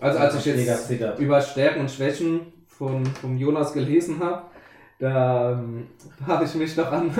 [0.00, 4.42] also als ich jetzt über Stärken und Schwächen von, vom Jonas gelesen habe,
[4.98, 5.88] da ähm,
[6.26, 7.10] habe ich mich doch an,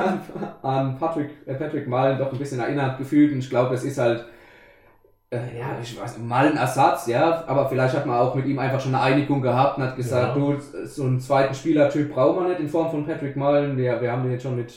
[0.62, 3.98] an, Patrick, äh, Patrick Mullen doch ein bisschen erinnert gefühlt und ich glaube, es ist
[3.98, 4.24] halt,
[5.30, 8.58] äh, ja, ich weiß, mal ein Ersatz, ja, aber vielleicht hat man auch mit ihm
[8.58, 10.42] einfach schon eine Einigung gehabt und hat gesagt, Ja.
[10.42, 14.10] du, so einen zweiten Spielertyp brauchen wir nicht in Form von Patrick Mullen, wir, wir
[14.10, 14.72] haben den jetzt schon mit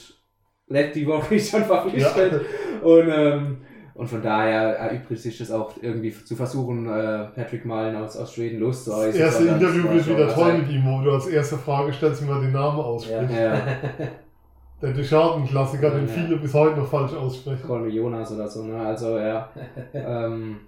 [0.68, 2.46] Letty Woche schon verpflichtet.
[2.82, 3.58] Und ähm,
[4.00, 8.34] und von daher erübrigt sich das auch irgendwie zu versuchen, äh, Patrick Mullen aus, aus
[8.34, 9.20] Schweden Das loszueisen.
[9.20, 12.30] erste Interview wird wieder was toll mit ihm, wo du als erste Frage stellst, wie
[12.30, 13.30] man den Namen ausspricht.
[13.30, 13.62] Ja,
[14.82, 16.14] Der Deschaden-Klassiker, den Ja.
[16.14, 17.82] viele bis heute noch falsch aussprechen.
[17.82, 18.80] Me Jonas oder so, ne?
[18.80, 19.50] Also ja.
[19.94, 20.62] ähm,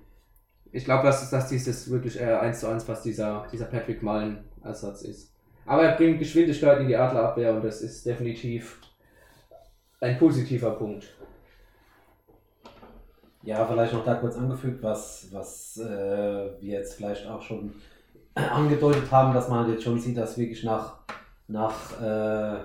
[0.74, 4.40] ich glaube, dass, dass dieses wirklich äh, 1 zu 1 fast dieser, dieser Patrick Mullen
[4.62, 5.34] Ersatz ist.
[5.66, 8.82] Aber er bringt Geschwindigkeit in die Adlerabwehr und das ist definitiv
[10.02, 11.06] ein positiver Punkt.
[13.44, 17.74] Ja, vielleicht noch da kurz angefügt, was, was äh, wir jetzt vielleicht auch schon
[18.36, 21.00] angedeutet haben, dass man halt jetzt schon sieht, dass wirklich nach,
[21.48, 22.60] nach äh,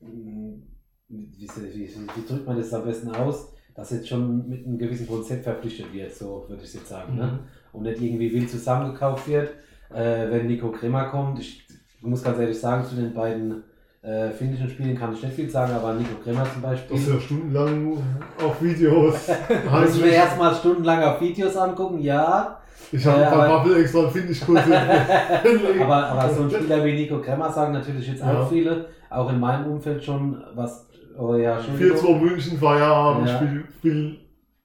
[0.00, 0.62] wie,
[1.08, 5.06] wie, wie, wie drückt man das am besten aus, dass jetzt schon mit einem gewissen
[5.06, 7.16] Konzept verpflichtet wird, so würde ich jetzt sagen.
[7.16, 7.40] Ne?
[7.72, 9.50] Und nicht irgendwie wild zusammengekauft wird.
[9.90, 11.66] Äh, wenn Nico Kremer kommt, ich
[12.00, 13.64] muss ganz ehrlich sagen, zu den beiden
[14.02, 16.96] äh, finnischen Spielen kann ich nicht viel sagen, aber Nico Kremer zum Beispiel.
[16.96, 17.96] Das ist ja stundenlang
[18.44, 19.28] auf Videos.
[19.80, 22.58] Müssen wir erstmal stundenlang auf Videos angucken, ja.
[22.90, 24.64] Ich habe Äh, ein paar Bubble extra Finnisch-Kurse.
[25.82, 28.40] Aber, aber so ein Spieler wie Nico Kremmer sagen natürlich jetzt Ja.
[28.42, 30.88] auch viele, auch in meinem Umfeld schon, was,
[31.18, 33.36] oh ja, 4-2 München, Feierabend, Ja.
[33.36, 34.18] Spiel, Spiel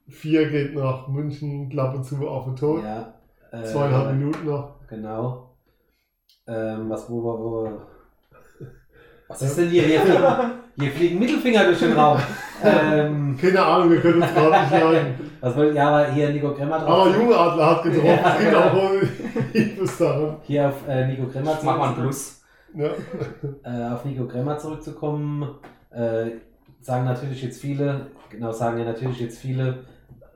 [0.10, 2.82] 4 geht nach München, Klappe zu auf den Tor.
[2.84, 3.14] Ja,
[3.52, 4.76] äh, Zweieinhalb Minuten noch.
[4.90, 5.56] Genau.
[6.48, 7.70] Ähm, was, wo, wo, wo.
[9.28, 9.84] Was ist denn hier?
[9.84, 12.20] Hier fliegen, hier fliegen Mittelfinger durch den Raum.
[12.64, 15.32] ähm, Keine Ahnung, wir können uns gerade nicht leiden.
[15.42, 17.08] was wollt, ja, aber hier Nico Kremmer drauf.
[17.08, 18.20] Aber Junge Adler hat getroffen.
[18.26, 19.10] Es geht auch wohl
[19.80, 20.38] bis daran.
[20.44, 22.42] Hier auf äh, Nico Kremmer Mach mal ein Plus.
[22.74, 22.90] Ja.
[23.64, 25.48] äh, auf Nico Kremmer zurückzukommen,
[25.92, 26.32] äh,
[26.82, 29.80] sagen natürlich jetzt viele, genau sagen ja natürlich jetzt viele,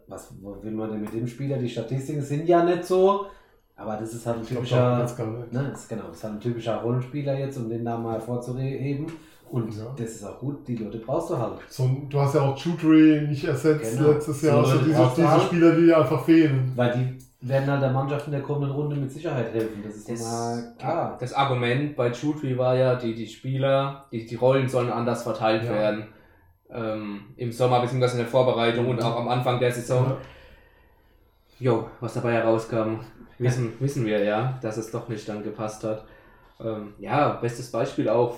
[0.07, 1.57] was will man denn mit dem Spieler?
[1.57, 3.27] Die Statistiken sind ja nicht so,
[3.81, 6.39] aber das ist halt ein typischer, das ne, das ist genau, das ist halt ein
[6.39, 9.07] typischer Rollenspieler jetzt, um den da mal hervorzuheben.
[9.49, 9.83] Und Ja.
[9.97, 11.53] das ist auch gut, die Leute brauchst du halt.
[11.67, 14.11] So, du hast ja auch Chudry nicht ersetzt Genau.
[14.11, 14.63] letztes Jahr.
[14.63, 15.39] So So Leute diese, diese.
[15.41, 16.71] Spieler, die dir einfach fehlen.
[16.75, 19.83] Weil die werden halt der Mannschaft in der kommenden Runde mit Sicherheit helfen.
[19.83, 21.17] Das ist immer klar.
[21.19, 25.63] Das Argument bei Chutri war ja, die, die Spieler, die, die Rollen sollen anders verteilt
[25.65, 25.71] Ja.
[25.73, 26.05] werden.
[26.73, 28.11] Ähm, Im Sommer bzw.
[28.11, 30.05] in der Vorbereitung und auch am Anfang der Saison.
[30.11, 30.17] Ja.
[31.59, 33.01] Jo, was dabei herauskam,
[33.41, 36.05] wissen, wissen wir ja, dass es doch nicht dann gepasst hat.
[36.59, 38.37] Ähm, ja, bestes Beispiel auch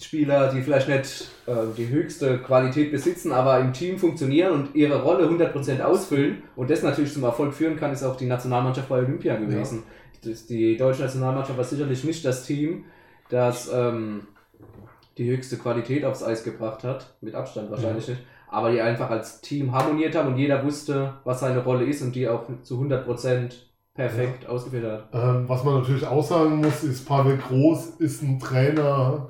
[0.00, 5.02] Spieler, die vielleicht nicht äh, die höchste Qualität besitzen, aber im Team funktionieren und ihre
[5.02, 8.98] Rolle 100% ausfüllen und das natürlich zum Erfolg führen kann, ist auch die Nationalmannschaft bei
[8.98, 9.82] Olympia gewesen.
[10.24, 12.84] Das, die deutsche Nationalmannschaft war sicherlich nicht das Team,
[13.28, 14.28] das ähm,
[15.18, 19.40] die höchste Qualität aufs Eis gebracht hat, mit Abstand wahrscheinlich nicht, aber die einfach als
[19.40, 23.52] Team harmoniert haben und jeder wusste, was seine Rolle ist und die auch zu 100%
[23.94, 25.08] perfekt ausgeführt hat.
[25.12, 29.28] Ähm, was man natürlich auch sagen muss, ist, Pavel Groß ist ein Trainer,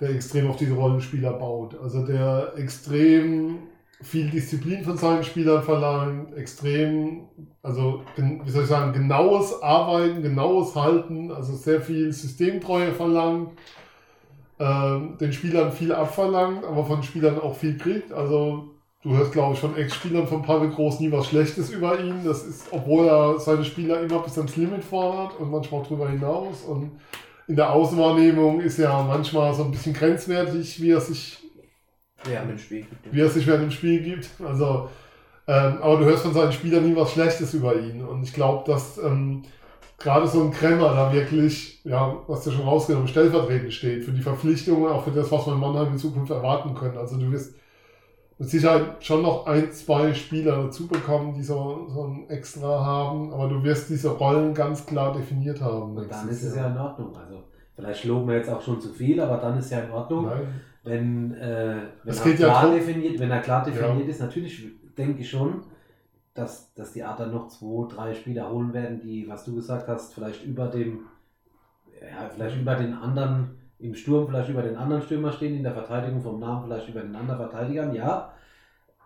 [0.00, 1.78] der extrem auf diese Rollenspieler baut.
[1.80, 3.68] Also der extrem
[4.00, 7.28] viel Disziplin von seinen Spielern verlangt, extrem,
[7.62, 13.58] also wie soll ich sagen, genaues Arbeiten, genaues Halten, also sehr viel Systemtreue verlangt,
[14.60, 18.12] ähm, den Spielern viel abverlangt, aber von Spielern auch viel kriegt.
[18.12, 22.24] Also du hörst, glaube ich, von Ex-Spielern von Pavel Groß nie was Schlechtes über ihn.
[22.24, 26.08] Das ist, obwohl er seine Spieler immer bis ans Limit fordert und manchmal auch drüber
[26.08, 26.62] hinaus.
[26.62, 26.92] Und
[27.46, 31.38] in der Außenwahrnehmung ist er manchmal so ein bisschen grenzwertig, wie er sich
[32.30, 32.86] Ja, mit dem Spiel.
[33.10, 34.28] wie er sich während dem Spiel gibt.
[34.44, 34.88] Also,
[35.46, 38.04] ähm, aber du hörst von seinen Spielern nie was Schlechtes über ihn.
[38.04, 39.44] Und ich glaube, dass ähm,
[39.98, 44.20] gerade so ein Kremmer da wirklich, ja, was du schon rausgenommen, stellvertretend steht für die
[44.22, 46.98] Verpflichtungen, auch für das, was wir in Mannheim in Zukunft erwarten können.
[46.98, 47.54] Also du wirst
[48.38, 53.32] mit Sicherheit schon noch ein, zwei Spieler dazu bekommen, die so, so ein Extra haben,
[53.32, 55.96] aber du wirst diese Rollen ganz klar definiert haben.
[55.96, 57.16] Und dann ist es ja in Ordnung.
[57.16, 57.42] Also
[57.74, 60.26] vielleicht loben wir jetzt auch schon zu viel, aber dann ist ja in Ordnung.
[60.26, 60.60] Nein.
[60.84, 64.10] wenn, äh, wenn, er ja klar drum- definiert, wenn er klar definiert Ja.
[64.10, 65.62] ist, natürlich denke ich schon,
[66.34, 70.14] dass, dass die Adler noch zwei, drei Spieler holen werden, die, was du gesagt hast,
[70.14, 71.00] vielleicht über dem,
[72.00, 75.72] ja, vielleicht über den anderen, im Sturm vielleicht über den anderen Stürmer stehen, in der
[75.72, 78.32] Verteidigung vom Namen vielleicht über den anderen Verteidigern, ja.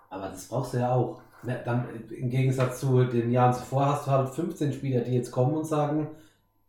[0.08, 1.20] Aber das brauchst du ja auch.
[1.42, 5.30] Ne, Dann im Gegensatz zu den Jahren zuvor hast du halt 15 Spieler, die jetzt
[5.30, 6.08] kommen und sagen,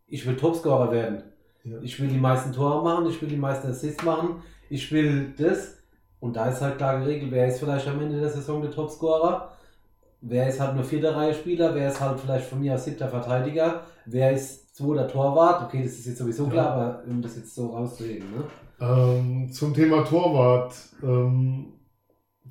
[0.08, 1.22] ich will Topscorer werden.
[1.64, 1.78] Ja.
[1.80, 5.78] Ich will die meisten Tore machen, ich will die meisten Assists machen, ich will das.
[6.20, 9.52] Und da ist halt klar geregelt, wer ist vielleicht am Ende der Saison der Topscorer,
[10.20, 13.08] wer ist halt nur vierte Reihe Spieler, wer ist halt vielleicht von mir aus siebter
[13.08, 15.62] Verteidiger, wer ist zweiter Torwart.
[15.64, 18.44] Okay, das ist jetzt sowieso klar, aber um das jetzt so rauszuheben, ne?
[18.80, 21.74] Ähm, zum Thema Torwart, ähm,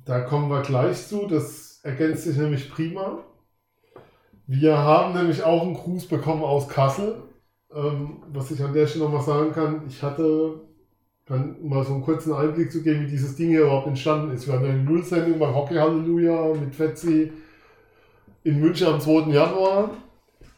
[0.04, 1.26] da kommen wir gleich zu.
[1.26, 3.18] Das ergänzt sich nämlich prima.
[4.46, 7.22] Wir haben nämlich auch einen Gruß bekommen aus Kassel.
[7.74, 10.60] Ähm, was ich an der Stelle nochmal sagen kann, ich hatte,
[11.26, 14.46] kann mal so einen kurzen Einblick zu geben, wie dieses Ding hier überhaupt entstanden ist.
[14.46, 17.32] Wir hatten eine Nullsendung bei Hockey Halleluja mit Fetzi
[18.44, 19.30] in München am 2.
[19.30, 19.90] Januar.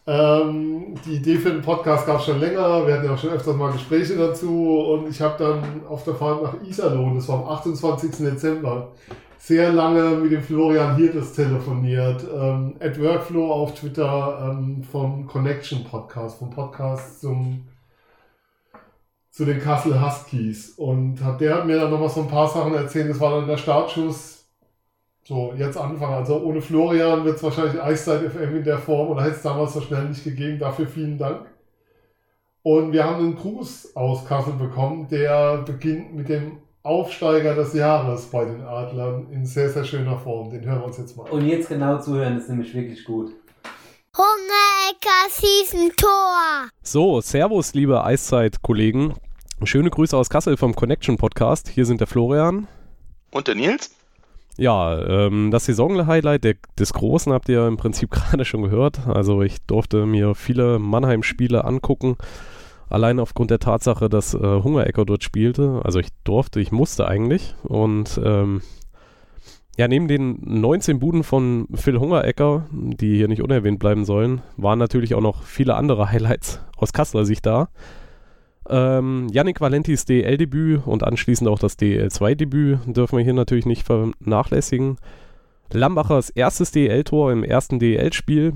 [0.08, 2.86] Ähm, die Idee für den Podcast gab es schon länger.
[2.86, 4.78] Wir hatten ja auch schon öfters mal Gespräche dazu.
[4.78, 8.12] Und ich habe dann auf der Fahrt nach Iserlohn, das war am 28.
[8.18, 8.92] Dezember,
[9.38, 12.24] sehr lange mit dem Florian Hirtes telefoniert.
[12.32, 17.66] Ähm, at Workflow auf Twitter ähm, vom Connection Podcast, vom Podcast zum,
[19.30, 20.70] zu den Kassel Huskies.
[20.76, 23.10] Und hat, der hat mir dann nochmal so ein paar Sachen erzählt.
[23.10, 24.35] Das war dann der Startschuss
[25.26, 26.14] so, jetzt anfangen.
[26.14, 29.72] Also ohne Florian wird es wahrscheinlich Eiszeit FM in der Form oder hätte es damals
[29.74, 30.60] so schnell nicht gegeben.
[30.60, 31.46] Dafür vielen Dank.
[32.62, 38.26] Und wir haben einen Gruß aus Kassel bekommen, der beginnt mit dem Aufsteiger des Jahres
[38.26, 40.50] bei den Adlern in sehr, sehr schöner Form.
[40.50, 41.32] Den hören wir uns jetzt mal an.
[41.32, 43.32] Und jetzt genau zuhören, ist nämlich wirklich gut.
[44.16, 46.68] Hungerecker schießen Tor.
[46.82, 49.14] So, Servus, liebe Eiszeit-Kollegen.
[49.64, 51.68] Schöne Grüße aus Kassel vom Connection Podcast.
[51.68, 52.68] Hier sind der Florian.
[53.32, 53.95] Und der Nils?
[54.58, 59.06] Ja, ähm, das Saison-Highlight des Großen habt ihr im Prinzip gerade schon gehört.
[59.06, 62.16] Also ich durfte mir viele Mannheim-Spiele angucken.
[62.88, 65.80] Allein aufgrund der Tatsache, dass äh, Hungerecker dort spielte.
[65.84, 67.54] Also ich durfte, ich musste eigentlich.
[67.64, 68.62] Und ähm,
[69.76, 74.78] ja, neben den 19 Buden von Phil Hungerecker, die hier nicht unerwähnt bleiben sollen, waren
[74.78, 77.68] natürlich auch noch viele andere Highlights aus Kasseler Sicht da.
[78.68, 84.96] Ähm, Yannick Valentis DL-Debüt und anschließend auch das DL2-Debüt dürfen wir hier natürlich nicht vernachlässigen.
[85.72, 88.54] Lambachers erstes DL-Tor im ersten DL-Spiel.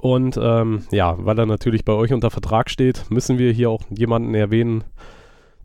[0.00, 3.82] Und ähm, ja, weil er natürlich bei euch unter Vertrag steht, müssen wir hier auch
[3.90, 4.84] jemanden erwähnen,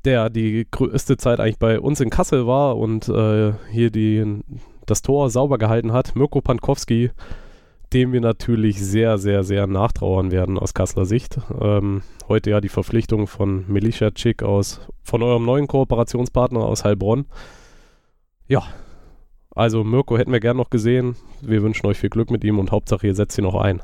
[0.05, 4.41] der die größte Zeit eigentlich bei uns in Kassel war und äh, hier die,
[4.85, 6.15] das Tor sauber gehalten hat.
[6.15, 7.11] Mirko Pankowski,
[7.95, 11.37] dem wir natürlich sehr, sehr, sehr nachtrauern werden aus Kasseler Sicht.
[11.61, 17.25] Ähm, heute ja die Verpflichtung von Milicia Chick aus, von eurem neuen Kooperationspartner aus Heilbronn.
[18.49, 18.63] Ja,
[19.51, 21.15] also Mirko hätten wir gern noch gesehen.
[21.39, 23.81] Wir wünschen euch viel Glück mit ihm und Hauptsache ihr setzt ihn noch ein.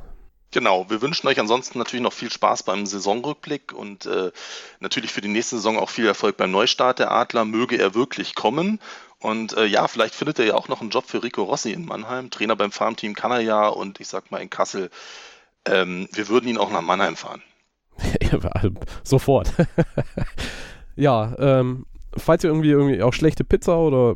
[0.54, 4.32] Genau, wir wünschen euch ansonsten natürlich noch viel Spaß beim Saisonrückblick und äh,
[4.82, 7.46] natürlich für die nächste Saison auch viel Erfolg beim Neustart der Adler.
[7.46, 8.82] Möge er wirklich kommen.
[9.22, 11.86] Und äh, ja, vielleicht findet er ja auch noch einen Job für Rico Rossi in
[11.86, 12.32] Mannheim.
[12.32, 14.90] Trainer beim Farmteam kann er ja und ich sag mal in Kassel.
[15.66, 17.44] Ähm, wir würden ihn auch nach Mannheim fahren.
[19.04, 19.54] Sofort.
[20.96, 21.86] ja, ähm,
[22.18, 24.16] falls ihr irgendwie, irgendwie auch schlechte Pizza oder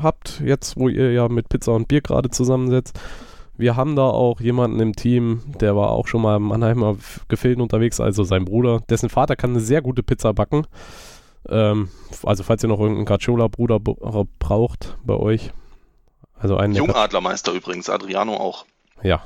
[0.00, 2.98] habt, jetzt wo ihr ja mit Pizza und Bier gerade zusammensetzt,
[3.58, 6.96] wir haben da auch jemanden im Team, der war auch schon mal im Mannheimer
[7.28, 8.80] Gefilden unterwegs, also sein Bruder.
[8.88, 10.66] Dessen Vater kann eine sehr gute Pizza backen.
[11.50, 11.88] Ähm,
[12.22, 15.52] also falls ihr noch irgendeinen Cacciola-Bruder braucht bei euch.
[16.38, 18.64] Also einen Jungadlermeister übrigens, Adriano auch.
[19.02, 19.22] Ja.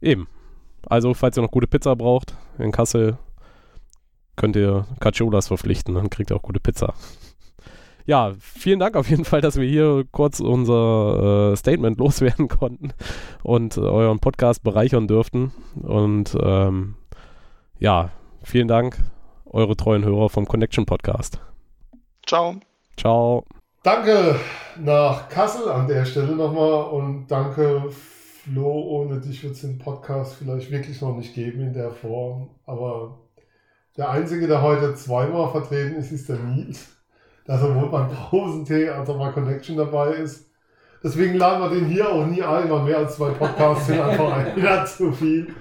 [0.00, 0.28] Eben.
[0.88, 3.18] Also, falls ihr noch gute Pizza braucht in Kassel,
[4.36, 6.94] könnt ihr Cacciolas verpflichten, dann kriegt ihr auch gute Pizza.
[8.08, 12.92] Ja, vielen Dank auf jeden Fall, dass wir hier kurz unser äh, Statement loswerden konnten
[13.42, 15.50] und äh, euren Podcast bereichern dürften.
[15.82, 16.94] Und ähm,
[17.80, 18.10] ja,
[18.44, 18.98] vielen Dank,
[19.46, 21.40] eure treuen Hörer vom Connection Podcast.
[22.26, 22.56] Ciao.
[22.96, 23.44] Ciao.
[23.82, 24.36] Danke
[24.82, 30.34] nach Kassel an der Stelle nochmal und danke Flo, ohne dich wird es den Podcast
[30.34, 33.18] vielleicht wirklich noch nicht geben in der Form, aber
[33.96, 36.88] der Einzige, der heute zweimal vertreten ist, ist der Nils,
[37.46, 40.50] der sowohl beim Pausentee als auch bei Connection dabei ist.
[41.02, 44.32] Deswegen laden wir den hier auch nie ein, weil mehr als zwei Podcasts sind einfach
[44.32, 45.54] ein wieder zu viel.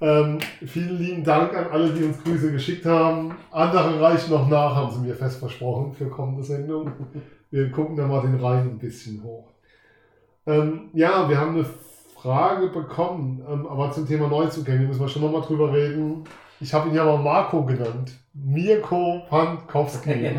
[0.00, 3.34] Ähm, vielen lieben Dank an alle, die uns Grüße geschickt haben.
[3.50, 6.92] Andere reichen noch nach, haben sie mir fest versprochen für kommende Sendung.
[7.50, 9.52] Wir gucken da mal den Rhein ein bisschen hoch.
[10.46, 11.66] Ähm, ja, wir haben eine
[12.14, 16.24] Frage bekommen, ähm, aber zum Thema Neuzugänge müssen wir schon nochmal drüber reden.
[16.60, 18.12] Ich habe ihn ja mal Marco genannt.
[18.34, 20.30] Mirko Pankowski.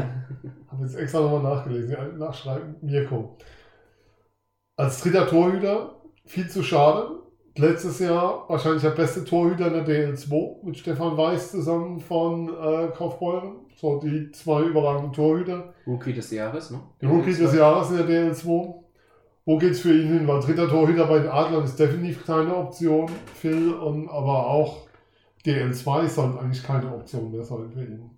[0.67, 2.17] habe jetzt extra nochmal nachgelesen.
[2.17, 2.75] Nachschreiben.
[2.81, 3.38] Mirko.
[4.75, 7.09] Als dritter Torhüter, viel zu schade.
[7.57, 12.89] Letztes Jahr wahrscheinlich der beste Torhüter in der DL2 mit Stefan Weiß zusammen von äh,
[12.95, 13.55] Kaufbeuren.
[13.75, 15.73] So die zwei überragenden Torhüter.
[15.88, 16.79] Rookie des Jahres, ne?
[17.01, 18.75] Der Rookie des Jahres in der DL2.
[19.45, 20.27] Wo geht's für ihn hin?
[20.27, 24.88] Weil dritter Torhüter bei den Adlern ist definitiv keine Option, Phil, und, aber auch
[25.45, 28.11] DL2 soll eigentlich keine Option mehr sein für ihn.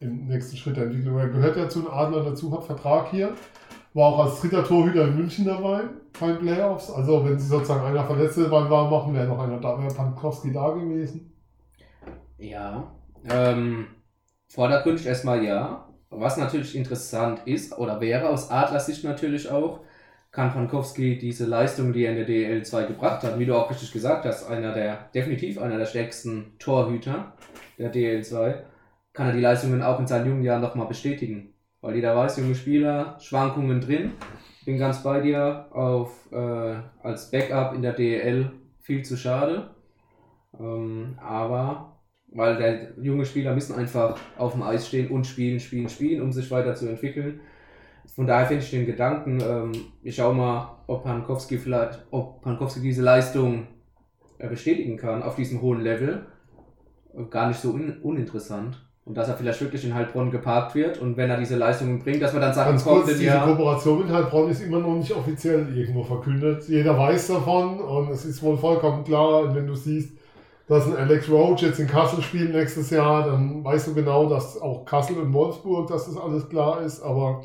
[0.00, 1.18] Im nächsten Schritt der Entwicklung.
[1.18, 3.34] Er gehört ja zu den Adlern dazu, hat Vertrag hier,
[3.98, 5.80] war auch als dritter Torhüter in München dabei,
[6.18, 6.90] bei den Playoffs.
[6.90, 10.52] Also wenn sie sozusagen einer verletzt war, war machen, wäre noch einer da, wäre Pankowski
[10.52, 11.32] da gewesen.
[12.38, 12.92] Ja.
[13.28, 13.88] Ähm,
[14.46, 15.84] vordergründig erstmal ja.
[16.10, 19.80] Was natürlich interessant ist, oder wäre aus Adlersicht natürlich auch,
[20.30, 23.92] kann Pankowski diese Leistung, die er in der DL2 gebracht hat, wie du auch richtig
[23.92, 27.32] gesagt hast, einer der, definitiv einer der stärksten Torhüter
[27.78, 28.62] der DL2,
[29.12, 31.52] kann er die Leistungen auch in seinen jungen Jahren nochmal bestätigen.
[31.80, 34.12] Weil jeder weiß, junge Spieler, Schwankungen drin.
[34.64, 38.50] Bin ganz bei dir, auf, äh, als Backup in der DL
[38.80, 39.70] viel zu schade.
[40.58, 41.98] Ähm, aber
[42.32, 46.32] weil der junge Spieler müssen einfach auf dem Eis stehen und spielen, spielen, spielen, um
[46.32, 47.40] sich weiterzuentwickeln.
[48.14, 49.72] Von daher finde ich den Gedanken, ähm,
[50.02, 53.66] ich schau mal, ob Pankowski vielleicht, ob Pankowski diese Leistung
[54.38, 56.26] äh, bestätigen kann auf diesem hohen Level.
[57.30, 58.87] Gar nicht so un uninteressant.
[59.08, 62.20] Und dass er vielleicht wirklich in Heilbronn geparkt wird und wenn er diese Leistungen bringt,
[62.20, 63.46] dass man dann sagt, Ganz kurz, diese Jahr.
[63.46, 66.68] Kooperation mit Heilbronn ist immer noch nicht offiziell irgendwo verkündet.
[66.68, 70.12] Jeder weiß davon und es ist wohl vollkommen klar, und wenn du siehst,
[70.68, 74.60] dass ein Alex Roach jetzt in Kassel spielt nächstes Jahr, dann weißt du genau, dass
[74.60, 77.42] auch Kassel und Wolfsburg, dass das alles klar ist, aber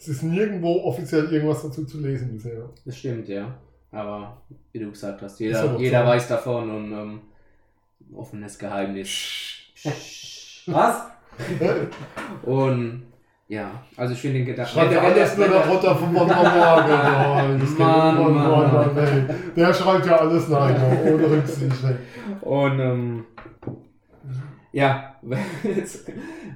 [0.00, 2.68] es ist nirgendwo offiziell irgendwas dazu zu lesen bisher.
[2.84, 3.54] Das stimmt, ja.
[3.92, 4.42] Aber
[4.72, 7.20] wie du gesagt hast, jeder, jeder weiß davon und ähm,
[8.16, 9.12] offenes Geheimnis.
[10.66, 11.02] Was?
[12.42, 13.02] Und
[13.48, 14.72] ja, also ich finde den Gedanken.
[14.72, 17.78] Schreibt ja der- alles nur darunter von Bonn Morgen.
[17.78, 19.28] Mann, Mann, Mann, Mann.
[19.54, 21.76] Der schreibt ja alles nein, ohne Rücksicht.
[22.40, 23.24] Und ähm,
[24.72, 25.14] ja,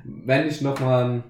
[0.05, 1.23] wenn ich nochmal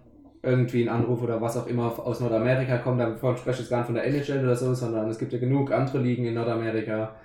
[0.43, 3.79] irgendwie einen Anruf oder was auch immer aus Nordamerika kommt, dann spreche ich jetzt gar
[3.79, 7.17] nicht von der NHL oder so, sondern es gibt ja genug andere Ligen in Nordamerika.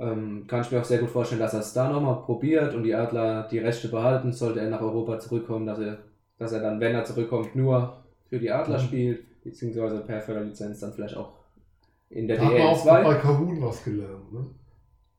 [0.00, 2.84] Ähm, kann ich mir auch sehr gut vorstellen, dass er es da nochmal probiert und
[2.84, 5.98] die Adler die Rechte behalten, sollte er nach Europa zurückkommen, dass er,
[6.38, 7.96] dass er dann, wenn er zurückkommt, nur
[8.28, 8.82] für die Adler Mhm.
[8.82, 11.32] spielt, beziehungsweise per Förderlizenz dann vielleicht auch
[12.10, 13.14] in der Da hat man auch bei DL2.
[13.20, 14.32] Kahun was gelernt.
[14.32, 14.46] Ne?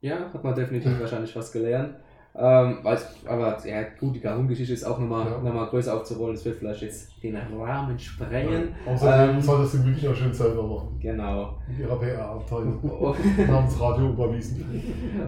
[0.01, 1.95] Ja, hat man definitiv wahrscheinlich was gelernt.
[2.41, 5.37] Ähm, weiß, aber ja, gut, die Kahun-Geschichte ist auch nochmal Ja.
[5.39, 6.35] noch mal größer aufzurollen.
[6.35, 8.69] Das wird vielleicht jetzt den Rahmen sprengen.
[8.85, 10.97] Außerdem Ähm, soll das in München auch schön selber machen.
[11.01, 11.57] Genau.
[11.67, 12.79] Mit ihrer PR-Abteilung.
[12.99, 14.63] Und, Namens Radio Oberwiesen.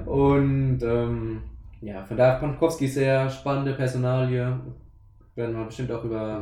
[0.05, 1.41] und ähm,
[1.81, 4.59] ja, von daher Pankowski sehr spannende Personalie.
[5.35, 6.41] Werden wir bestimmt auch über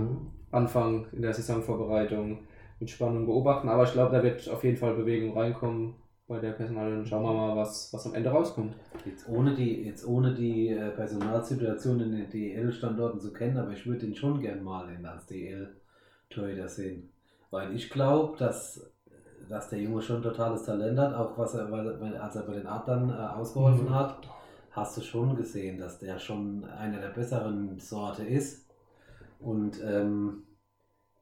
[0.51, 2.39] Anfang in der Saisonvorbereitung
[2.79, 3.69] mit Spannung beobachten.
[3.69, 5.95] Aber ich glaube, da wird auf jeden Fall Bewegung reinkommen
[6.27, 6.97] bei der Personalie.
[6.99, 8.75] Und schauen wir mal, was, was am Ende rauskommt.
[9.05, 13.85] Jetzt ohne die, jetzt ohne die äh, Personalsituation in den DL-Standorten zu kennen, aber ich
[13.87, 17.09] würde ihn schon gern mal in als DL-Torhüter sehen.
[17.49, 18.91] Weil ich glaube, dass,
[19.47, 22.53] dass der Junge schon totales Talent hat, auch was er, weil, weil- als er bei
[22.53, 23.95] den Adlern äh, ausgeholfen Mhm.
[23.95, 24.27] hat,
[24.71, 28.67] hast du schon gesehen, dass der schon einer der besseren Sorte ist.
[29.39, 30.43] Und ähm,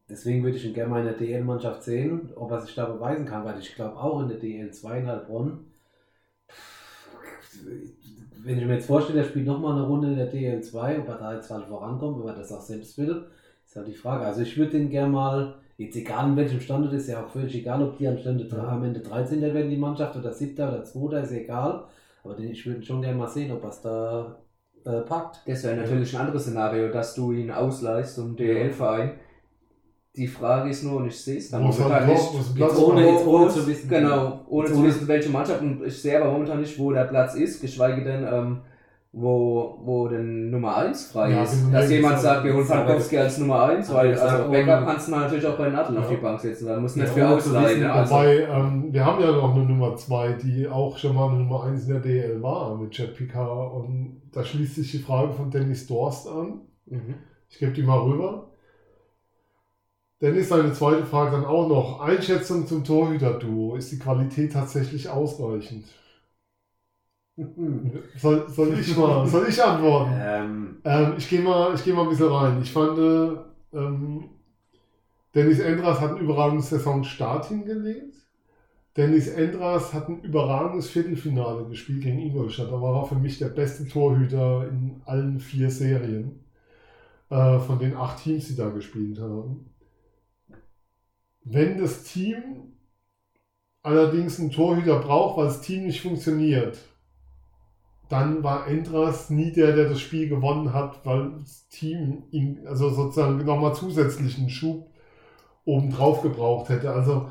[0.10, 3.26] deswegen würde ich ihn gerne mal in der DL-Mannschaft sehen, ob er sich da beweisen
[3.26, 5.67] kann, weil ich glaube auch in der DL 2 in Heilbronn,
[8.44, 11.10] wenn ich mir jetzt vorstelle, er spielt nochmal eine Runde in der DL 2, ob
[11.10, 13.26] er da jetzt halt vorankommt, wenn er das auch selbst will,
[13.66, 14.26] ist halt die Frage.
[14.26, 17.56] Also ich würde den gerne mal, jetzt egal in welchem Stand ist ja auch völlig
[17.56, 19.42] egal, ob die am, Stande, am Ende 13.
[19.42, 20.54] werden, die Mannschaft, oder 7.
[20.54, 21.22] oder 2.
[21.22, 21.86] ist egal,
[22.24, 24.40] aber den, ich würde schon gerne mal sehen, ob er es da
[24.86, 25.42] äh, packt.
[25.46, 29.12] Das wäre natürlich ein anderes Szenario, dass du ihn ausleihst zum DL-Verein.
[30.18, 32.58] Die Frage ist nur, und ich sehe es dann halt momentan Block, nicht.
[32.58, 33.88] Jetzt ohne, jetzt ohne zu wissen.
[33.90, 35.62] Genau, ohne zu wissen, welche Mannschaft.
[35.62, 38.62] Und ich sehe aber momentan nicht, wo der Platz ist, geschweige denn, ähm,
[39.14, 41.64] wo, wo denn Nummer 1 frei Ja, ist.
[41.66, 44.86] wenn du Dass jemand sagt, wir holen Pankowski als Nummer 1, Aber weil also Backup
[44.86, 46.10] kannst du natürlich auch bei den Adel auf Ja.
[46.16, 46.68] die Bank setzen.
[46.68, 47.84] Da muss nicht Ja, für ausleihen.
[47.86, 51.40] Also, Wobei, ähm, wir haben ja noch eine Nummer 2, die auch schon mal eine
[51.40, 53.74] Nummer 1 in der DL war mit Jet Picard.
[53.74, 56.62] Und da schließt sich die Frage von Dennis Dorst an.
[56.88, 57.16] mhm.
[57.50, 58.47] Ich gebe die mal rüber.
[60.22, 62.02] Dennis, seine zweite Frage dann auch noch.
[62.02, 63.76] Einschätzung zum Torhüter-Duo.
[63.78, 65.86] Ist die Qualität tatsächlich ausreichend?
[68.16, 70.14] Soll, soll ich mal, soll ich antworten?
[70.22, 72.62] Ähm, Ähm, ich gehe mal, ich geh mal ein bisschen rein.
[72.62, 74.30] Ich fand, äh, ähm,
[75.36, 78.14] Dennis Endras hat einen überragenden Saisonstart hingelegt.
[78.98, 82.72] Dennis Endras hat ein überragendes Viertelfinale gespielt gegen Ingolstadt.
[82.72, 86.42] Da war er für mich der beste Torhüter in allen vier Serien
[87.30, 89.68] äh, von den acht Teams, die da gespielt haben.
[91.50, 92.74] Wenn das Team
[93.82, 96.78] allerdings einen Torhüter braucht, weil das Team nicht funktioniert,
[98.10, 102.90] dann war Endras nie der, der das Spiel gewonnen hat, weil das Team ihn, also
[102.90, 104.90] sozusagen nochmal zusätzlichen Schub
[105.66, 106.92] obendrauf gebraucht hätte.
[106.92, 107.30] Also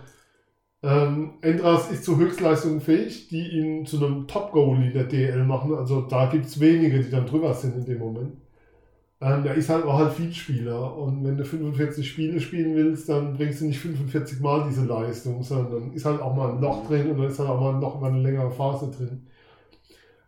[0.83, 5.75] ähm, Endras ist zu Höchstleistungen fähig, die ihn zu einem Top-Goalie der DL machen.
[5.75, 8.37] Also da gibt es wenige, die dann drüber sind in dem Moment.
[9.19, 13.35] Ähm, er ist halt auch halt Vielspieler und wenn du 45 Spiele spielen willst, dann
[13.35, 16.87] bringst du nicht 45 Mal diese Leistung, sondern dann ist halt auch mal ein Loch
[16.87, 19.27] drin und dann ist halt auch mal noch mal eine längere Phase drin.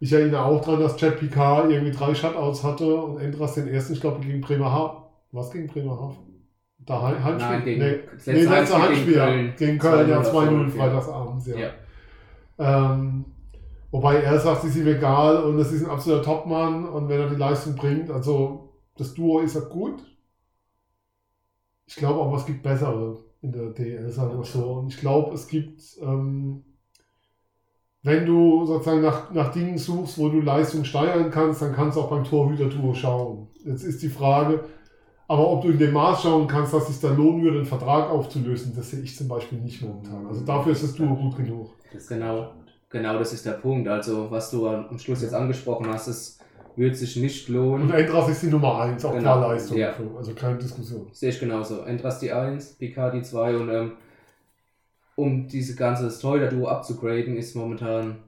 [0.01, 3.93] Ich erinnere auch daran, dass Chad Picard irgendwie drei Shutouts hatte und Endras den ersten,
[3.93, 5.03] ich glaube, gegen Bremerhaven.
[5.33, 6.17] Was gegen Bremerhaven?
[6.79, 7.51] Da Heim- Heimspiel?
[7.51, 9.19] Nein, gegen- nee, das nee, letzte Heimspiel gegen.
[9.19, 9.53] Köln.
[9.59, 10.83] Gegen Köln, ja 2-0 2-0 Erfolg, ja.
[10.83, 11.57] freitagsabends, ja.
[11.59, 11.71] Ja.
[12.93, 13.25] Ähm,
[13.91, 17.21] wobei er sagt, es ist ihm egal und es ist ein absoluter Topmann und wenn
[17.21, 18.68] er die Leistung bringt, also
[18.99, 20.05] das Duo ist ja gut.
[21.87, 24.73] Ich glaube aber, es gibt bessere in der DL, sagen wir so.
[24.73, 26.65] Und ich glaube, es gibt, ähm,
[28.03, 32.03] wenn du sozusagen nach, nach Dingen suchst, wo du Leistung steigern kannst, dann kannst du
[32.03, 33.49] auch beim Torhüter-Duo schauen.
[33.65, 34.65] Jetzt ist die Frage,
[35.29, 38.11] aber ob du in dem Maß schauen kannst, dass es da lohnen würde, einen Vertrag
[38.11, 40.27] aufzulösen, das sehe ich zum Beispiel nicht momentan.
[40.27, 41.71] Also dafür ist das Duo gut genug.
[41.93, 42.53] das Genau.
[42.91, 43.87] Genau, das ist der Punkt.
[43.87, 46.38] Also, was du am Schluss jetzt angesprochen hast, es
[46.79, 47.91] wird sich nicht Und lohnen.
[47.91, 49.77] Endras ist die Nummer 1, auch Genau, Leistung.
[49.77, 49.95] ja.
[50.17, 51.09] Also keine Diskussion.
[51.13, 51.83] Sehe ich genauso.
[51.83, 53.93] Endras die 1, PK die 2 und ähm,
[55.17, 58.19] um diese ganze Torhüter-Duo abzugraden, ist momentan,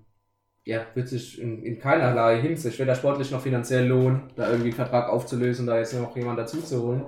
[0.65, 4.77] ja, wird sich in, in keinerlei Hinsicht, weder sportlich noch finanziell lohnen, da irgendwie einen
[4.77, 7.05] Vertrag aufzulösen, da jetzt noch jemand dazu zu holen.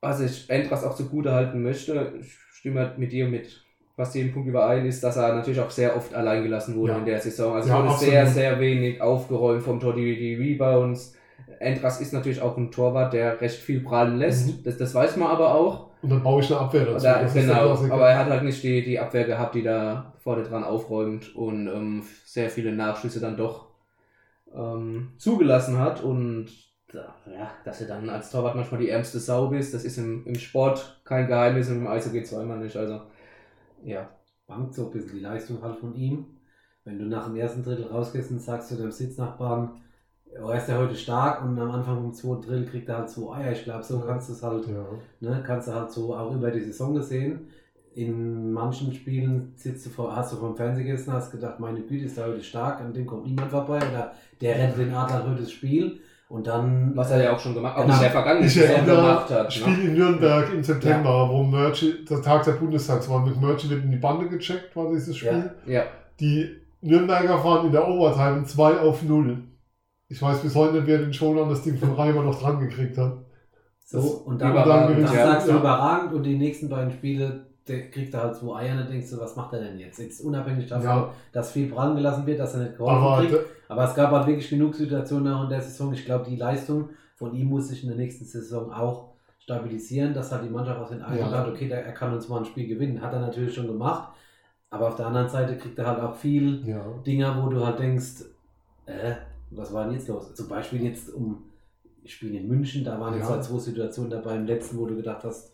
[0.00, 3.64] Was ich Endras auch zugute halten möchte, ich stimme mit dir mit
[3.98, 6.98] fast jedem Punkt überein, ist, dass er natürlich auch sehr oft allein gelassen wurde Ja.
[6.98, 7.56] in der Saison.
[7.56, 11.16] Also Ja, wurde sehr, sehr wenig aufgeräumt vom Tor, die, die Rebounds.
[11.58, 14.46] Endras ist natürlich auch ein Torwart, der recht viel prallen lässt.
[14.46, 14.62] Mhm.
[14.62, 15.88] Das, das weiß man aber auch.
[16.00, 17.04] Und dann baue ich eine Abwehr dazu.
[17.04, 20.62] Da, genau, aber er hat halt nicht die, die Abwehr gehabt, die da vorne dran
[20.62, 23.66] aufräumt und ähm, sehr viele Nachschüsse dann doch
[24.54, 26.04] ähm, zugelassen hat.
[26.04, 26.50] Und
[26.92, 30.36] ja, dass er dann als Torwart manchmal die ärmste Sau bist, das ist im, im
[30.36, 32.76] Sport kein Geheimnis und im Eishockey zweimal nicht.
[32.76, 33.00] Also,
[33.84, 34.08] ja.
[34.46, 36.26] bangt so ein bisschen die Leistung halt von ihm.
[36.84, 39.72] Wenn du nach dem ersten Drittel rausgehst und sagst zu deinem Sitznachbarn,
[40.42, 43.10] oh, er ist ja heute stark und am Anfang vom zweiten Drittel kriegt er halt
[43.10, 43.52] so Eier.
[43.52, 44.86] Ich glaube, so kannst du es halt, Ja.
[45.20, 47.48] ne, kannst du halt so auch über die Saison gesehen.
[47.94, 52.04] In manchen Spielen sitzt du vor, hast du vom Fernseher gesessen, hast gedacht, meine Güte,
[52.04, 55.42] ist er heute stark, an dem kommt niemand vorbei oder der rettet den Adler heute
[55.42, 57.94] das Spiel und dann Was er ja auch schon gemacht auch Genau.
[57.94, 59.52] in der vergangenen Ich Saison erinnere, gemacht hat.
[59.52, 59.82] Spiel Ne?
[59.84, 63.90] in Nürnberg im September, wo Merch, der Tag der Bundestags war, mit Merch wird in
[63.90, 65.50] die Bande gecheckt, war dieses Spiel.
[65.66, 65.72] Ja.
[65.72, 65.82] Ja,
[66.20, 66.50] Die
[66.80, 69.38] Nürnberger fahren in der Overtime 2 auf 0.
[70.08, 72.60] Ich weiß bis heute nicht, wer den schon an das Ding von Reimer noch dran
[72.60, 73.18] gekriegt hat.
[73.84, 75.26] So, und dann, Überragend, dann, dann ja.
[75.26, 75.58] sagst du Ja.
[75.58, 79.10] überragend und die nächsten beiden Spiele, der kriegt er halt zwei Eier und dann denkst
[79.10, 79.98] du, was macht er denn jetzt?
[79.98, 81.14] Jetzt unabhängig davon, Ja.
[81.32, 83.46] dass viel prallen gelassen wird, dass er nicht geholfen Aber kriegt.
[83.68, 85.92] Aber es gab halt wirklich genug Situationen in der Saison.
[85.92, 90.30] Ich glaube, die Leistung von ihm muss sich in der nächsten Saison auch stabilisieren, dass
[90.32, 91.38] halt die Mannschaft aus den Eindruck Ja.
[91.38, 93.00] hat, okay, der, er kann uns mal ein Spiel gewinnen.
[93.00, 94.12] Hat er natürlich schon gemacht.
[94.70, 96.84] Aber auf der anderen Seite kriegt er halt auch viel ja.
[97.06, 98.24] Dinger, wo du halt denkst,
[98.86, 99.14] äh,
[99.50, 100.34] was war denn jetzt los?
[100.34, 101.42] Zum Beispiel jetzt um
[102.04, 105.24] Spiel in München, da waren jetzt halt zwei Situationen dabei im letzten, wo du gedacht
[105.24, 105.52] hast,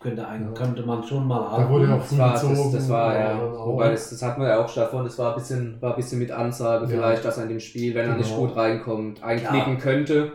[0.00, 0.50] könnte, ein, Ja.
[0.52, 2.72] könnte man schon mal Da wurde ja auch Das früh war, das, gezogen.
[2.72, 5.76] das war ja, wobei das, das hatten wir ja auch davon, das war ein bisschen,
[5.80, 6.90] war ein bisschen mit Ansage Ja.
[6.90, 8.46] vielleicht, dass er in dem Spiel, wenn er nicht Genau.
[8.46, 10.32] gut reinkommt, einknicken könnte.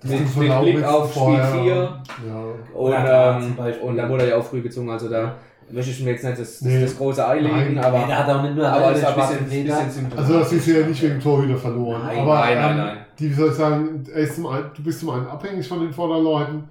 [0.00, 1.74] Das Mit, ist mit Blick auf Spiel vorher- 4.
[1.74, 1.98] Ja.
[2.74, 5.32] Und, Ja, ähm, und dann wurde er ja auch früh gezogen, also da
[5.70, 6.80] möchte ich mir jetzt nicht das, das, Nee.
[6.82, 9.44] das große Ei legen, aber, Nee, der hat auch nicht nur aber war ein bisschen,
[9.66, 10.12] bisschen.
[10.16, 12.02] Also das ist ja nicht wegen Torhüter verloren.
[12.06, 12.96] Nein, aber nein, nein, ähm, nein.
[13.18, 15.80] Die, wie soll ich sagen, er ist zum einen, du bist zum einen abhängig von
[15.80, 16.64] den Vorderleuten,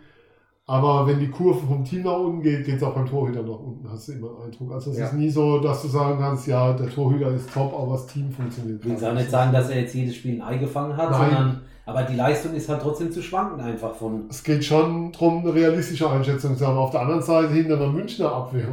[0.69, 3.57] aber wenn die Kurve vom Team nach unten geht, geht es auch beim Torhüter nach
[3.59, 4.73] unten, hast du immer einen Eindruck.
[4.73, 5.05] Also es Ja.
[5.05, 8.29] ist nie so, dass du sagen kannst, ja, der Torhüter ist top, aber das Team
[8.31, 8.79] funktioniert.
[8.81, 11.09] Ich will jetzt auch nicht sagen, dass er jetzt jedes Spiel ein Ei gefangen hat,
[11.11, 11.21] Nein.
[11.21, 14.25] sondern aber die Leistung ist halt trotzdem zu schwanken einfach von.
[14.29, 16.75] Es geht schon darum, eine realistische Einschätzung zu haben.
[16.77, 18.67] Auf der anderen Seite hinter einer Münchner Abwehr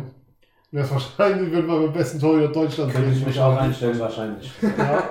[0.73, 4.51] wäre es wahrscheinlich, wenn wir beim besten Torhüter Deutschlands Könnte ich mich auch einstellen wahrscheinlich.
[4.61, 5.05] Ja,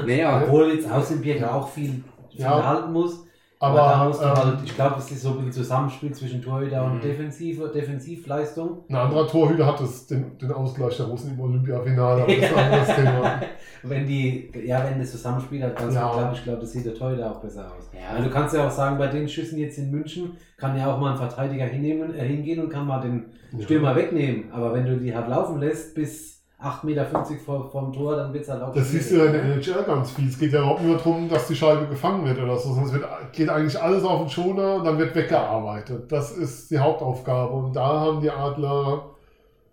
[0.06, 2.66] nee, ja, Obwohl jetzt Außenbirger auch viel, viel Ja.
[2.66, 3.25] halten muss.
[3.58, 6.12] Aber, da aber musst du ähm, halt, ich glaube, es ist so ein bisschen Zusammenspiel
[6.12, 7.00] zwischen Torhüter und Mhm.
[7.00, 8.84] Defensive, Defensivleistung.
[8.88, 12.56] ein anderer Torhüter hat das, den, den Ausgleich der Russen im Olympiafinale, aber das ist
[12.56, 13.40] ein anderes Thema.
[13.82, 16.10] Wenn die, ja, wenn das Zusammenspiel hat, ganz Ja.
[16.12, 17.90] klar, ich glaube, das sieht der Torhüter auch besser aus.
[17.94, 18.14] Ja.
[18.16, 20.98] Also du kannst ja auch sagen, bei den Schüssen jetzt in München kann ja auch
[20.98, 23.26] mal ein Verteidiger hinnehmen, äh, hingehen und kann mal den
[23.62, 24.52] Stürmer wegnehmen.
[24.52, 27.04] Aber wenn du die halt laufen lässt bis 8,50 Meter
[27.44, 29.82] vor, vom Tor, dann wird es halt auch Das siehst du ja in der NHL
[29.84, 30.28] ganz viel.
[30.28, 32.72] Es geht ja überhaupt nur darum, dass die Scheibe gefangen wird oder so.
[32.72, 36.10] Sonst wird, geht eigentlich alles auf den Schoner und dann wird weggearbeitet.
[36.10, 37.52] Das ist die Hauptaufgabe.
[37.52, 39.04] Und da haben die Adler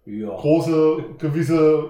[0.05, 0.27] Ja.
[0.35, 1.85] große, gewisse,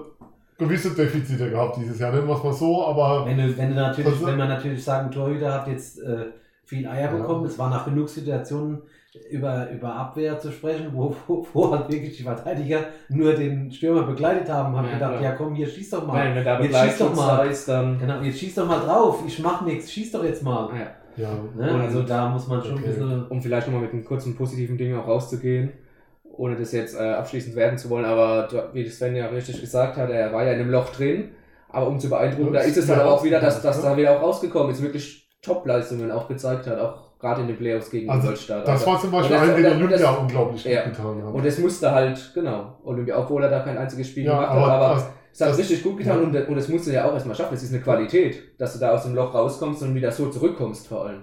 [0.59, 2.11] gewisse Defizite gehabt dieses Jahr.
[2.11, 4.83] Nennen wir es mal so, aber Wenn, du, wenn, du natürlich, Also- wenn man natürlich
[4.83, 6.25] sagen, Torhüter hat jetzt äh,
[6.65, 7.17] viel Eier Ja.
[7.17, 8.83] bekommen, es war nach genug Situationen
[9.29, 12.79] über, über Abwehr zu sprechen, wo, wo, wo halt wirklich die Verteidiger
[13.09, 15.23] nur den Stürmer begleitet haben, haben Ja, gedacht, klar.
[15.23, 16.13] ja komm, hier schieß doch mal.
[16.15, 17.47] Nein, wenn da jetzt schieß doch mal.
[17.47, 17.99] ist, dann.
[17.99, 20.69] Genau, jetzt schieß doch mal drauf, ich mach nichts, schieß doch jetzt mal.
[21.17, 21.23] Ja.
[21.23, 21.29] ja.
[21.55, 21.73] Ne?
[21.73, 22.83] Und- Also da muss man schon Okay.
[22.85, 23.27] ein bisschen.
[23.27, 25.71] um vielleicht nochmal mit einem kurzen positiven Ding auch rauszugehen,
[26.35, 30.09] ohne das jetzt äh, abschließend werden zu wollen, aber wie Sven ja richtig gesagt hat,
[30.09, 31.29] er war ja in einem Loch drin,
[31.69, 33.91] aber um zu beeindrucken, da ist es Ja, halt auch wieder, dass, dass ja.
[33.91, 37.89] da wieder auch rausgekommen ist, wirklich Top-Leistungen auch gezeigt hat, auch gerade in den Playoffs
[37.89, 38.61] gegen Also, Ingolstadt.
[38.63, 40.63] Das Also, war zum Beispiel und das- ein, den und das- Olympia und das- unglaublich
[40.65, 40.83] Ja.
[40.83, 41.33] gut getan hat.
[41.33, 44.61] und es musste halt, genau, Olympia, obwohl er da kein einziges Spiel ja, gemacht aber,
[44.67, 46.39] hat, aber das, es hat das- richtig gut getan ja.
[46.41, 47.53] und, und es musst du ja auch erstmal schaffen.
[47.55, 50.87] Es ist eine Qualität, dass du da aus dem Loch rauskommst und wieder so zurückkommst
[50.87, 51.21] vor allem.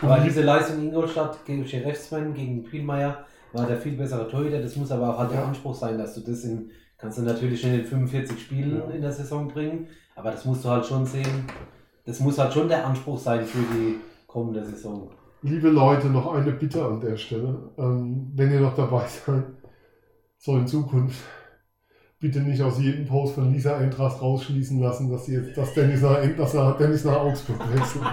[0.00, 3.18] Aber diese Leistung in Ingolstadt gegen Rechtsmann, gegen Prielmeier,
[3.52, 4.60] war der viel bessere Torhüter.
[4.62, 5.44] Das muss aber auch halt der.
[5.44, 8.94] Anspruch sein, dass du das in, kannst du natürlich in den 45 Spielen Ja.
[8.94, 11.44] in der Saison bringen, aber das musst du halt schon sehen.
[12.06, 13.96] Das muss halt schon der Anspruch sein für die
[14.28, 15.10] kommende Saison.
[15.42, 17.72] Liebe Leute, noch eine Bitte an der Stelle.
[17.78, 19.44] Ähm, wenn ihr noch dabei seid,
[20.36, 21.18] so in Zukunft,
[22.20, 26.02] bitte nicht aus jedem Post von Lisa Eintracht rausschließen lassen, dass sie jetzt, dass Dennis
[26.02, 28.04] nach, dass er Dennis nach Augsburg wechselt.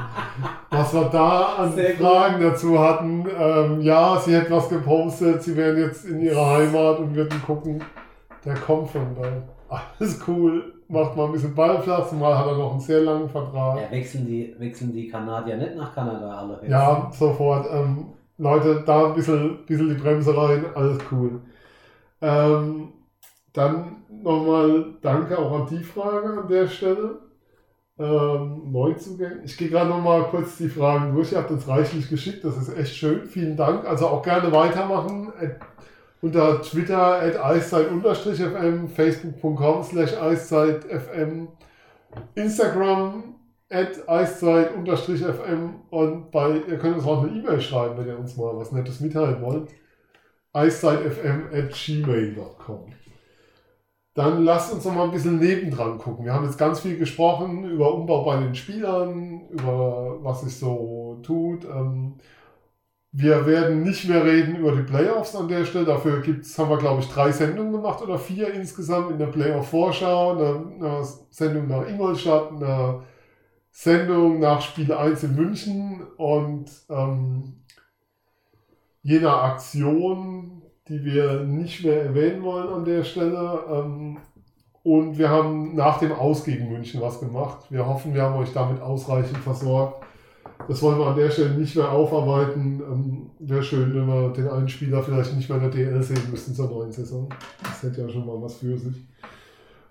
[0.69, 2.05] Was wir da an Sehr gut.
[2.05, 6.99] Fragen dazu hatten, ähm, ja, sie hätte was gepostet, sie wären jetzt in ihrer Heimat
[6.99, 7.83] und würden gucken,
[8.45, 9.43] der kommt von da.
[9.67, 13.81] Alles cool, macht mal ein bisschen Ballplatz, mal hat er noch einen sehr langen Vertrag.
[13.81, 16.59] Ja, wechseln, die, wechseln die Kanadier nicht nach Kanada alle.
[16.61, 16.71] jetzt?
[16.71, 17.67] Ja, sofort.
[17.71, 21.41] Ähm, Leute, da ein bisschen, bisschen die Bremse rein, alles cool.
[22.21, 22.93] Ähm,
[23.53, 27.19] dann nochmal danke auch an die Frage an der Stelle.
[27.97, 29.41] Ähm, Neuzugänge.
[29.45, 31.31] Ich gehe gerade nochmal kurz die Fragen durch.
[31.31, 33.25] Ihr habt uns reichlich geschickt, das ist echt schön.
[33.25, 33.85] Vielen Dank.
[33.85, 35.31] Also auch gerne weitermachen.
[36.21, 41.49] Unter Twitter at eiszeit-fm, facebook.com slash eiszeit-fm,
[42.35, 43.35] Instagram
[43.69, 48.55] at eiszeit-fm und bei, ihr könnt uns auch eine E-Mail schreiben, wenn ihr uns mal
[48.55, 49.69] was Nettes mitteilen wollt.
[50.53, 52.93] eiszeitfm at gmail.com.
[54.13, 56.23] Dann lasst uns noch mal ein bisschen nebendran gucken.
[56.23, 61.19] Wir haben jetzt ganz viel gesprochen über Umbau bei den Spielern, über was sich so
[61.21, 61.65] tut.
[61.65, 62.15] Ähm,
[63.17, 65.85] wir werden nicht mehr reden über die Playoffs an der Stelle.
[65.85, 70.31] Dafür gibt's, haben wir, glaube ich, drei Sendungen gemacht oder vier insgesamt in der Playoff-Vorschau.
[70.31, 73.03] Eine, eine Sendung nach Ingolstadt, eine
[73.71, 77.61] Sendung nach Spiel 1 in München und ähm,
[79.01, 83.63] jener Aktion, die wir nicht mehr erwähnen wollen an der Stelle.
[83.71, 84.17] Ähm,
[84.83, 87.67] und wir haben nach dem Aus gegen München was gemacht.
[87.69, 90.05] Wir hoffen, wir haben euch damit ausreichend versorgt.
[90.67, 92.81] Das wollen wir an der Stelle nicht mehr aufarbeiten.
[92.81, 96.21] Ähm, Wäre schön, wenn wir den einen Spieler vielleicht nicht mehr in der DL sehen
[96.31, 97.29] müssten zur neuen Saison.
[97.63, 99.05] Das hätte ja schon mal was für sich.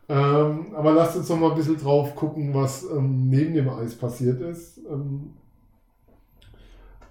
[0.09, 3.95] Ähm, aber lasst uns noch mal ein bisschen drauf gucken, was ähm, neben dem Eis
[3.95, 4.79] passiert ist.
[4.91, 5.31] Ähm,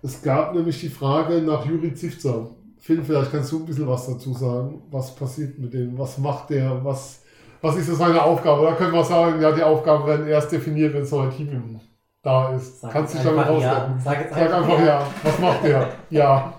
[0.02, 2.49] es gab nämlich die Frage nach Juri Zivza.
[2.80, 4.81] Phil, vielleicht kannst du ein bisschen was dazu sagen.
[4.91, 5.98] Was passiert mit dem?
[5.98, 6.84] Was macht der?
[6.84, 7.22] Was,
[7.61, 8.61] was ist so seine Aufgabe?
[8.61, 11.80] Oder können wir sagen, ja, die Aufgaben werden erst definiert, wenn so ein Team im-
[12.23, 12.81] da ist.
[12.81, 13.71] Sag kannst dich damit einfach ja.
[13.73, 13.99] rausretten?
[13.99, 15.07] Sag jetzt Sag einfach ja.
[15.21, 15.89] Was macht der?
[16.09, 16.53] Ja.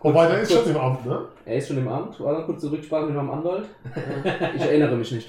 [0.00, 1.26] Wobei, der ist schon im Amt, ne?
[1.44, 2.20] Er ist schon im Amt.
[2.20, 3.64] War dann kurz zur Rücksprache mit meinem Anwalt.
[4.54, 5.28] ich erinnere mich nicht.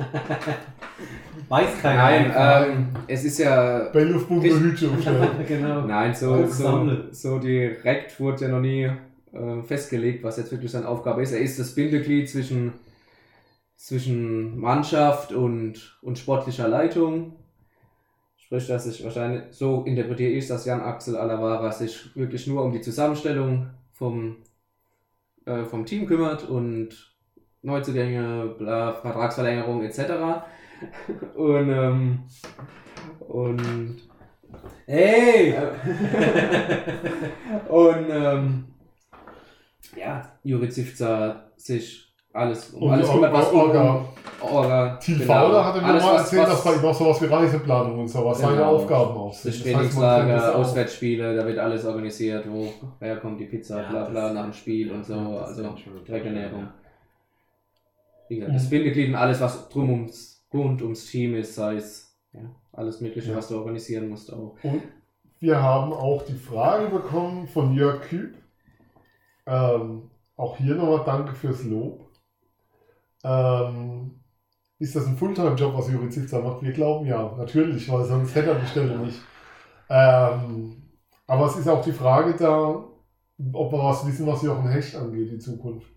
[1.49, 2.03] Weiß keiner.
[2.03, 3.89] Nein, ähm, es ist ja.
[3.91, 5.27] Bailiff-Bunker Ich- Hütchen umstellen.
[5.47, 5.81] genau.
[5.81, 10.87] Nein, so, so, so direkt wurde ja noch nie äh, festgelegt, was jetzt wirklich seine
[10.87, 11.31] Aufgabe ist.
[11.31, 12.73] Er ist das Bindeglied zwischen,
[13.75, 17.38] zwischen Mannschaft und, und sportlicher Leitung.
[18.49, 22.71] Sprich, dass sich wahrscheinlich, so interpretiere ich, dass Jan Axel Alavara sich wirklich nur um
[22.71, 24.37] die Zusammenstellung vom,
[25.45, 27.15] äh, vom Team kümmert und
[27.61, 29.99] Neuzugänge, bla, Vertragsverlängerung etc.
[31.35, 32.23] Und, ähm,
[33.19, 34.01] und
[34.87, 35.53] Ey!
[37.69, 38.65] Und ähm,
[39.95, 44.05] ja, Juri Zivza sich alles um Und alles kümmert, was Orga.
[44.41, 44.95] Orga.
[44.97, 45.33] Thiel genau.
[45.33, 48.39] Fauler hatte mir mal erzählt, was- dass bei ihm auch sowas wie Reiseplanung und sowas
[48.39, 48.75] seine Genau.
[48.75, 49.53] Aufgaben auch sind.
[49.55, 50.59] Das heißt, Trainingslager, das auch.
[50.59, 54.91] Auswärtsspiele, da wird alles organisiert, wo herkommt die Pizza, Ja, bla bla, nach dem Spiel
[54.91, 55.63] und so, Ja, also
[56.07, 56.61] Direkternährung.
[56.61, 56.73] ja.
[58.29, 58.69] Wie gesagt, das Mhm.
[58.69, 62.41] Bindeglied und alles, was drum ums, rund ums Team ist, sei es ja,
[62.73, 63.37] alles Mögliche, Ja.
[63.37, 64.55] was du organisieren musst auch.
[64.63, 64.83] Und
[65.39, 68.35] wir haben auch die Frage bekommen von Jörg Küb.
[69.47, 72.08] Ähm, auch hier nochmal danke fürs Lob.
[73.23, 74.19] Ähm,
[74.79, 76.61] ist das ein Fulltime-Job, was Juri Zitzer macht?
[76.61, 79.19] Wir glauben ja, natürlich, weil sonst hätte er die Stelle nicht.
[79.89, 80.83] Ähm,
[81.27, 82.83] aber es ist auch die Frage da,
[83.53, 85.87] ob wir was wissen, was Jochen Hecht angeht, die Zukunft.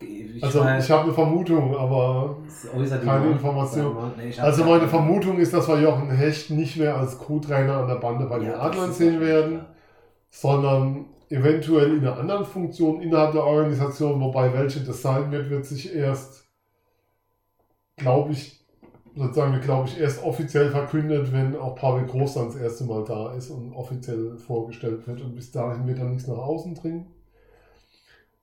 [0.00, 2.36] Ich Also weiß- ich habe eine Vermutung, aber
[3.04, 3.96] keine Information.
[4.16, 4.86] Nee, also meine.
[4.86, 8.48] Vermutung ist, dass wir Jochen Hecht nicht mehr als Co-Trainer an der Bande bei den
[8.48, 9.66] Ja, Adlern sehen werden,
[10.30, 15.66] sondern eventuell in einer anderen Funktion innerhalb der Organisation, wobei welche das sein wird, wird
[15.66, 16.44] sich erst,
[17.96, 18.64] glaube ich,
[19.14, 23.34] sozusagen, glaube ich, erst offiziell verkündet, wenn auch Pavel Groß dann das erste Mal da
[23.34, 25.20] ist und offiziell vorgestellt wird.
[25.20, 27.06] Und bis dahin wird dann nichts nach außen dringen.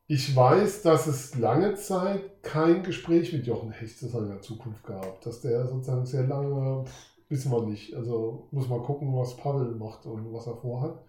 [0.07, 5.21] Ich weiß, dass es lange Zeit kein Gespräch mit Jochen Hecht zu seiner Zukunft gab.
[5.21, 6.85] Dass der sozusagen sehr lange,
[7.29, 7.95] wissen wir nicht.
[7.95, 11.01] Also muss man gucken, was Pavel macht und was er vorhat.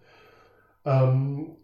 [0.85, 1.57] Ähm,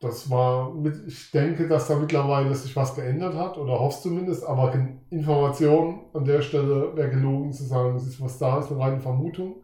[0.00, 4.46] das war, mit, ich denke, dass da mittlerweile sich was geändert hat oder hoffe zumindest,
[4.46, 4.72] aber
[5.10, 9.00] Informationen an der Stelle wäre gelogen zu sagen, es ist was da, ist eine reine
[9.00, 9.56] Vermutung.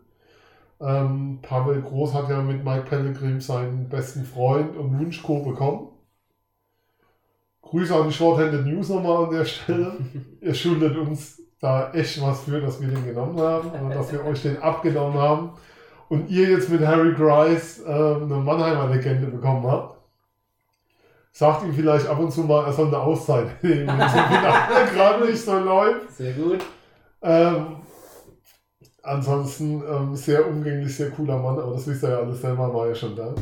[0.81, 5.89] Ähm, Pavel Groß hat ja mit Mike Pellegrim seinen besten Freund und Wunschco bekommen.
[7.63, 9.97] Grüße an die Shorthanded News nochmal an der Stelle.
[10.41, 14.25] Ihr schuldet uns da echt was für, dass wir den genommen haben oder dass wir
[14.25, 15.53] euch den abgenommen haben
[16.09, 19.94] und ihr jetzt mit Harry Grice äh, eine Mannheimer Legende bekommen habt.
[21.37, 24.13] Sagt ihm vielleicht ab und zu mal, er soll eine Auszeit nehmen, wenn es
[24.95, 26.13] gerade nicht so läuft.
[26.13, 26.61] Sehr gut.
[27.23, 27.79] Ähm,
[29.03, 32.87] ansonsten ähm, sehr umgänglich, sehr cooler Mann, aber das wisst ihr ja alles selber, war
[32.87, 33.35] ja schon da.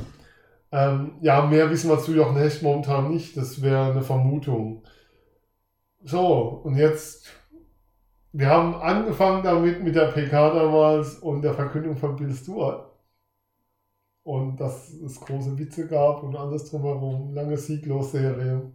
[0.73, 4.85] Ähm, ja, mehr wissen wir zu Jochen Hecht momentan nicht, das wäre eine Vermutung.
[6.03, 7.27] So, und jetzt,
[8.33, 12.92] wir haben angefangen damit mit der PK damals und der Verkündung von Bill Stewart.
[14.25, 18.73] Und dass es große Witze gab und alles drumherum, lange Sieglos-Serie.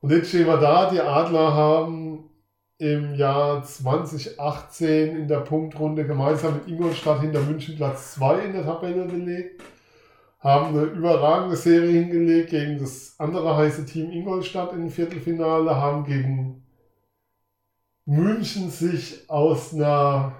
[0.00, 2.28] Und jetzt stehen wir da, die Adler haben
[2.78, 8.64] im Jahr 2018 in der Punktrunde gemeinsam mit Ingolstadt hinter München Platz 2 in der
[8.64, 9.62] Tabelle belegt.
[10.38, 16.62] Haben eine überragende Serie hingelegt gegen das andere heiße Team Ingolstadt im Viertelfinale, haben gegen
[18.04, 20.36] München sich aus einer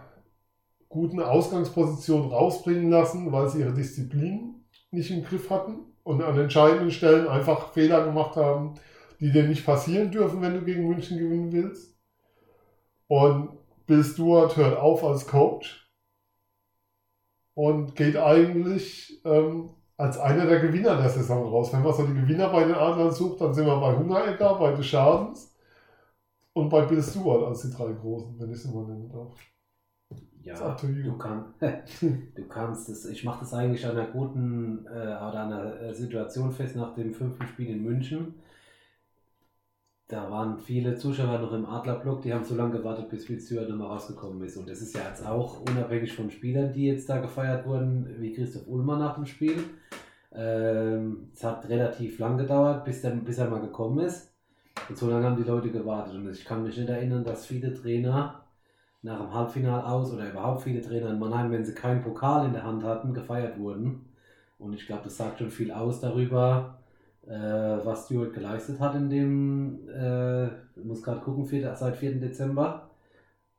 [0.89, 6.91] guten Ausgangsposition rausbringen lassen, weil sie ihre Disziplin nicht im Griff hatten und an entscheidenden
[6.91, 8.75] Stellen einfach Fehler gemacht haben,
[9.21, 11.95] die dir nicht passieren dürfen, wenn du gegen München gewinnen willst.
[13.07, 13.51] Und
[13.87, 15.91] Bill Stewart hört auf als Coach
[17.55, 21.73] und geht eigentlich ähm, als einer der Gewinner der Saison raus.
[21.73, 24.73] Wenn man so die Gewinner bei den Adlern sucht, dann sind wir bei Hungerecker, bei
[24.73, 25.55] des Schadens
[26.53, 29.35] und bei Bill Stewart als die drei Großen, wenn ich es mal nennen darf.
[30.49, 31.45] Ja, du, kann,
[32.35, 33.05] du kannst es.
[33.07, 36.95] Ich mache das eigentlich an einer guten äh, oder an einer äh, Situation fest nach
[36.95, 38.35] dem fünften Spiel in München.
[40.09, 43.69] Da waren viele Zuschauer noch im Adlerblock, die haben so lange gewartet, bis Will Stewart
[43.69, 44.57] nochmal rausgekommen ist.
[44.57, 48.33] Und das ist ja jetzt auch unabhängig von Spielern, die jetzt da gefeiert wurden, wie
[48.33, 49.63] Christoph Ullmann nach dem Spiel.
[50.33, 54.33] Ähm, es hat relativ lang gedauert, bis, der, bis er mal gekommen ist.
[54.89, 56.15] Und so lange haben die Leute gewartet.
[56.15, 58.48] Und ich kann mich nicht erinnern, dass viele Trainer
[59.03, 62.53] nach dem Halbfinal aus oder überhaupt viele Trainer in Mannheim, wenn sie keinen Pokal in
[62.53, 64.07] der Hand hatten, gefeiert wurden.
[64.59, 66.79] Und ich glaube, das sagt schon viel aus darüber,
[67.27, 67.31] äh,
[67.85, 72.19] was Stewart geleistet hat in dem, äh, ich muss gerade gucken, vier, seit 4.
[72.21, 72.91] Dezember.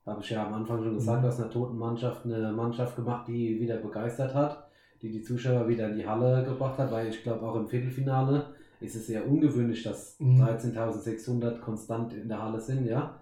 [0.05, 1.27] Habe ich ja am Anfang schon gesagt, Mhm.
[1.29, 4.65] aus einer toten Mannschaft eine Mannschaft gemacht, die wieder begeistert hat.
[5.01, 8.47] die die Zuschauer wieder in die Halle gebracht hat, weil ich glaube auch im Viertelfinale
[8.81, 10.41] ist es sehr ungewöhnlich, dass Mhm.
[10.41, 13.15] 13.600 konstant in der Halle sind, ja.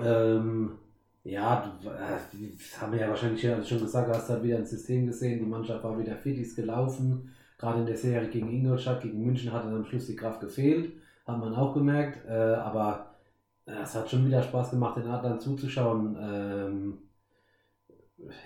[0.00, 0.72] Ähm,
[1.24, 5.06] ja, äh, das haben wir ja wahrscheinlich schon gesagt, du hast halt wieder ein System
[5.06, 7.30] gesehen, die Mannschaft war wieder fit, ist gelaufen.
[7.58, 10.92] Gerade in der Serie gegen Ingolstadt, gegen München hat dann am Schluss die Kraft gefehlt,
[11.26, 12.28] hat man auch gemerkt.
[12.28, 13.14] Äh, aber
[13.66, 16.16] äh, es hat schon wieder Spaß gemacht, den Adlern zuzuschauen.
[16.20, 16.98] Ähm,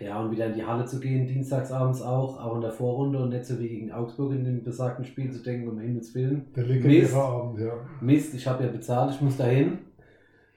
[0.00, 3.30] ja, und wieder in die Halle zu gehen, dienstagsabends auch, auch in der Vorrunde und
[3.30, 6.46] nicht so wie gegen Augsburg in dem besagten Spiel zu denken, um Himmels Willen.
[6.54, 7.22] Der legendäre.
[7.22, 7.72] Abend, ja.
[8.00, 9.78] Mist, ich habe ja bezahlt, ich muss dahin.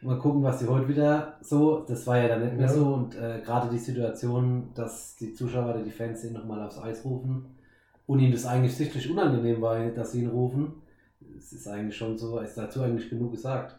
[0.03, 1.86] Mal gucken, was sie heute wieder so.
[1.88, 2.73] Das war ja dann nicht mehr Ja.
[2.73, 2.94] so.
[2.94, 7.06] Und äh, gerade die Situation, dass die Zuschauer oder die Fans ihn nochmal aufs Eis
[7.06, 7.45] rufen
[8.07, 10.82] und ihnen das eigentlich sichtlich unangenehm war, dass sie ihn rufen,
[11.38, 13.78] es ist eigentlich schon so, ist dazu eigentlich genug gesagt.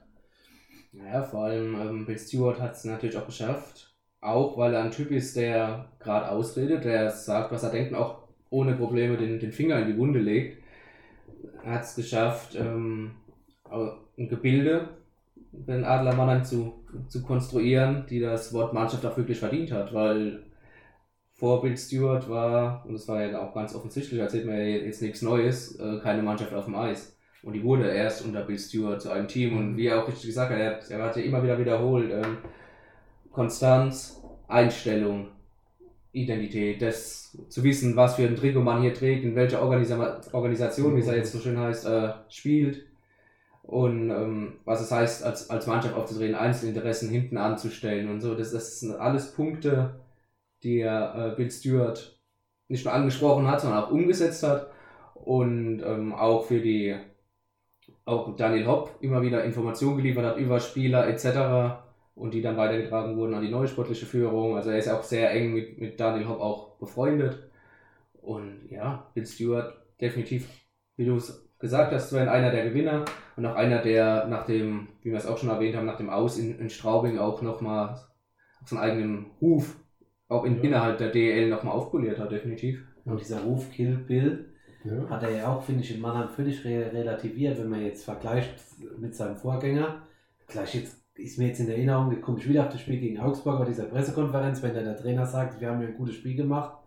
[0.93, 3.93] Naja, vor allem ähm, Bill Stewart hat es natürlich auch geschafft.
[4.20, 7.99] Auch weil er ein Typ ist, der gerade ausredet, der sagt, was er denkt und
[7.99, 8.19] auch
[8.51, 10.62] ohne Probleme den, den Finger in die Wunde legt.
[11.65, 13.12] Er hat es geschafft, ähm,
[13.70, 14.90] ein Gebilde
[15.53, 20.45] den Adler Mannheim zu, zu konstruieren, die das Wort Mannschaft auch wirklich verdient hat, weil
[21.35, 25.03] vor Bill Stewart war, und das war ja auch ganz offensichtlich, erzählt mir ja jetzt
[25.03, 27.16] nichts Neues, äh, keine Mannschaft auf dem Eis.
[27.43, 29.57] Und die wurde erst unter Bill Stewart zu einem Team.
[29.59, 32.11] Und wie er auch richtig gesagt hat, er, hat- er hat ja immer wieder wiederholt,
[32.12, 32.39] ähm,
[33.31, 35.29] Konstanz, Einstellung,
[36.12, 40.97] Identität, das zu wissen, was für ein Trikot man hier trägt, in welcher Organisa Organisation,
[40.97, 42.85] wie es ja jetzt so schön heißt, äh, spielt.
[43.73, 48.35] Und ähm, was es heißt, als, als Mannschaft aufzutreten, Einzelinteressen hinten anzustellen und so.
[48.35, 49.94] Das, das sind alles Punkte,
[50.62, 52.20] die äh, Bill Stewart
[52.69, 54.70] nicht nur angesprochen hat, sondern auch umgesetzt hat.
[55.15, 56.97] Und ähm, auch für die
[58.05, 61.81] auch Daniel Hopp immer wieder Informationen geliefert hat über Spieler etc.
[62.15, 64.55] und die dann weitergetragen wurden an die neue sportliche Führung.
[64.55, 67.51] Also er ist auch sehr eng mit, mit Daniel Hopp auch befreundet.
[68.20, 70.47] Und ja, Bill Stewart definitiv,
[70.97, 73.07] wie du es gesagt hast, Sven, einer der Gewinner
[73.37, 76.11] und auch einer, der nach dem, wie wir es auch schon erwähnt haben, nach dem
[76.11, 77.95] Aus in, in Straubing auch nochmal
[78.61, 79.77] auf seinen eigenen Ruf
[80.29, 80.63] auch in, Ja.
[80.63, 82.85] innerhalb der DEL nochmal aufpoliert hat, definitiv.
[83.05, 84.53] Und dieser Ruf Kill Bill
[84.85, 85.09] ja.
[85.09, 88.55] hat er ja auch, finde ich, in Mannheim völlig re relativiert, wenn man jetzt vergleicht
[88.99, 90.03] mit seinem Vorgänger.
[90.49, 93.59] Gleich jetzt ist mir jetzt in Erinnerung, komme ich wieder auf das Spiel gegen Augsburg
[93.59, 96.82] bei dieser Pressekonferenz, wenn dann der Trainer sagt, wir haben ja ein gutes Spiel gemacht.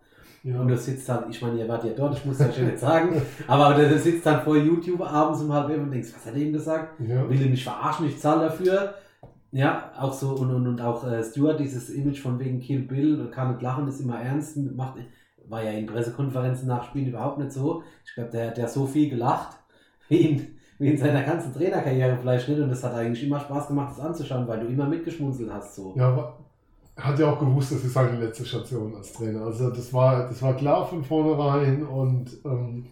[0.46, 0.60] Ja.
[0.60, 2.78] Und du sitzt dann, ich meine, ihr wart ja dort, ich muss das schon nicht
[2.78, 6.34] sagen, aber du sitzt dann vor YouTube abends um halb elf und denkst, was hat
[6.34, 7.00] er ihm gesagt?
[7.00, 7.28] ja.
[7.28, 8.94] Will er mich verarschen, ich zahle dafür.
[9.50, 13.28] Ja, auch so und, und, und auch äh, Stuart, dieses Image von wegen Kill Bill,
[13.32, 14.98] kann nicht lachen, ist immer ernst, macht,
[15.48, 17.82] war ja in Pressekonferenzen nach Spielen überhaupt nicht so.
[18.04, 19.56] Ich glaube, der, der hat so viel gelacht,
[20.08, 20.46] wie in,
[20.78, 24.04] wie in seiner ganzen Trainerkarriere vielleicht nicht und das hat eigentlich immer Spaß gemacht, das
[24.04, 25.74] anzuschauen, weil du immer mitgeschmunzelt hast.
[25.74, 25.92] So.
[25.96, 26.45] Ja, aber er
[26.96, 29.42] hat ja auch gewusst, das ist seine letzte Station als Trainer.
[29.42, 32.86] Also das war, das war klar von vornherein und ähm,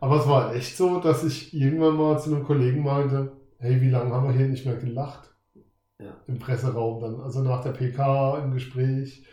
[0.00, 3.90] aber es war echt so, dass ich irgendwann mal zu einem Kollegen meinte, hey, wie
[3.90, 5.30] lange haben wir hier nicht mehr gelacht?
[5.98, 6.14] Ja.
[6.26, 9.24] Im Presseraum dann, also nach der PK im Gespräch.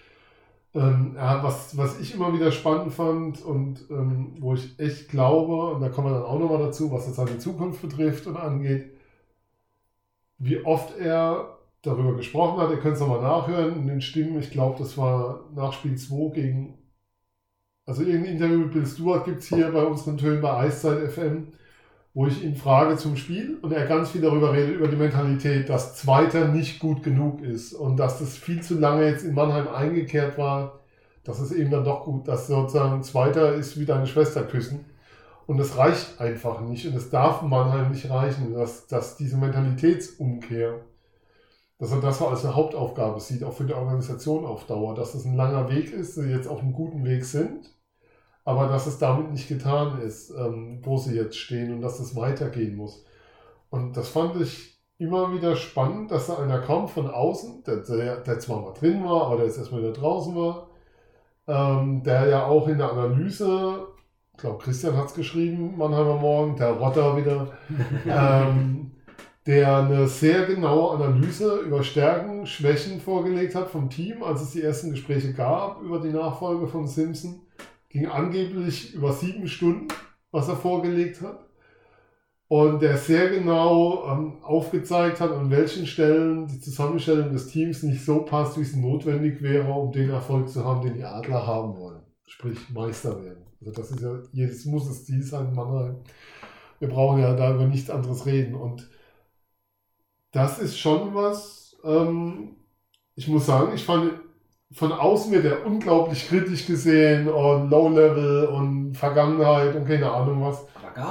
[0.74, 5.74] Ähm, ja, was, was ich immer wieder spannend fand und ähm, wo ich echt glaube,
[5.76, 8.92] und da kommen wir dann auch nochmal dazu, was das seine Zukunft betrifft und angeht,
[10.38, 12.72] wie oft er darüber gesprochen hat.
[12.72, 14.40] Ihr könnt es nochmal nachhören in den Stimmen.
[14.40, 16.78] Ich glaube, das war nach Spiel 2 gegen.
[17.86, 21.48] Also irgendein Interview mit Bill Stewart gibt es hier bei unseren Tönen bei Eiszeit FM,
[22.14, 25.68] wo ich ihn frage zum Spiel und er ganz viel darüber redet, über die Mentalität,
[25.68, 29.68] dass Zweiter nicht gut genug ist und dass das viel zu lange jetzt in Mannheim
[29.68, 30.82] eingekehrt war,
[31.24, 34.86] dass es eben dann doch gut, dass sozusagen Zweiter ist wie deine Schwester küssen.
[35.48, 40.82] Und das reicht einfach nicht und es darf Mannheim nicht reichen, dass, dass diese Mentalitätsumkehr
[41.82, 45.26] dass er das als eine Hauptaufgabe sieht, auch für die Organisation auf Dauer, dass es
[45.26, 47.76] ein langer Weg ist, sie jetzt auf einem guten Weg sind,
[48.45, 52.16] aber dass es damit nicht getan ist, ähm, wo sie jetzt stehen und dass es
[52.16, 53.03] weitergehen muss.
[53.72, 58.18] Und das fand ich immer wieder spannend, dass da einer kommt von außen, der, der,
[58.18, 60.70] der zwar mal drin war, aber der jetzt erstmal wieder draußen war,
[61.48, 63.88] ähm, der ja auch in der Analyse,
[64.34, 67.53] ich glaube Christian hat es geschrieben, Mannheimer Morgen, der Rotter wieder,
[68.06, 68.91] ähm,
[69.48, 74.62] der eine sehr genaue Analyse über Stärken, Schwächen vorgelegt hat vom Team, als es die
[74.62, 77.42] ersten Gespräche gab über die Nachfolge von Simpson.
[77.90, 79.88] Ging angeblich über sieben Stunden,
[80.32, 81.48] was er vorgelegt hat.
[82.48, 88.04] Und der sehr genau ähm, aufgezeigt hat, an welchen Stellen die Zusammenstellung des Teams nicht
[88.04, 91.78] so passt, wie es notwendig wäre, um den Erfolg zu haben, den die Adler haben
[91.78, 92.02] wollen.
[92.28, 93.46] Sprich, Meister werden.
[93.62, 95.96] Also das ist ja, jedes muss es Ziel sein in Mannheim.
[96.80, 98.56] Wir brauchen ja da über nichts anderes reden.
[98.56, 98.90] Und
[100.32, 102.56] das ist schon was, ähm,
[103.16, 104.14] ich muss sagen, ich fand
[104.74, 110.66] von außen wird er unglaublich kritisch gesehen und Low-Level und Vergangenheit und keine Ahnung was.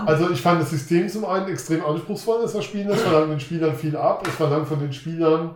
[0.06, 3.01] Also ich fand das System zum einen extrem anspruchsvoll, das er spielen lässt.
[3.01, 4.26] Es verlangt den Spielern viel ab.
[4.26, 5.55] Es verlangt von den Spielern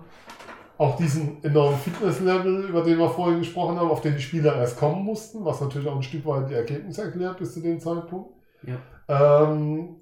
[0.77, 4.78] auch diesen enormen Fitness-Level, über den wir vorhin gesprochen haben, auf den die Spieler erst
[4.78, 8.31] kommen mussten, was natürlich auch ein Stück weit die Ergebnisse erklärt bis zu dem Zeitpunkt.
[8.66, 9.45] Ja.
[9.45, 9.97] Ähm,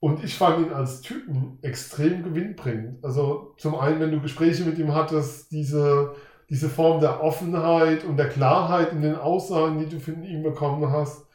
[0.00, 3.04] und ich fand ihn als Typen extrem gewinnbringend.
[3.04, 6.14] Also zum einen, wenn du Gespräche mit ihm hattest, diese,
[6.50, 10.90] diese Form der Offenheit und der Klarheit in den Aussagen, die du von ihm bekommen
[10.90, 11.26] hast,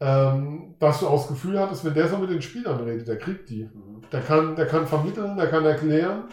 [0.00, 3.18] ähm, dass du auch das Gefühl hattest, wenn der so mit den Spielern redet, der
[3.18, 3.68] kriegt die.
[4.12, 6.24] Der kann, der kann vermitteln, der kann erklären.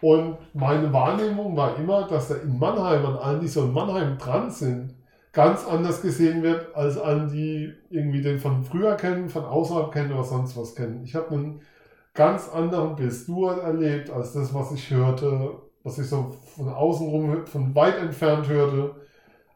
[0.00, 4.18] Und meine Wahrnehmung war immer, dass er in Mannheim, an allen, die so in Mannheim
[4.18, 4.94] dran sind,
[5.32, 10.12] ganz anders gesehen wird, als allen, die irgendwie den von früher kennen, von außerhalb kennen
[10.12, 11.02] oder sonst was kennen.
[11.04, 11.62] Ich habe einen
[12.14, 17.08] ganz anderen Bill Stewart erlebt, als das, was ich hörte, was ich so von außen
[17.08, 18.94] rum, von weit entfernt hörte,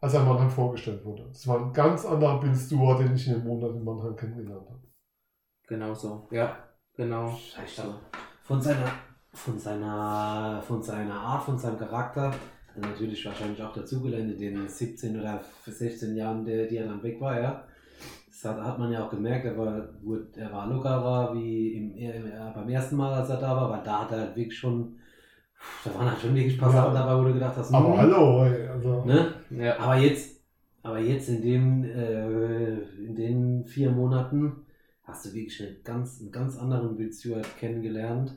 [0.00, 1.28] als er in Mannheim vorgestellt wurde.
[1.30, 4.68] Es war ein ganz anderer Bill Stewart, den ich in den Monaten in Mannheim kennengelernt
[4.68, 4.82] habe.
[5.68, 6.28] Genau so.
[6.30, 6.56] Ja,
[6.94, 7.28] genau.
[7.28, 7.82] Scheiße.
[8.44, 8.90] Von seiner,
[9.32, 12.32] von seiner, von seiner Art, von seinem Charakter,
[12.78, 17.20] natürlich wahrscheinlich auch dazugelernt in den 17 oder 16 Jahren, der, die er dann weg
[17.20, 17.64] war, ja.
[18.28, 19.88] Das hat, hat man ja auch gemerkt, er war,
[20.36, 22.20] er war lockerer wie im, äh,
[22.54, 24.96] beim ersten Mal, als er da war, weil da hat er halt wirklich schon,
[25.84, 27.00] da waren halt schon wirklich Passagen Ja.
[27.00, 29.04] dabei, wo du gedacht hast, Aber hm, hallo, also.
[29.04, 29.32] Ne?
[29.50, 29.78] Ja.
[29.78, 30.40] Aber jetzt,
[30.82, 34.66] aber jetzt in dem, äh, in den vier Monaten
[35.02, 38.34] hast du wirklich einen ganz, einen ganz anderen Bill Stewart kennengelernt,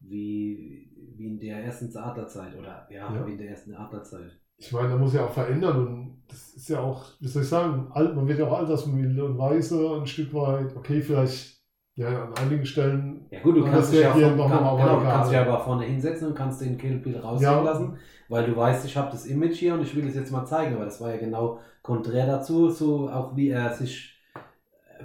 [0.00, 0.87] wie,
[1.18, 3.26] wie in der ersten Adlerzeit oder ja, Ja.
[3.26, 4.30] wie in der ersten Adlerzeit.
[4.56, 7.48] Ich meine, da muss ja auch verändern und das ist ja auch, wie soll ich
[7.48, 10.74] sagen, alt, man wird ja auch altersmüde und weise ein Stück weit.
[10.76, 11.58] Okay, vielleicht
[11.94, 13.26] ja, an einigen Stellen.
[13.30, 15.60] Ja gut, du Und kannst dich ja von, noch kann, mal genau, kannst dich aber
[15.60, 17.60] vorne hinsetzen und kannst den Kill Bill rausgehen Ja.
[17.62, 17.96] lassen,
[18.28, 20.76] weil du weißt, ich habe das Image hier und ich will es jetzt mal zeigen,
[20.76, 24.16] aber das war ja genau konträr dazu, so auch wie er sich,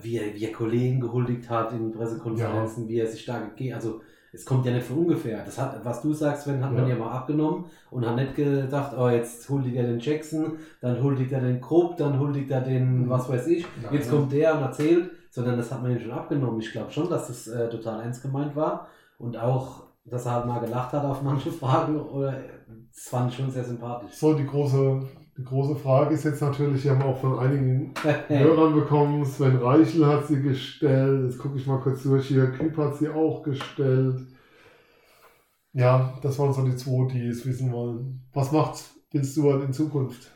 [0.01, 4.01] wie er, wie er Kollegen gehuldigt hat in Pressekonferenzen, wie er sich da gegeben, also
[4.33, 5.43] es kommt ja nicht von ungefähr.
[5.45, 6.95] Das hat, was du sagst, Sven, hat man Ja.
[6.95, 11.31] ja mal abgenommen und hat nicht gedacht, oh, jetzt huldigt er den Jackson, dann huldigt
[11.31, 13.09] er den Krupp, dann huldigt er den, Mhm.
[13.09, 13.93] was weiß ich, Nein.
[13.93, 16.59] jetzt kommt der und erzählt, sondern das hat man ihm schon abgenommen.
[16.59, 18.87] Ich glaube schon, dass das äh, total ernst gemeint war
[19.19, 22.33] und auch, dass er halt mal gelacht hat auf manche Fragen oder
[22.91, 24.11] das fand ich schon sehr sympathisch.
[24.13, 25.01] So, die große,
[25.37, 27.93] die große Frage ist jetzt natürlich, wir haben auch von einigen
[28.27, 32.77] Hörern bekommen, Sven Reichel hat sie gestellt, jetzt gucke ich mal kurz durch hier, Küpp
[32.77, 34.27] hat sie auch gestellt.
[35.73, 38.21] Ja, das waren so die zwei, die es wissen wollen.
[38.31, 40.29] Was macht Bill Stewart in Zukunft?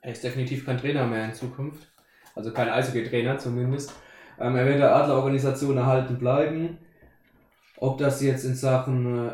[0.00, 1.86] Er ist definitiv kein Trainer mehr in Zukunft.
[2.34, 3.92] Also kein Eishockey-Trainer zumindest.
[4.40, 6.78] Ähm, er wird der Adlerorganisation erhalten bleiben.
[7.76, 9.32] Ob das jetzt in Sachen äh,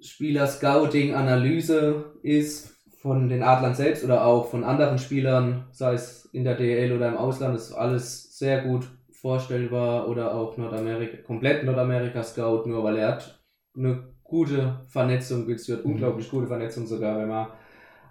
[0.00, 2.69] Spieler-Scouting, Analyse ist
[3.00, 7.08] von den Adlern selbst oder auch von anderen Spielern, sei es in der DL oder
[7.08, 12.96] im Ausland, ist alles sehr gut vorstellbar oder auch Nordamerika, komplett Nordamerika Scout, nur weil
[12.98, 13.42] er hat
[13.76, 15.94] eine gute Vernetzung, beziehungsweise Mhm.
[15.94, 17.46] unglaublich gute Vernetzung sogar, wenn man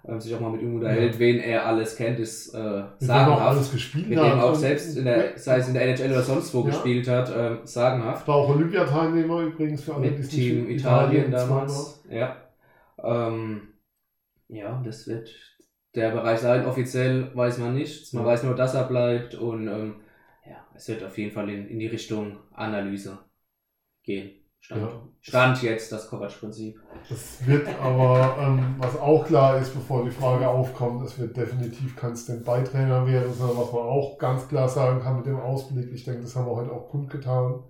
[0.08, 2.86] ähm, sich auch mal mit ihm unterhält, wen er alles kennt, ist äh, dem auch
[2.98, 3.42] sagenhaft.
[3.48, 6.54] alles gespielt Mit dem auch selbst, in der, sei es in der NHL oder sonst
[6.54, 6.66] wo Ja.
[6.66, 8.26] gespielt hat, ähm, sagenhaft.
[8.26, 11.46] War auch Olympiateilnehmer übrigens für alle, die Mit Team Italien zweimal.
[11.66, 12.02] damals.
[12.10, 12.36] Ja.
[13.02, 13.60] Ähm,
[14.52, 15.30] ja, das wird
[15.94, 16.66] der Bereich sein.
[16.66, 18.12] Offiziell weiß man nichts.
[18.12, 18.30] Man Ja.
[18.30, 20.00] weiß nur, dass er bleibt und ähm,
[20.46, 23.18] ja, es wird auf jeden Fall in, in die Richtung Analyse
[24.02, 24.36] gehen.
[24.62, 25.08] Stand, Ja.
[25.20, 26.78] Stand jetzt das Kovac-Prinzip.
[27.08, 31.96] Das wird aber, ähm, was auch klar ist, bevor die Frage aufkommt, es wird definitiv
[31.96, 36.04] kein Stand-by-Trainer werden, sondern was man auch ganz klar sagen kann mit dem Ausblick, ich
[36.04, 37.64] denke, das haben wir heute auch kundgetan.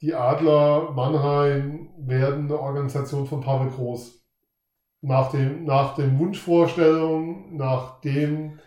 [0.00, 4.19] Die Adler Mannheim werden eine Organisation von Pavel Groß.
[5.02, 8.58] Nach dem, nach den Wunschvorstellungen, nach dem,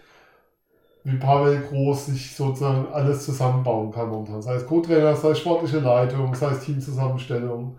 [1.03, 4.41] wie Pavel Groß sich sozusagen alles zusammenbauen kann momentan.
[4.41, 7.77] Sei es Co-Trainer, sei es sportliche Leitung, sei es Teamzusammenstellung.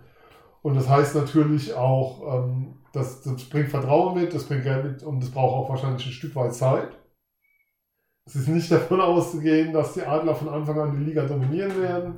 [0.63, 5.03] Und das heißt natürlich auch, ähm, das, das bringt Vertrauen mit, das bringt Geld mit
[5.03, 6.89] und das braucht auch wahrscheinlich ein Stück weit Zeit.
[8.27, 12.15] Es ist nicht davon auszugehen, dass die Adler von Anfang an die Liga dominieren werden.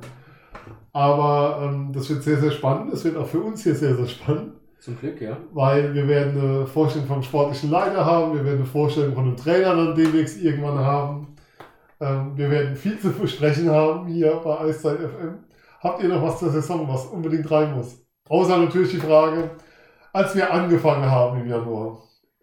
[0.93, 2.93] Aber ähm, das wird sehr, sehr spannend.
[2.93, 5.37] Es wird auch für uns hier sehr, sehr spannend, Zum Glück, ja.
[5.53, 9.37] weil wir werden eine Vorstellung vom sportlichen Leiter haben, wir werden eine Vorstellung von einem
[9.37, 11.35] Trainer dann demnächst irgendwann haben.
[11.99, 15.39] Ähm, wir werden viel zu besprechen haben hier bei Eiszeit FM.
[15.81, 17.99] Habt ihr noch was zur Saison, was unbedingt rein muss?
[18.29, 19.51] Außer natürlich die Frage,
[20.13, 21.97] als wir angefangen haben im Januar.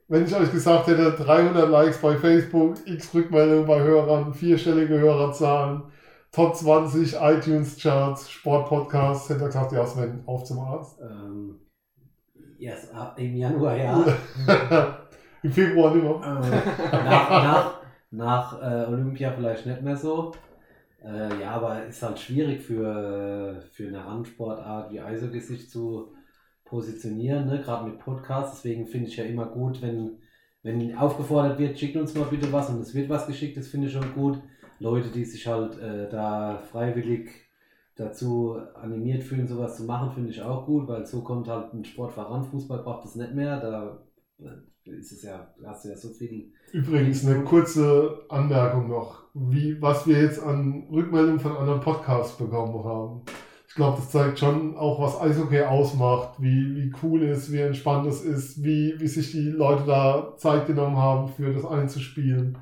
[0.09, 5.83] Wenn ich euch gesagt hätte, 300 Likes bei Facebook, x Rückmeldungen bei Hörern, vierstellige Hörerzahlen,
[6.31, 10.99] Top 20 iTunes-Charts, Sportpodcasts, hätte er gesagt, ja Sven, auf zum Arzt.
[11.01, 11.61] Ähm,
[12.59, 14.05] yes, ab- Im Januar, ja.
[15.43, 16.15] Im Februar nicht mehr.
[16.23, 20.33] Äh, nach nach, nach äh, Olympia vielleicht nicht mehr so.
[21.05, 26.15] Äh, ja, aber ist halt schwierig für, für eine Randsportart wie Eishockey sich zu
[26.65, 27.61] positionieren, ne?
[27.61, 28.63] gerade mit Podcasts.
[28.63, 30.19] Deswegen finde ich ja immer gut, wenn,
[30.63, 33.89] wenn aufgefordert wird, schickt uns mal bitte was und es wird was geschickt, das finde
[33.89, 34.41] ich schon gut.
[34.81, 37.31] Leute, die sich halt äh, da freiwillig
[37.97, 41.85] dazu animiert fühlen, sowas zu machen, finde ich auch gut, weil so kommt halt ein
[41.85, 42.45] Sport voran.
[42.45, 43.99] Fußball braucht das nicht mehr, da
[44.41, 46.53] äh, ist es ja, hast du ja so viel.
[46.73, 52.85] Übrigens eine kurze Anmerkung noch, wie, was wir jetzt an Rückmeldungen von anderen Podcasts bekommen
[52.85, 53.23] haben.
[53.69, 58.07] Ich glaube, das zeigt schon auch, was Eishockey ausmacht, wie, wie cool es, wie entspannt
[58.07, 62.59] es ist, wie, wie sich die Leute da Zeit genommen haben, für das einzuspielen.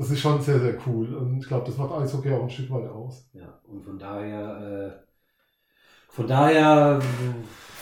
[0.00, 1.14] Das ist schon sehr, sehr cool.
[1.14, 3.28] Und ich glaube, das macht Eishockey auch ein Stück weit aus.
[3.34, 5.12] Ja, und von daher, äh,
[6.08, 6.98] von daher,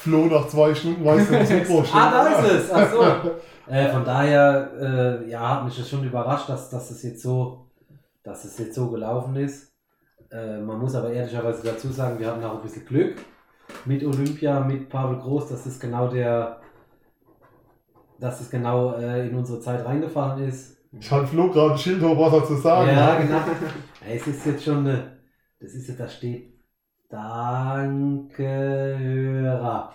[0.02, 1.94] Flo, nach zwei Stunden weißt du, was Mikro steht.
[1.94, 2.72] Ah, da ist es.
[2.72, 3.30] Ach so.
[3.72, 7.68] äh, von daher, äh, ja, hat mich das schon überrascht, dass, dass es jetzt so,
[8.24, 9.72] dass es jetzt so gelaufen ist.
[10.32, 13.14] Äh, man muss aber ehrlicherweise dazu sagen, wir hatten auch ein bisschen Glück
[13.84, 16.58] mit Olympia, mit Pavel Groß, dass es genau der,
[18.18, 20.77] dass es genau äh, in unsere Zeit reingefallen ist.
[20.92, 23.20] Ich hatte Flo gerade ein Schild hoch, was er zu sagen Ja, hat.
[23.20, 23.40] genau.
[24.08, 25.18] Es ist jetzt schon eine,
[25.60, 26.54] das ist jetzt, da steht
[27.10, 29.94] Danke, Hörer.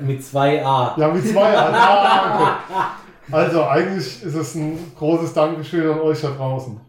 [0.00, 0.94] Mit zwei A.
[0.98, 1.56] Ja, mit zwei.
[1.56, 3.32] Ah, okay.
[3.32, 6.80] Also eigentlich ist es ein großes Dankeschön an euch da draußen.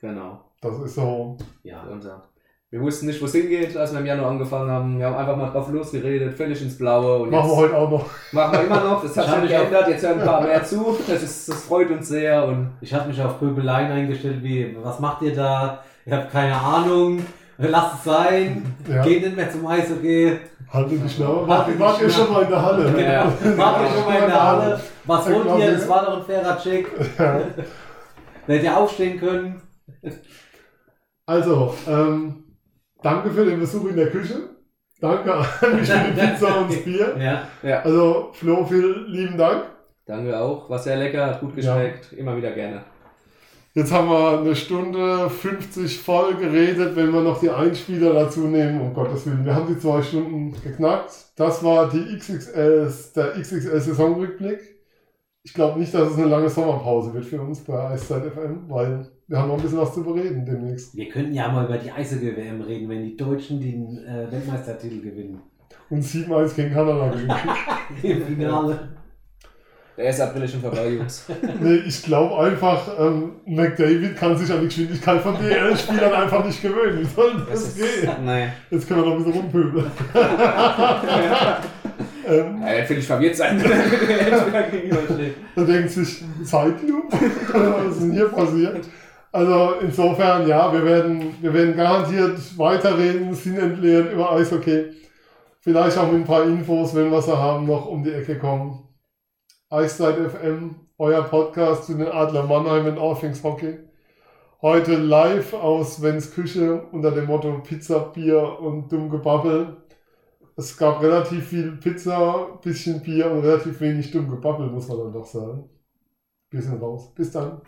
[0.00, 0.40] Genau.
[0.60, 1.36] Das ist so.
[1.62, 1.82] Ja.
[1.84, 2.22] Unser.
[2.72, 4.98] Wir wussten nicht, wo es hingeht, als wir im Januar angefangen haben.
[4.98, 7.18] Wir haben einfach mal drauf losgeredet, völlig ins Blaue.
[7.18, 8.06] Und Machen wir heute auch noch.
[8.32, 9.02] machen wir immer noch.
[9.02, 9.88] Das hat sich mich auch- geändert.
[9.88, 10.96] Jetzt hören ein paar mehr zu.
[11.06, 12.46] Das, ist, das freut uns sehr.
[12.46, 15.80] Und Ich habe mich auf Pöbeleien eingestellt, wie, was macht ihr da?
[16.06, 17.22] Ich habe keine Ahnung.
[17.58, 18.74] Lasst es sein.
[18.90, 19.02] Ja.
[19.02, 20.38] Geht nicht mehr zum Eishockey.
[20.72, 21.46] Haltet die Schnauze.
[21.52, 23.02] Haltet Wart, ihr schon mal in der Halle?
[23.04, 23.32] Ja.
[23.58, 24.80] Wart ihr schon mal in der Halle?
[25.04, 25.72] Was wollt ihr?
[25.72, 26.86] Das war doch ein fairer Check.
[27.18, 27.40] Ja.
[28.46, 29.60] Werdet ihr aufstehen können?
[31.26, 32.41] Also, ähm,
[33.02, 34.34] danke für den Besuch in der Küche.
[35.00, 35.46] Danke an
[35.80, 37.16] mich für die Pizza und das Bier.
[37.18, 37.48] Ja.
[37.62, 39.64] ja, Also, Flo, vielen lieben Dank.
[40.06, 40.70] danke auch.
[40.70, 42.12] War sehr lecker, hat gut geschmeckt.
[42.12, 42.84] Immer wieder gerne.
[43.74, 48.80] Jetzt haben wir eine Stunde 50 voll geredet, wenn wir noch die Einspieler dazu nehmen,
[48.82, 49.46] um Gottes Willen.
[49.46, 51.10] Wir haben die zwei Stunden geknackt.
[51.36, 54.60] Das war die XXL, der XXL-Saisonrückblick.
[55.42, 59.08] Ich glaube nicht, dass es eine lange Sommerpause wird für uns bei Eiszeit FM, weil
[59.32, 60.94] wir haben noch ein bisschen was zu bereden demnächst.
[60.94, 65.40] Wir könnten ja mal über die Eishockey-WM reden, wenn die Deutschen den äh, Weltmeistertitel gewinnen.
[65.88, 67.32] Und 7-1 gegen Kanada gewinnen.
[68.02, 68.90] Im Finale.
[69.96, 70.20] Der 1.
[70.20, 71.24] April ist schon vorbei, Jungs.
[71.60, 76.60] nee, ich glaube einfach, ähm, McDavid kann sich an die Geschwindigkeit von DL-Spielern einfach nicht
[76.60, 77.00] gewöhnen.
[77.00, 78.10] Wie soll das gehen?
[78.26, 78.52] Nein.
[78.70, 79.90] Jetzt können wir noch ein bisschen rumpöbeln.
[82.28, 85.36] ähm, Ja, er will ich verwirrt sein, wenn er mit den Endspieler gegenübersteht.
[85.56, 87.16] Da denkt sich, Zeitlupe?
[87.52, 88.86] Was ist denn hier passiert?
[89.32, 94.90] Also insofern, ja, wir werden, wir werden garantiert weiterreden, sinnentleert über Eishockey.
[95.60, 98.86] Vielleicht auch mit ein paar Infos, wenn wir sie haben, noch um die Ecke kommen.
[99.70, 103.78] Eiszeit FM, euer Podcast zu den Adler Mannheim und All Things Hockey.
[104.60, 109.78] Heute live aus Svens Küche unter dem Motto Pizza, Bier und dumm Gebabbel.
[110.56, 115.12] Es gab relativ viel Pizza, bisschen Bier und relativ wenig dumm Gebabbel, muss man dann
[115.14, 115.70] doch sagen.
[116.50, 117.14] Wir sind raus.
[117.14, 117.62] Bis dann.